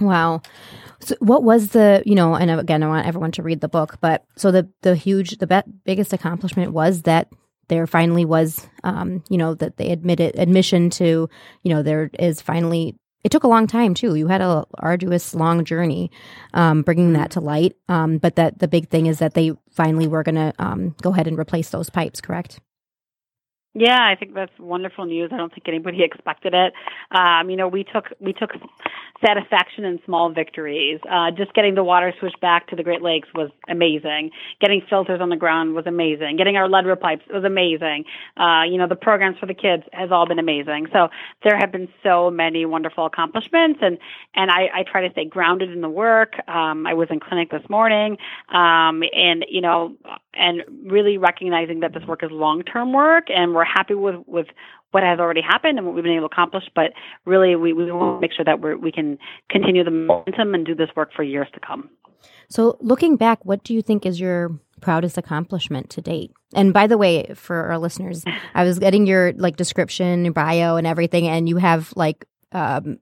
Wow. 0.00 0.42
So 1.00 1.14
what 1.20 1.42
was 1.42 1.68
the, 1.68 2.02
you 2.04 2.14
know, 2.14 2.34
and 2.34 2.50
again, 2.50 2.82
I 2.82 2.88
want 2.88 3.06
everyone 3.06 3.32
to 3.32 3.42
read 3.42 3.60
the 3.60 3.68
book, 3.68 3.98
but 4.00 4.24
so 4.36 4.50
the, 4.50 4.68
the 4.82 4.94
huge, 4.94 5.38
the 5.38 5.46
be- 5.46 5.72
biggest 5.84 6.12
accomplishment 6.12 6.72
was 6.72 7.02
that 7.02 7.28
there 7.68 7.86
finally 7.86 8.24
was, 8.24 8.66
um, 8.84 9.22
you 9.28 9.38
know, 9.38 9.54
that 9.54 9.76
they 9.76 9.90
admitted 9.90 10.38
admission 10.38 10.90
to, 10.90 11.28
you 11.62 11.74
know, 11.74 11.82
there 11.82 12.10
is 12.18 12.40
finally, 12.40 12.96
it 13.24 13.30
took 13.30 13.44
a 13.44 13.48
long 13.48 13.66
time 13.66 13.94
too. 13.94 14.14
You 14.14 14.28
had 14.28 14.40
a 14.40 14.64
arduous, 14.78 15.34
long 15.34 15.64
journey, 15.64 16.10
um, 16.54 16.82
bringing 16.82 17.14
that 17.14 17.32
to 17.32 17.40
light. 17.40 17.74
Um, 17.88 18.18
but 18.18 18.36
that 18.36 18.58
the 18.58 18.68
big 18.68 18.88
thing 18.88 19.06
is 19.06 19.18
that 19.18 19.34
they 19.34 19.52
finally 19.70 20.06
were 20.06 20.22
going 20.22 20.36
to, 20.36 20.52
um, 20.58 20.94
go 21.02 21.10
ahead 21.12 21.26
and 21.26 21.38
replace 21.38 21.70
those 21.70 21.90
pipes, 21.90 22.20
correct? 22.20 22.60
Yeah, 23.78 24.00
I 24.00 24.14
think 24.14 24.32
that's 24.32 24.58
wonderful 24.58 25.04
news. 25.04 25.28
I 25.34 25.36
don't 25.36 25.52
think 25.52 25.68
anybody 25.68 26.02
expected 26.02 26.54
it. 26.54 26.72
Um, 27.10 27.50
you 27.50 27.56
know, 27.56 27.68
we 27.68 27.84
took 27.84 28.06
we 28.20 28.32
took 28.32 28.52
satisfaction 29.24 29.84
in 29.84 30.00
small 30.06 30.30
victories. 30.30 30.98
Uh, 31.10 31.30
just 31.30 31.52
getting 31.52 31.74
the 31.74 31.84
water 31.84 32.14
switched 32.18 32.40
back 32.40 32.68
to 32.68 32.76
the 32.76 32.82
Great 32.82 33.02
Lakes 33.02 33.28
was 33.34 33.50
amazing. 33.68 34.30
Getting 34.62 34.80
filters 34.88 35.20
on 35.20 35.28
the 35.28 35.36
ground 35.36 35.74
was 35.74 35.86
amazing. 35.86 36.36
Getting 36.38 36.56
our 36.56 36.70
lead 36.70 36.86
pipes 37.00 37.24
was 37.30 37.44
amazing. 37.44 38.04
Uh, 38.38 38.62
you 38.62 38.78
know, 38.78 38.86
the 38.88 38.96
programs 38.96 39.36
for 39.38 39.44
the 39.44 39.54
kids 39.54 39.82
has 39.92 40.10
all 40.10 40.26
been 40.26 40.38
amazing. 40.38 40.86
So 40.90 41.10
there 41.44 41.58
have 41.58 41.70
been 41.70 41.88
so 42.02 42.30
many 42.30 42.64
wonderful 42.64 43.04
accomplishments, 43.04 43.80
and 43.82 43.98
and 44.34 44.50
I, 44.50 44.70
I 44.72 44.82
try 44.84 45.06
to 45.06 45.12
stay 45.12 45.26
grounded 45.26 45.70
in 45.70 45.82
the 45.82 45.90
work. 45.90 46.36
Um, 46.48 46.86
I 46.86 46.94
was 46.94 47.08
in 47.10 47.20
clinic 47.20 47.50
this 47.50 47.68
morning, 47.68 48.16
um, 48.48 49.02
and 49.12 49.44
you 49.50 49.60
know, 49.60 49.96
and 50.38 50.62
really 50.90 51.18
recognizing 51.18 51.80
that 51.80 51.92
this 51.92 52.04
work 52.04 52.22
is 52.22 52.30
long 52.30 52.62
term 52.62 52.92
work, 52.92 53.24
and 53.28 53.54
we're 53.54 53.64
happy 53.64 53.94
with 53.94 54.16
with 54.26 54.46
what 54.90 55.02
has 55.02 55.18
already 55.18 55.42
happened 55.42 55.78
and 55.78 55.86
what 55.86 55.94
we've 55.94 56.04
been 56.04 56.14
able 56.14 56.28
to 56.28 56.32
accomplish. 56.32 56.64
But 56.74 56.92
really, 57.24 57.56
we 57.56 57.72
we 57.72 57.90
want 57.90 58.16
to 58.16 58.20
make 58.20 58.32
sure 58.32 58.44
that 58.44 58.60
we 58.60 58.74
we 58.74 58.92
can 58.92 59.18
continue 59.50 59.84
the 59.84 59.90
momentum 59.90 60.54
and 60.54 60.64
do 60.64 60.74
this 60.74 60.90
work 60.96 61.10
for 61.14 61.22
years 61.22 61.48
to 61.54 61.60
come. 61.60 61.90
So, 62.48 62.76
looking 62.80 63.16
back, 63.16 63.44
what 63.44 63.64
do 63.64 63.74
you 63.74 63.82
think 63.82 64.06
is 64.06 64.20
your 64.20 64.58
proudest 64.80 65.18
accomplishment 65.18 65.90
to 65.90 66.00
date? 66.00 66.32
And 66.54 66.72
by 66.72 66.86
the 66.86 66.98
way, 66.98 67.32
for 67.34 67.64
our 67.64 67.78
listeners, 67.78 68.24
I 68.54 68.64
was 68.64 68.78
getting 68.78 69.06
your 69.06 69.32
like 69.34 69.56
description, 69.56 70.24
your 70.24 70.34
bio, 70.34 70.76
and 70.76 70.86
everything, 70.86 71.26
and 71.28 71.48
you 71.48 71.56
have 71.56 71.92
like 71.96 72.26
um, 72.52 72.98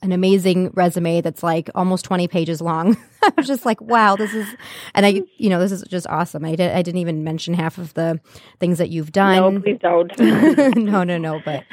an 0.00 0.12
amazing 0.12 0.70
resume 0.74 1.20
that's 1.20 1.42
like 1.42 1.70
almost 1.74 2.04
20 2.04 2.28
pages 2.28 2.60
long. 2.60 2.96
I 3.22 3.32
was 3.36 3.46
just 3.46 3.66
like, 3.66 3.80
wow, 3.80 4.16
this 4.16 4.32
is, 4.32 4.46
and 4.94 5.04
I, 5.04 5.22
you 5.36 5.50
know, 5.50 5.58
this 5.58 5.72
is 5.72 5.82
just 5.88 6.06
awesome. 6.06 6.44
I 6.44 6.54
did, 6.54 6.70
I 6.70 6.82
didn't 6.82 7.00
even 7.00 7.24
mention 7.24 7.54
half 7.54 7.78
of 7.78 7.94
the 7.94 8.20
things 8.60 8.78
that 8.78 8.90
you've 8.90 9.10
done. 9.10 9.54
No, 9.54 9.60
please 9.60 9.78
don't. 9.80 10.18
no, 10.76 11.02
no, 11.02 11.18
no. 11.18 11.40
But, 11.44 11.64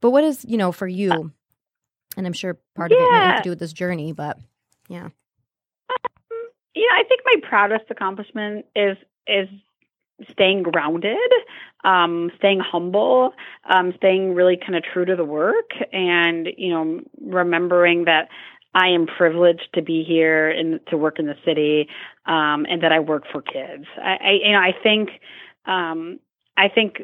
but 0.00 0.10
what 0.10 0.22
is, 0.22 0.44
you 0.44 0.56
know, 0.56 0.70
for 0.70 0.86
you, 0.86 1.32
and 2.16 2.26
I'm 2.26 2.32
sure 2.32 2.58
part 2.76 2.92
yeah. 2.92 2.98
of 2.98 3.02
it 3.02 3.10
might 3.10 3.24
have 3.24 3.36
to 3.38 3.42
do 3.42 3.50
with 3.50 3.58
this 3.58 3.72
journey, 3.72 4.12
but 4.12 4.38
yeah. 4.88 5.04
Um, 5.04 5.10
you 6.74 6.86
know, 6.88 6.94
I 6.96 7.02
think 7.08 7.22
my 7.24 7.48
proudest 7.48 7.90
accomplishment 7.90 8.66
is, 8.76 8.96
is 9.26 9.48
staying 10.30 10.62
grounded, 10.62 11.18
um, 11.84 12.30
staying 12.36 12.60
humble, 12.60 13.34
um, 13.68 13.92
staying 13.96 14.34
really 14.34 14.56
kind 14.56 14.76
of 14.76 14.82
true 14.84 15.04
to 15.04 15.16
the 15.16 15.24
work, 15.24 15.70
and 15.92 16.48
you 16.56 16.70
know, 16.70 17.00
remembering 17.20 18.04
that 18.04 18.28
I 18.74 18.88
am 18.88 19.06
privileged 19.06 19.68
to 19.74 19.82
be 19.82 20.02
here 20.02 20.48
and 20.50 20.80
to 20.88 20.96
work 20.96 21.18
in 21.18 21.26
the 21.26 21.36
city, 21.44 21.88
um, 22.26 22.66
and 22.68 22.82
that 22.82 22.92
I 22.92 23.00
work 23.00 23.24
for 23.32 23.42
kids. 23.42 23.84
I, 24.02 24.16
I 24.20 24.30
you 24.44 24.52
know, 24.52 24.58
I 24.58 24.72
think, 24.82 25.10
um, 25.66 26.18
I 26.56 26.68
think 26.68 27.02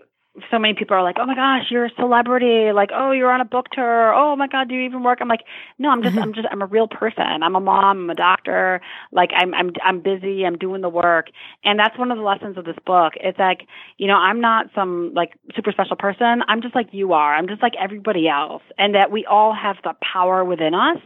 so 0.51 0.59
many 0.59 0.75
people 0.75 0.97
are 0.97 1.03
like, 1.03 1.17
"Oh 1.19 1.27
my 1.27 1.35
gosh, 1.35 1.65
you're 1.71 1.87
a 1.87 1.91
celebrity!" 1.99 2.73
Like, 2.73 2.91
"Oh, 2.95 3.11
you're 3.11 3.33
on 3.33 3.41
a 3.41 3.45
book 3.45 3.67
tour." 3.73 4.15
"Oh 4.15 4.37
my 4.37 4.47
god, 4.47 4.69
do 4.69 4.75
you 4.75 4.83
even 4.83 5.03
work?" 5.03 5.19
I'm 5.21 5.29
like, 5.29 5.45
"No, 5.79 5.91
I'm 5.91 6.03
just, 6.03 6.17
I'm 6.17 6.33
just, 6.33 6.47
I'm 6.51 6.63
a 6.63 6.67
real 6.67 6.87
person. 6.87 7.43
I'm 7.43 7.57
a 7.57 7.61
mom. 7.61 8.05
I'm 8.05 8.11
a 8.11 8.15
doctor. 8.15 8.81
Like, 9.13 9.31
I'm, 9.37 9.53
I'm, 9.55 9.73
I'm 9.85 10.01
busy. 10.01 10.45
I'm 10.47 10.57
doing 10.57 10.83
the 10.83 10.89
work." 10.89 11.27
And 11.65 11.79
that's 11.79 11.99
one 11.99 12.11
of 12.11 12.19
the 12.19 12.25
lessons 12.25 12.57
of 12.59 12.65
this 12.65 12.77
book. 12.87 13.15
It's 13.17 13.39
like, 13.39 13.67
you 13.99 14.07
know, 14.07 14.15
I'm 14.15 14.41
not 14.41 14.67
some 14.75 15.13
like 15.15 15.31
super 15.55 15.73
special 15.73 15.97
person. 15.97 16.43
I'm 16.47 16.63
just 16.63 16.75
like 16.75 16.89
you 16.93 17.13
are. 17.13 17.35
I'm 17.35 17.49
just 17.49 17.63
like 17.63 17.73
everybody 17.81 18.29
else, 18.29 18.63
and 18.79 18.95
that 18.95 19.11
we 19.11 19.27
all 19.27 19.55
have 19.55 19.77
the 19.83 19.95
power 20.13 20.45
within 20.45 20.75
us 20.75 20.99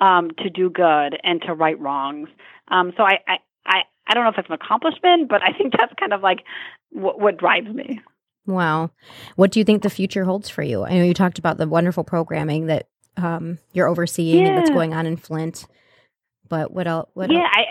um, 0.00 0.30
to 0.38 0.50
do 0.50 0.70
good 0.70 1.18
and 1.24 1.42
to 1.42 1.52
right 1.54 1.78
wrongs. 1.80 2.28
Um, 2.68 2.92
so 2.96 3.02
I, 3.02 3.18
I, 3.26 3.36
I, 3.66 3.78
I 4.06 4.14
don't 4.14 4.24
know 4.24 4.30
if 4.30 4.38
it's 4.38 4.48
an 4.48 4.54
accomplishment, 4.54 5.28
but 5.28 5.42
I 5.42 5.56
think 5.56 5.72
that's 5.76 5.92
kind 5.98 6.12
of 6.12 6.22
like 6.22 6.40
what, 6.90 7.20
what 7.20 7.38
drives 7.38 7.68
me. 7.74 8.00
Wow. 8.48 8.90
What 9.36 9.52
do 9.52 9.60
you 9.60 9.64
think 9.64 9.82
the 9.82 9.90
future 9.90 10.24
holds 10.24 10.48
for 10.48 10.62
you? 10.62 10.84
I 10.84 10.94
know 10.94 11.04
you 11.04 11.12
talked 11.12 11.38
about 11.38 11.58
the 11.58 11.68
wonderful 11.68 12.02
programming 12.02 12.66
that 12.66 12.88
um, 13.18 13.58
you're 13.72 13.88
overseeing 13.88 14.42
yeah. 14.42 14.48
and 14.48 14.58
that's 14.58 14.70
going 14.70 14.94
on 14.94 15.06
in 15.06 15.18
Flint, 15.18 15.66
but 16.48 16.72
what 16.72 16.86
else? 16.86 17.10
What 17.12 17.30
yeah, 17.30 17.40
else? 17.40 17.48
I, 17.52 17.62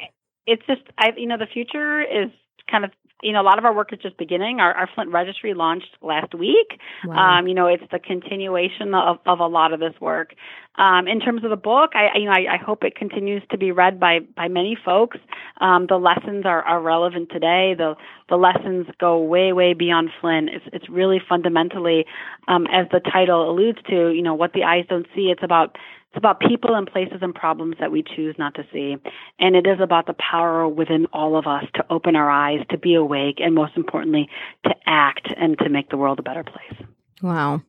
it's 0.45 0.65
just, 0.67 0.81
I, 0.97 1.09
you 1.17 1.25
know, 1.25 1.37
the 1.37 1.47
future 1.51 2.01
is 2.01 2.29
kind 2.69 2.85
of 2.85 2.91
you 3.23 3.33
know, 3.33 3.41
a 3.41 3.43
lot 3.43 3.57
of 3.57 3.65
our 3.65 3.73
work 3.73 3.91
is 3.91 3.99
just 3.99 4.17
beginning. 4.17 4.59
Our, 4.59 4.73
our 4.73 4.89
Flint 4.93 5.11
registry 5.11 5.53
launched 5.53 5.97
last 6.01 6.35
week. 6.35 6.79
Wow. 7.03 7.39
Um, 7.39 7.47
you 7.47 7.55
know, 7.55 7.67
it's 7.67 7.83
the 7.91 7.99
continuation 7.99 8.93
of, 8.93 9.17
of 9.25 9.39
a 9.39 9.47
lot 9.47 9.73
of 9.73 9.79
this 9.79 9.93
work. 9.99 10.35
Um, 10.77 11.07
in 11.07 11.19
terms 11.19 11.43
of 11.43 11.49
the 11.49 11.55
book, 11.55 11.91
I, 11.95 12.19
you 12.19 12.25
know, 12.25 12.31
I, 12.31 12.53
I, 12.53 12.57
hope 12.63 12.83
it 12.83 12.95
continues 12.95 13.41
to 13.49 13.57
be 13.57 13.71
read 13.71 13.99
by, 13.99 14.19
by 14.35 14.47
many 14.47 14.77
folks. 14.85 15.17
Um, 15.59 15.87
the 15.89 15.97
lessons 15.97 16.45
are, 16.45 16.61
are 16.61 16.79
relevant 16.79 17.29
today. 17.31 17.73
The, 17.75 17.95
the 18.29 18.35
lessons 18.35 18.85
go 18.99 19.19
way, 19.19 19.53
way 19.53 19.73
beyond 19.73 20.11
Flint. 20.21 20.49
It's, 20.53 20.65
it's 20.71 20.87
really 20.87 21.19
fundamentally, 21.27 22.05
um, 22.47 22.67
as 22.67 22.85
the 22.91 22.99
title 22.99 23.49
alludes 23.49 23.79
to, 23.89 24.11
you 24.11 24.21
know, 24.21 24.35
what 24.35 24.53
the 24.53 24.63
eyes 24.65 24.85
don't 24.87 25.07
see. 25.15 25.31
It's 25.31 25.43
about 25.43 25.77
it's 26.17 26.21
about 26.23 26.39
people 26.39 26.73
and 26.73 26.87
places 26.91 27.19
and 27.21 27.33
problems 27.33 27.75
that 27.79 27.91
we 27.91 28.03
choose 28.03 28.35
not 28.39 28.55
to 28.55 28.63
see. 28.73 28.95
And 29.39 29.55
it 29.55 29.67
is 29.67 29.79
about 29.79 30.07
the 30.07 30.15
power 30.15 30.67
within 30.67 31.05
all 31.13 31.37
of 31.37 31.45
us 31.45 31.63
to 31.75 31.85
open 31.91 32.15
our 32.15 32.27
eyes, 32.27 32.59
to 32.71 32.77
be 32.77 32.95
awake, 32.95 33.35
and 33.37 33.53
most 33.53 33.73
importantly, 33.77 34.27
to 34.63 34.71
act 34.87 35.31
and 35.37 35.57
to 35.59 35.69
make 35.69 35.89
the 35.89 35.97
world 35.97 36.17
a 36.17 36.23
better 36.23 36.43
place. 36.43 36.87
Wow. 37.21 37.61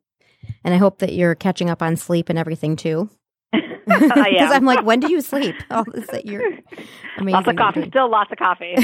And 0.65 0.73
I 0.73 0.79
hope 0.79 1.01
that 1.01 1.13
you're 1.13 1.35
catching 1.35 1.69
up 1.69 1.83
on 1.83 1.97
sleep 1.97 2.31
and 2.31 2.39
everything 2.39 2.75
too. 2.75 3.11
Because 3.87 4.53
I'm 4.53 4.65
like, 4.65 4.85
when 4.85 5.01
do 5.01 5.11
you 5.11 5.21
sleep? 5.21 5.55
All 5.71 5.85
this 5.93 6.07
that 6.09 6.27
you're 6.27 6.47
amazing. 7.19 7.33
Lots 7.33 7.49
of 7.49 7.57
coffee. 7.57 7.89
Still 7.89 8.11
lots 8.11 8.31
of 8.33 8.39
coffee. 8.39 8.75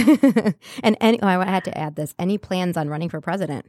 and 0.83 0.97
any, 1.01 1.21
oh, 1.23 1.27
I 1.27 1.45
had 1.45 1.65
to 1.65 1.77
add 1.77 1.97
this. 1.97 2.15
Any 2.19 2.39
plans 2.39 2.77
on 2.77 2.89
running 2.89 3.09
for 3.09 3.21
president? 3.21 3.67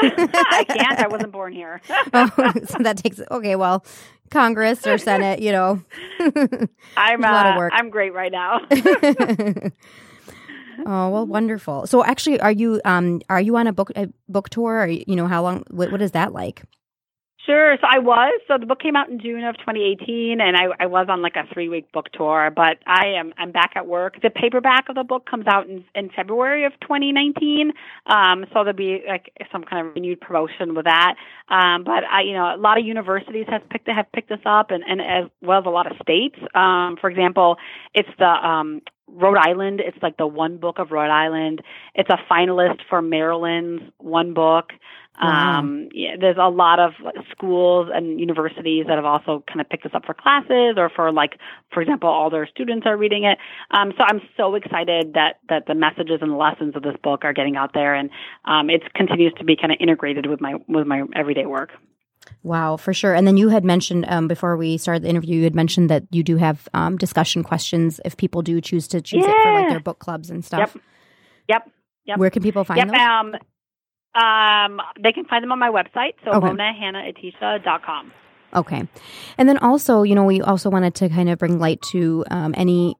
I 0.00 0.64
can't. 0.68 0.98
I 0.98 1.08
wasn't 1.08 1.32
born 1.32 1.52
here. 1.52 1.80
oh, 2.12 2.30
so 2.66 2.78
that 2.80 2.98
takes 2.98 3.20
okay. 3.30 3.56
Well, 3.56 3.84
Congress 4.30 4.86
or 4.86 4.98
Senate, 4.98 5.40
you 5.40 5.52
know. 5.52 5.82
I'm 6.96 7.22
a 7.22 7.30
lot 7.30 7.46
of 7.46 7.54
uh, 7.54 7.58
work. 7.58 7.72
I'm 7.74 7.90
great 7.90 8.14
right 8.14 8.32
now. 8.32 8.60
oh 10.86 11.08
well, 11.08 11.26
wonderful. 11.26 11.86
So, 11.86 12.04
actually, 12.04 12.40
are 12.40 12.52
you 12.52 12.80
um 12.84 13.20
are 13.28 13.40
you 13.40 13.56
on 13.56 13.66
a 13.66 13.72
book 13.72 13.90
a 13.96 14.08
book 14.28 14.50
tour? 14.50 14.82
Or 14.82 14.86
you 14.86 15.16
know 15.16 15.26
how 15.26 15.42
long? 15.42 15.64
What, 15.70 15.90
what 15.92 16.02
is 16.02 16.12
that 16.12 16.32
like? 16.32 16.62
Sure. 17.46 17.76
So 17.78 17.86
I 17.90 17.98
was. 17.98 18.40
So 18.48 18.56
the 18.58 18.64
book 18.64 18.80
came 18.80 18.96
out 18.96 19.10
in 19.10 19.20
June 19.20 19.44
of 19.44 19.56
2018, 19.58 20.40
and 20.40 20.56
I, 20.56 20.84
I 20.84 20.86
was 20.86 21.08
on 21.10 21.20
like 21.20 21.36
a 21.36 21.44
three 21.52 21.68
week 21.68 21.92
book 21.92 22.06
tour. 22.12 22.50
But 22.54 22.78
I 22.86 23.08
am 23.18 23.34
I'm 23.36 23.52
back 23.52 23.72
at 23.76 23.86
work. 23.86 24.16
The 24.22 24.30
paperback 24.30 24.88
of 24.88 24.94
the 24.94 25.04
book 25.04 25.28
comes 25.28 25.46
out 25.46 25.68
in, 25.68 25.84
in 25.94 26.08
February 26.16 26.64
of 26.64 26.72
2019. 26.80 27.72
Um, 28.06 28.46
so 28.48 28.64
there'll 28.64 28.72
be 28.72 29.02
like 29.06 29.30
some 29.52 29.62
kind 29.62 29.86
of 29.86 29.94
renewed 29.94 30.22
promotion 30.22 30.74
with 30.74 30.86
that. 30.86 31.16
Um, 31.50 31.84
but 31.84 32.04
I, 32.10 32.22
you 32.22 32.32
know, 32.32 32.54
a 32.54 32.56
lot 32.56 32.78
of 32.78 32.86
universities 32.86 33.44
have 33.50 33.68
picked 33.68 33.88
have 33.88 34.10
picked 34.12 34.30
this 34.30 34.40
up, 34.46 34.70
and, 34.70 34.82
and 34.88 35.02
as 35.02 35.30
well 35.42 35.58
as 35.58 35.66
a 35.66 35.70
lot 35.70 35.90
of 35.90 35.98
states. 36.00 36.36
Um, 36.54 36.96
for 36.98 37.10
example, 37.10 37.56
it's 37.92 38.08
the 38.18 38.24
um, 38.24 38.80
Rhode 39.06 39.38
Island. 39.38 39.80
It's 39.80 39.98
like 40.02 40.16
the 40.16 40.26
one 40.26 40.58
book 40.58 40.78
of 40.78 40.90
Rhode 40.90 41.10
Island. 41.10 41.62
It's 41.94 42.10
a 42.10 42.18
finalist 42.30 42.80
for 42.88 43.02
Maryland's 43.02 43.84
one 43.98 44.34
book. 44.34 44.70
Wow. 45.22 45.60
Um, 45.60 45.88
yeah, 45.92 46.16
there's 46.20 46.38
a 46.40 46.48
lot 46.48 46.80
of 46.80 46.92
schools 47.30 47.88
and 47.94 48.18
universities 48.18 48.86
that 48.88 48.96
have 48.96 49.04
also 49.04 49.44
kind 49.46 49.60
of 49.60 49.68
picked 49.68 49.84
this 49.84 49.92
up 49.94 50.04
for 50.04 50.14
classes 50.14 50.74
or 50.76 50.90
for 50.90 51.12
like, 51.12 51.38
for 51.72 51.82
example, 51.82 52.08
all 52.08 52.30
their 52.30 52.48
students 52.48 52.84
are 52.84 52.96
reading 52.96 53.22
it. 53.22 53.38
Um, 53.70 53.92
so 53.96 54.02
I'm 54.02 54.20
so 54.36 54.56
excited 54.56 55.14
that 55.14 55.38
that 55.48 55.66
the 55.66 55.74
messages 55.74 56.18
and 56.20 56.32
the 56.32 56.36
lessons 56.36 56.74
of 56.74 56.82
this 56.82 56.96
book 57.02 57.24
are 57.24 57.32
getting 57.32 57.54
out 57.56 57.74
there, 57.74 57.94
and 57.94 58.10
um, 58.44 58.70
it 58.70 58.92
continues 58.94 59.32
to 59.38 59.44
be 59.44 59.54
kind 59.56 59.72
of 59.72 59.78
integrated 59.80 60.26
with 60.26 60.40
my 60.40 60.54
with 60.66 60.86
my 60.86 61.04
everyday 61.14 61.46
work. 61.46 61.70
Wow, 62.44 62.76
for 62.76 62.92
sure. 62.92 63.14
And 63.14 63.26
then 63.26 63.38
you 63.38 63.48
had 63.48 63.64
mentioned 63.64 64.04
um, 64.06 64.28
before 64.28 64.58
we 64.58 64.76
started 64.76 65.02
the 65.02 65.08
interview, 65.08 65.38
you 65.38 65.44
had 65.44 65.54
mentioned 65.54 65.88
that 65.88 66.04
you 66.10 66.22
do 66.22 66.36
have 66.36 66.68
um, 66.74 66.98
discussion 66.98 67.42
questions 67.42 68.00
if 68.04 68.18
people 68.18 68.42
do 68.42 68.60
choose 68.60 68.86
to 68.88 69.00
choose 69.00 69.24
yeah. 69.26 69.30
it 69.30 69.42
for 69.42 69.52
like 69.54 69.68
their 69.70 69.80
book 69.80 69.98
clubs 69.98 70.28
and 70.28 70.44
stuff. 70.44 70.74
Yep. 70.74 70.84
Yep. 71.48 71.70
Yep. 72.04 72.18
Where 72.18 72.28
can 72.28 72.42
people 72.42 72.62
find 72.64 72.78
yep. 72.78 72.88
those? 72.88 72.98
Um, 72.98 73.34
um, 74.22 74.80
they 75.02 75.12
can 75.12 75.24
find 75.24 75.42
them 75.42 75.52
on 75.52 75.58
my 75.58 75.70
website, 75.70 76.14
so 76.22 76.32
okay. 76.32 76.48
monahannaattisha.com. 76.48 78.12
Okay. 78.54 78.86
And 79.38 79.48
then 79.48 79.56
also, 79.58 80.02
you 80.02 80.14
know, 80.14 80.24
we 80.24 80.42
also 80.42 80.68
wanted 80.68 80.94
to 80.96 81.08
kind 81.08 81.30
of 81.30 81.38
bring 81.38 81.58
light 81.58 81.80
to 81.92 82.26
um, 82.30 82.54
any 82.58 82.94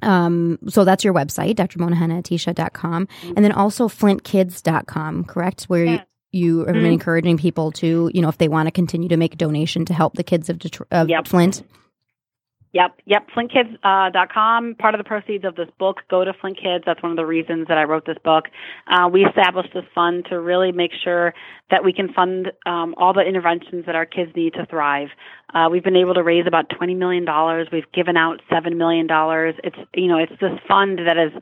um, 0.00 0.58
so 0.68 0.84
that's 0.84 1.04
your 1.04 1.14
website, 1.14 1.56
drmonahannaattisha.com. 1.56 3.06
Mm-hmm. 3.06 3.32
And 3.36 3.44
then 3.44 3.52
also 3.52 3.88
flintkids.com, 3.88 5.24
correct? 5.24 5.64
Where 5.64 5.84
yeah. 5.84 6.02
You, 6.32 6.58
have 6.58 6.68
been 6.68 6.76
mm-hmm. 6.76 6.92
encouraging 6.92 7.38
people 7.38 7.72
to, 7.72 8.10
you 8.12 8.22
know, 8.22 8.28
if 8.28 8.38
they 8.38 8.48
want 8.48 8.66
to 8.66 8.70
continue 8.70 9.08
to 9.10 9.16
make 9.16 9.34
a 9.34 9.36
donation 9.36 9.84
to 9.84 9.94
help 9.94 10.14
the 10.14 10.24
kids 10.24 10.48
of, 10.48 10.58
Detroit, 10.58 10.88
of 10.90 11.08
yep. 11.08 11.28
Flint. 11.28 11.62
Yep, 12.72 13.00
yep. 13.04 13.26
FlintKids.com. 13.36 14.70
Uh, 14.70 14.82
Part 14.82 14.94
of 14.94 14.98
the 14.98 15.04
proceeds 15.04 15.44
of 15.44 15.56
this 15.56 15.68
book 15.78 15.98
go 16.10 16.24
to 16.24 16.32
Flint 16.32 16.56
Kids. 16.56 16.84
That's 16.86 17.02
one 17.02 17.12
of 17.12 17.16
the 17.16 17.26
reasons 17.26 17.68
that 17.68 17.76
I 17.76 17.84
wrote 17.84 18.06
this 18.06 18.16
book. 18.24 18.46
Uh, 18.90 19.08
we 19.12 19.26
established 19.26 19.74
this 19.74 19.84
fund 19.94 20.24
to 20.30 20.40
really 20.40 20.72
make 20.72 20.92
sure 21.04 21.34
that 21.70 21.84
we 21.84 21.92
can 21.92 22.12
fund 22.14 22.50
um, 22.64 22.94
all 22.96 23.12
the 23.12 23.20
interventions 23.20 23.84
that 23.84 23.94
our 23.94 24.06
kids 24.06 24.32
need 24.34 24.54
to 24.54 24.64
thrive. 24.66 25.08
Uh, 25.52 25.68
we've 25.70 25.84
been 25.84 25.96
able 25.96 26.14
to 26.14 26.22
raise 26.22 26.46
about 26.46 26.70
twenty 26.70 26.94
million 26.94 27.26
dollars. 27.26 27.68
We've 27.70 27.90
given 27.92 28.16
out 28.16 28.40
seven 28.50 28.78
million 28.78 29.06
dollars. 29.06 29.54
It's 29.62 29.76
you 29.94 30.08
know 30.08 30.16
it's 30.16 30.32
this 30.40 30.58
fund 30.66 30.98
that 30.98 31.18
is 31.18 31.32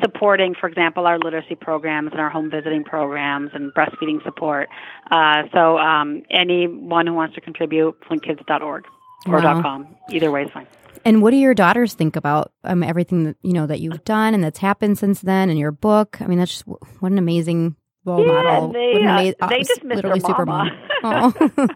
supporting, 0.00 0.54
for 0.54 0.68
example, 0.68 1.04
our 1.04 1.18
literacy 1.18 1.56
programs 1.56 2.12
and 2.12 2.20
our 2.20 2.30
home 2.30 2.48
visiting 2.48 2.84
programs 2.84 3.50
and 3.54 3.74
breastfeeding 3.74 4.22
support. 4.22 4.68
Uh, 5.10 5.42
so 5.52 5.78
um, 5.78 6.22
anyone 6.30 7.08
who 7.08 7.14
wants 7.14 7.34
to 7.34 7.40
contribute, 7.40 8.00
flintkids.org 8.08 8.84
or 9.26 9.40
wow. 9.40 9.62
.com. 9.62 9.96
Either 10.10 10.30
way 10.30 10.44
is 10.44 10.50
fine. 10.50 10.66
And 11.04 11.22
what 11.22 11.30
do 11.30 11.36
your 11.36 11.54
daughters 11.54 11.94
think 11.94 12.16
about 12.16 12.52
um, 12.64 12.82
everything 12.82 13.24
that 13.24 13.36
you 13.42 13.52
know 13.52 13.66
that 13.66 13.80
you've 13.80 14.02
done 14.04 14.34
and 14.34 14.42
that's 14.42 14.58
happened 14.58 14.98
since 14.98 15.20
then, 15.20 15.50
and 15.50 15.58
your 15.58 15.70
book? 15.70 16.20
I 16.20 16.26
mean, 16.26 16.38
that's 16.38 16.50
just 16.50 16.66
what 16.66 17.12
an 17.12 17.18
amazing 17.18 17.76
role 18.04 18.26
yeah, 18.26 18.42
model. 18.42 18.72
They, 18.72 19.34
uh, 19.40 19.48
they 19.48 19.62
just 19.62 19.84
miss 19.84 19.96
literally 19.96 20.20
their 20.20 20.46
mama. 20.46 20.70
Oh. 21.04 21.32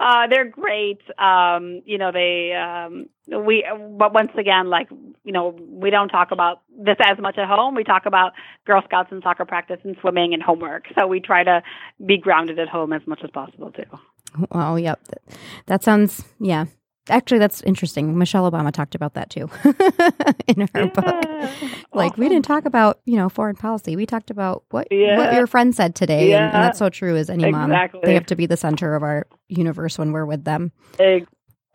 uh, 0.00 0.26
they're 0.28 0.44
great. 0.44 1.00
Um, 1.18 1.82
you 1.86 1.98
know, 1.98 2.10
they 2.12 2.52
um, 2.52 3.06
we 3.44 3.64
but 3.96 4.12
once 4.12 4.32
again, 4.36 4.68
like 4.68 4.88
you 5.24 5.32
know, 5.32 5.56
we 5.68 5.90
don't 5.90 6.08
talk 6.08 6.32
about 6.32 6.62
this 6.68 6.96
as 7.00 7.18
much 7.18 7.38
at 7.38 7.48
home. 7.48 7.74
We 7.74 7.84
talk 7.84 8.06
about 8.06 8.32
Girl 8.66 8.82
Scouts 8.84 9.08
and 9.12 9.22
soccer 9.22 9.44
practice 9.44 9.78
and 9.84 9.96
swimming 10.00 10.34
and 10.34 10.42
homework. 10.42 10.86
So 10.98 11.06
we 11.06 11.20
try 11.20 11.44
to 11.44 11.62
be 12.04 12.18
grounded 12.18 12.58
at 12.58 12.68
home 12.68 12.92
as 12.92 13.02
much 13.06 13.20
as 13.24 13.30
possible 13.30 13.70
too. 13.70 13.84
Oh, 14.52 14.76
yep. 14.76 15.00
That 15.66 15.82
sounds, 15.82 16.24
yeah. 16.40 16.66
Actually, 17.08 17.38
that's 17.38 17.62
interesting. 17.62 18.18
Michelle 18.18 18.50
Obama 18.50 18.72
talked 18.72 18.96
about 18.96 19.14
that 19.14 19.30
too 19.30 19.48
in 20.48 20.62
her 20.62 20.68
yeah. 20.74 20.86
book. 20.86 21.60
Like, 21.94 22.12
awesome. 22.12 22.20
we 22.20 22.28
didn't 22.28 22.44
talk 22.44 22.64
about, 22.64 23.00
you 23.04 23.14
know, 23.14 23.28
foreign 23.28 23.54
policy. 23.54 23.94
We 23.94 24.06
talked 24.06 24.30
about 24.30 24.64
what 24.70 24.88
yeah. 24.90 25.16
what 25.16 25.34
your 25.34 25.46
friend 25.46 25.72
said 25.72 25.94
today. 25.94 26.30
Yeah. 26.30 26.46
And, 26.46 26.54
and, 26.56 26.64
that's 26.64 26.80
so 26.80 26.88
true 26.88 27.16
as 27.16 27.30
any 27.30 27.44
exactly. 27.44 28.00
mom. 28.00 28.06
They 28.06 28.14
have 28.14 28.26
to 28.26 28.36
be 28.36 28.46
the 28.46 28.56
center 28.56 28.96
of 28.96 29.04
our 29.04 29.28
universe 29.48 29.98
when 29.98 30.10
we're 30.10 30.26
with 30.26 30.42
them. 30.42 30.72
Exactly. 30.98 31.26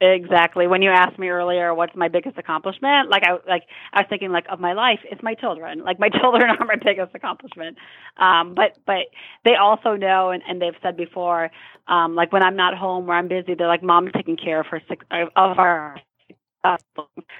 When 0.02 0.82
you 0.82 0.90
asked 0.92 1.20
me 1.20 1.30
earlier, 1.30 1.74
what's 1.74 1.96
my 1.96 2.08
biggest 2.08 2.38
accomplishment? 2.38 3.10
Like 3.10 3.24
I 3.26 3.34
like 3.50 3.64
I 3.94 4.02
was 4.02 4.08
thinking 4.10 4.32
like 4.32 4.46
of 4.50 4.60
my 4.60 4.74
life, 4.74 5.00
it's 5.10 5.22
my 5.24 5.36
children. 5.36 5.84
Like 5.84 6.00
my 6.00 6.10
children 6.22 6.50
are 6.50 6.66
my 6.66 6.76
biggest 6.84 7.14
accomplishment. 7.16 7.78
Um, 8.18 8.54
but 8.56 8.78
but 8.86 9.08
they 9.46 9.56
also 9.56 9.96
know, 9.96 10.32
and, 10.32 10.42
and 10.48 10.62
they've 10.62 10.76
said 10.82 10.98
before, 10.98 11.52
um, 11.88 12.16
like 12.16 12.32
when 12.34 12.44
I'm 12.44 12.56
not 12.56 12.78
home 12.78 13.10
or 13.10 13.14
I'm 13.14 13.28
busy, 13.28 13.54
they're 13.56 13.68
like, 13.68 13.84
"Mom's 13.84 14.12
taking 14.16 14.38
care 14.38 14.60
of 14.60 14.68
her 14.68 14.82
six 14.90 15.06
of 15.12 15.60
our." 15.60 15.98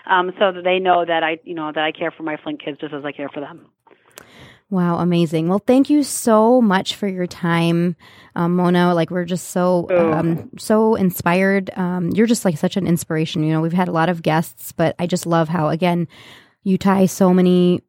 Um, 0.06 0.32
so 0.40 0.52
that 0.52 0.64
they 0.64 0.80
know 0.80 1.06
that 1.06 1.24
I, 1.24 1.40
you 1.44 1.54
know, 1.56 1.72
that 1.74 1.84
I 1.84 1.92
care 1.92 2.12
for 2.12 2.24
my 2.24 2.38
Flint 2.44 2.64
kids 2.64 2.80
just 2.80 2.94
as 2.94 3.06
I 3.06 3.12
care 3.12 3.30
for 3.30 3.40
them. 3.42 3.68
Wow, 4.72 5.00
amazing. 5.00 5.50
Well, 5.50 5.60
thank 5.60 5.90
you 5.90 6.02
so 6.02 6.62
much 6.62 6.96
for 6.96 7.06
your 7.06 7.28
time, 7.28 7.98
um, 8.38 8.56
Mona. 8.56 8.96
Like 8.96 9.12
we're 9.12 9.26
just 9.26 9.50
so 9.50 9.86
um, 9.92 10.50
so 10.58 10.96
inspired. 10.96 11.70
Um, 11.76 12.12
you're 12.12 12.26
just 12.26 12.46
like 12.46 12.58
such 12.58 12.78
an 12.78 12.88
inspiration. 12.88 13.44
You 13.44 13.52
know, 13.52 13.60
we've 13.60 13.74
had 13.74 13.90
a 13.90 13.92
lot 13.92 14.08
of 14.08 14.24
guests, 14.24 14.72
but 14.72 14.96
I 14.98 15.08
just 15.08 15.26
love 15.26 15.50
how 15.50 15.68
again 15.68 16.08
you 16.64 16.78
tie 16.78 17.06
so 17.06 17.34
many 17.34 17.82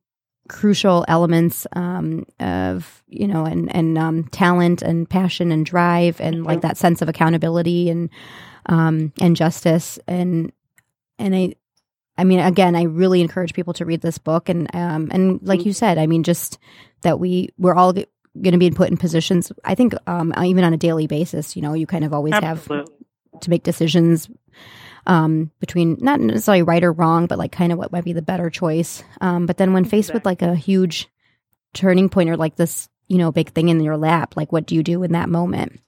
crucial 0.48 1.04
elements 1.06 1.68
um, 1.76 2.26
of 2.40 3.04
you 3.06 3.28
know 3.28 3.44
and 3.44 3.72
and 3.72 3.96
um, 3.96 4.24
talent 4.24 4.82
and 4.82 5.08
passion 5.08 5.52
and 5.52 5.64
drive 5.64 6.20
and 6.20 6.42
like 6.42 6.62
that 6.62 6.76
sense 6.76 7.00
of 7.00 7.08
accountability 7.08 7.90
and 7.90 8.10
um, 8.66 9.12
and 9.20 9.36
justice 9.36 10.00
and 10.08 10.50
and 11.16 11.36
I 11.36 11.54
I 12.18 12.24
mean, 12.24 12.40
again, 12.40 12.76
I 12.76 12.82
really 12.82 13.20
encourage 13.20 13.54
people 13.54 13.72
to 13.74 13.84
read 13.84 14.02
this 14.02 14.18
book, 14.18 14.48
and 14.48 14.74
um, 14.74 15.08
and 15.12 15.40
like 15.42 15.60
mm-hmm. 15.60 15.68
you 15.68 15.72
said, 15.72 15.98
I 15.98 16.06
mean, 16.06 16.22
just 16.22 16.58
that 17.02 17.18
we 17.18 17.50
we're 17.58 17.74
all 17.74 17.92
going 17.92 18.52
to 18.52 18.58
be 18.58 18.70
put 18.70 18.90
in 18.90 18.96
positions. 18.96 19.52
I 19.64 19.74
think 19.74 19.94
um, 20.06 20.32
even 20.42 20.64
on 20.64 20.74
a 20.74 20.78
daily 20.78 21.06
basis, 21.06 21.56
you 21.56 21.62
know, 21.62 21.74
you 21.74 21.86
kind 21.86 22.04
of 22.04 22.12
always 22.12 22.34
Absolutely. 22.34 22.94
have 23.32 23.40
to 23.40 23.50
make 23.50 23.62
decisions 23.62 24.28
um, 25.06 25.50
between 25.60 25.98
not 26.00 26.20
necessarily 26.20 26.62
right 26.62 26.84
or 26.84 26.92
wrong, 26.92 27.26
but 27.26 27.38
like 27.38 27.52
kind 27.52 27.72
of 27.72 27.78
what 27.78 27.92
might 27.92 28.04
be 28.04 28.12
the 28.12 28.22
better 28.22 28.50
choice. 28.50 29.02
Um, 29.20 29.46
but 29.46 29.56
then 29.56 29.72
when 29.72 29.84
faced 29.84 30.10
exactly. 30.10 30.18
with 30.18 30.26
like 30.26 30.42
a 30.42 30.54
huge 30.54 31.08
turning 31.74 32.08
point 32.08 32.30
or 32.30 32.36
like 32.36 32.56
this, 32.56 32.88
you 33.08 33.18
know, 33.18 33.32
big 33.32 33.50
thing 33.50 33.68
in 33.68 33.80
your 33.80 33.96
lap, 33.96 34.36
like 34.36 34.52
what 34.52 34.66
do 34.66 34.74
you 34.74 34.82
do 34.82 35.02
in 35.02 35.12
that 35.12 35.28
moment? 35.28 35.80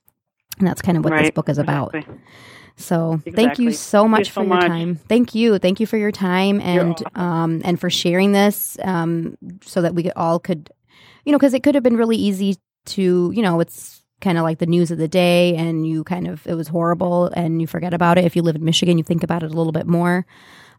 And 0.59 0.66
that's 0.66 0.83
kind 0.83 0.99
of 0.99 1.05
what 1.05 1.12
right. 1.12 1.22
this 1.22 1.31
book 1.31 1.49
is 1.49 1.59
about. 1.59 1.95
Exactly. 1.95 2.20
So 2.77 3.14
exactly. 3.14 3.33
thank 3.33 3.59
you 3.59 3.72
so 3.72 4.09
much 4.09 4.20
you 4.20 4.25
for 4.27 4.31
so 4.31 4.41
your 4.43 4.49
much. 4.49 4.66
time. 4.66 4.97
Thank 5.09 5.35
you. 5.35 5.59
Thank 5.59 5.81
you 5.81 5.87
for 5.87 5.97
your 5.97 6.12
time 6.12 6.61
and 6.61 6.93
awesome. 6.93 7.07
um 7.14 7.62
and 7.64 7.81
for 7.81 7.91
sharing 7.91 8.33
this 8.33 8.77
um 8.83 9.37
so 9.62 9.83
that 9.83 9.95
we 9.95 10.11
all 10.12 10.39
could 10.39 10.70
you 11.25 11.33
know 11.33 11.39
because 11.39 11.55
it 11.55 11.62
could 11.62 11.75
have 11.75 11.85
been 11.85 11.97
really 11.97 12.16
easy 12.16 12.57
to 12.87 13.31
you 13.35 13.43
know 13.43 13.61
it's 13.61 14.03
kind 14.20 14.39
of 14.39 14.45
like 14.45 14.59
the 14.59 14.66
news 14.66 14.91
of 14.91 14.99
the 14.99 15.09
day 15.09 15.55
and 15.57 15.87
you 15.87 16.03
kind 16.03 16.27
of 16.27 16.47
it 16.47 16.55
was 16.55 16.68
horrible 16.68 17.27
and 17.35 17.61
you 17.61 17.66
forget 17.66 17.93
about 17.93 18.16
it 18.18 18.25
if 18.25 18.35
you 18.35 18.43
live 18.43 18.57
in 18.57 18.64
Michigan 18.64 18.99
you 18.99 19.05
think 19.05 19.22
about 19.22 19.43
it 19.43 19.51
a 19.51 19.55
little 19.55 19.72
bit 19.72 19.87
more 19.87 20.27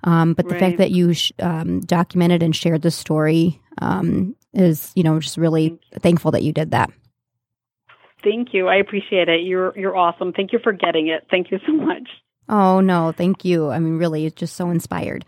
um, 0.03 0.33
but 0.33 0.47
the 0.47 0.53
right. 0.53 0.59
fact 0.59 0.77
that 0.77 0.91
you 0.91 1.13
sh- 1.13 1.31
um, 1.39 1.79
documented 1.81 2.43
and 2.43 2.55
shared 2.55 2.81
the 2.81 2.91
story 2.91 3.61
um, 3.81 4.35
is 4.53 4.91
you 4.95 5.03
know 5.03 5.19
just 5.19 5.37
really 5.37 5.79
thankful 5.99 6.31
that 6.31 6.43
you 6.43 6.51
did 6.51 6.71
that 6.71 6.91
Thank 8.25 8.53
you. 8.53 8.67
I 8.67 8.77
appreciate 8.77 9.29
it. 9.29 9.43
You're 9.43 9.77
you're 9.77 9.95
awesome. 9.95 10.33
Thank 10.33 10.51
you 10.51 10.59
for 10.61 10.73
getting 10.73 11.07
it. 11.07 11.27
Thank 11.29 11.51
you 11.51 11.59
so 11.65 11.73
much. 11.73 12.09
Oh, 12.47 12.79
no, 12.79 13.11
thank 13.11 13.43
you. 13.43 13.71
I 13.71 13.79
mean, 13.79 13.97
really, 13.97 14.27
it's 14.27 14.35
just 14.35 14.55
so 14.55 14.69
inspired. 14.69 15.25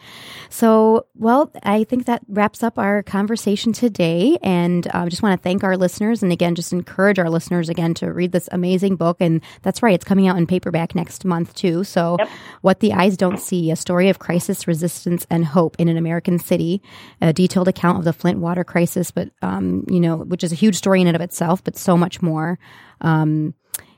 So, 0.49 1.07
well, 1.15 1.51
I 1.63 1.84
think 1.84 2.05
that 2.05 2.22
wraps 2.28 2.61
up 2.61 2.78
our 2.78 3.01
conversation 3.01 3.74
today. 3.74 4.38
And 4.43 4.88
uh, 4.88 4.99
I 4.99 5.09
just 5.09 5.24
want 5.24 5.39
to 5.39 5.43
thank 5.43 5.63
our 5.63 5.78
listeners 5.78 6.22
and 6.22 6.32
again, 6.32 6.53
just 6.53 6.72
encourage 6.72 7.18
our 7.18 7.30
listeners 7.30 7.70
again 7.70 7.95
to 7.95 8.13
read 8.13 8.34
this 8.34 8.47
amazing 8.51 8.97
book. 8.97 9.18
And 9.20 9.41
that's 9.63 9.82
right, 9.82 9.95
it's 9.95 10.05
coming 10.05 10.28
out 10.28 10.38
in 10.38 10.45
paperback 10.45 10.93
next 10.93 11.26
month, 11.26 11.55
too. 11.55 11.84
So, 11.84 12.18
yep. 12.20 12.30
What 12.61 12.82
the 12.82 12.93
Eyes 12.93 13.18
Don't 13.18 13.39
See 13.39 13.72
A 13.72 13.76
Story 13.76 14.09
of 14.09 14.20
Crisis, 14.20 14.68
Resistance, 14.68 15.26
and 15.30 15.45
Hope 15.45 15.76
in 15.80 15.88
an 15.88 15.97
American 15.97 16.38
City, 16.38 16.84
a 17.20 17.34
detailed 17.34 17.68
account 17.68 17.97
of 17.97 18.03
the 18.03 18.13
Flint 18.13 18.39
water 18.39 18.63
crisis, 18.63 19.09
but, 19.09 19.32
um, 19.41 19.86
you 19.89 19.99
know, 19.99 20.18
which 20.18 20.43
is 20.43 20.51
a 20.51 20.55
huge 20.55 20.76
story 20.76 21.01
in 21.01 21.07
and 21.07 21.15
of 21.15 21.22
itself, 21.22 21.63
but 21.63 21.76
so 21.76 21.97
much 21.97 22.22
more. 22.22 22.59
Um, 23.01 23.53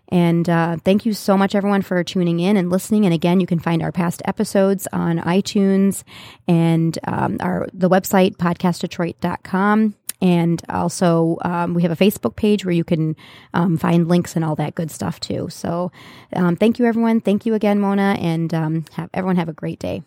and 0.09 0.49
uh, 0.49 0.77
thank 0.83 1.05
you 1.05 1.13
so 1.13 1.37
much, 1.37 1.55
everyone, 1.55 1.83
for 1.83 2.03
tuning 2.03 2.39
in 2.39 2.57
and 2.57 2.69
listening. 2.69 3.05
And 3.05 3.13
again, 3.13 3.39
you 3.39 3.47
can 3.47 3.59
find 3.59 3.81
our 3.81 3.91
past 3.91 4.21
episodes 4.25 4.87
on 4.91 5.19
iTunes 5.19 6.03
and 6.47 6.97
um, 7.05 7.37
our 7.39 7.69
the 7.73 7.89
website 7.89 8.35
podcastdetroit.com. 8.37 9.95
And 10.21 10.61
also, 10.67 11.37
um, 11.45 11.73
we 11.73 11.83
have 11.83 11.91
a 11.91 11.95
Facebook 11.95 12.35
page 12.35 12.65
where 12.65 12.73
you 12.73 12.83
can 12.83 13.15
um, 13.53 13.77
find 13.77 14.09
links 14.09 14.35
and 14.35 14.43
all 14.43 14.55
that 14.55 14.75
good 14.75 14.91
stuff 14.91 15.19
too. 15.19 15.47
So, 15.49 15.93
um, 16.35 16.57
thank 16.57 16.77
you, 16.77 16.85
everyone. 16.85 17.21
Thank 17.21 17.45
you 17.45 17.53
again, 17.53 17.79
Mona, 17.79 18.17
and 18.19 18.53
um, 18.53 18.85
have 18.93 19.09
everyone 19.13 19.37
have 19.37 19.47
a 19.47 19.53
great 19.53 19.79
day. 19.79 20.03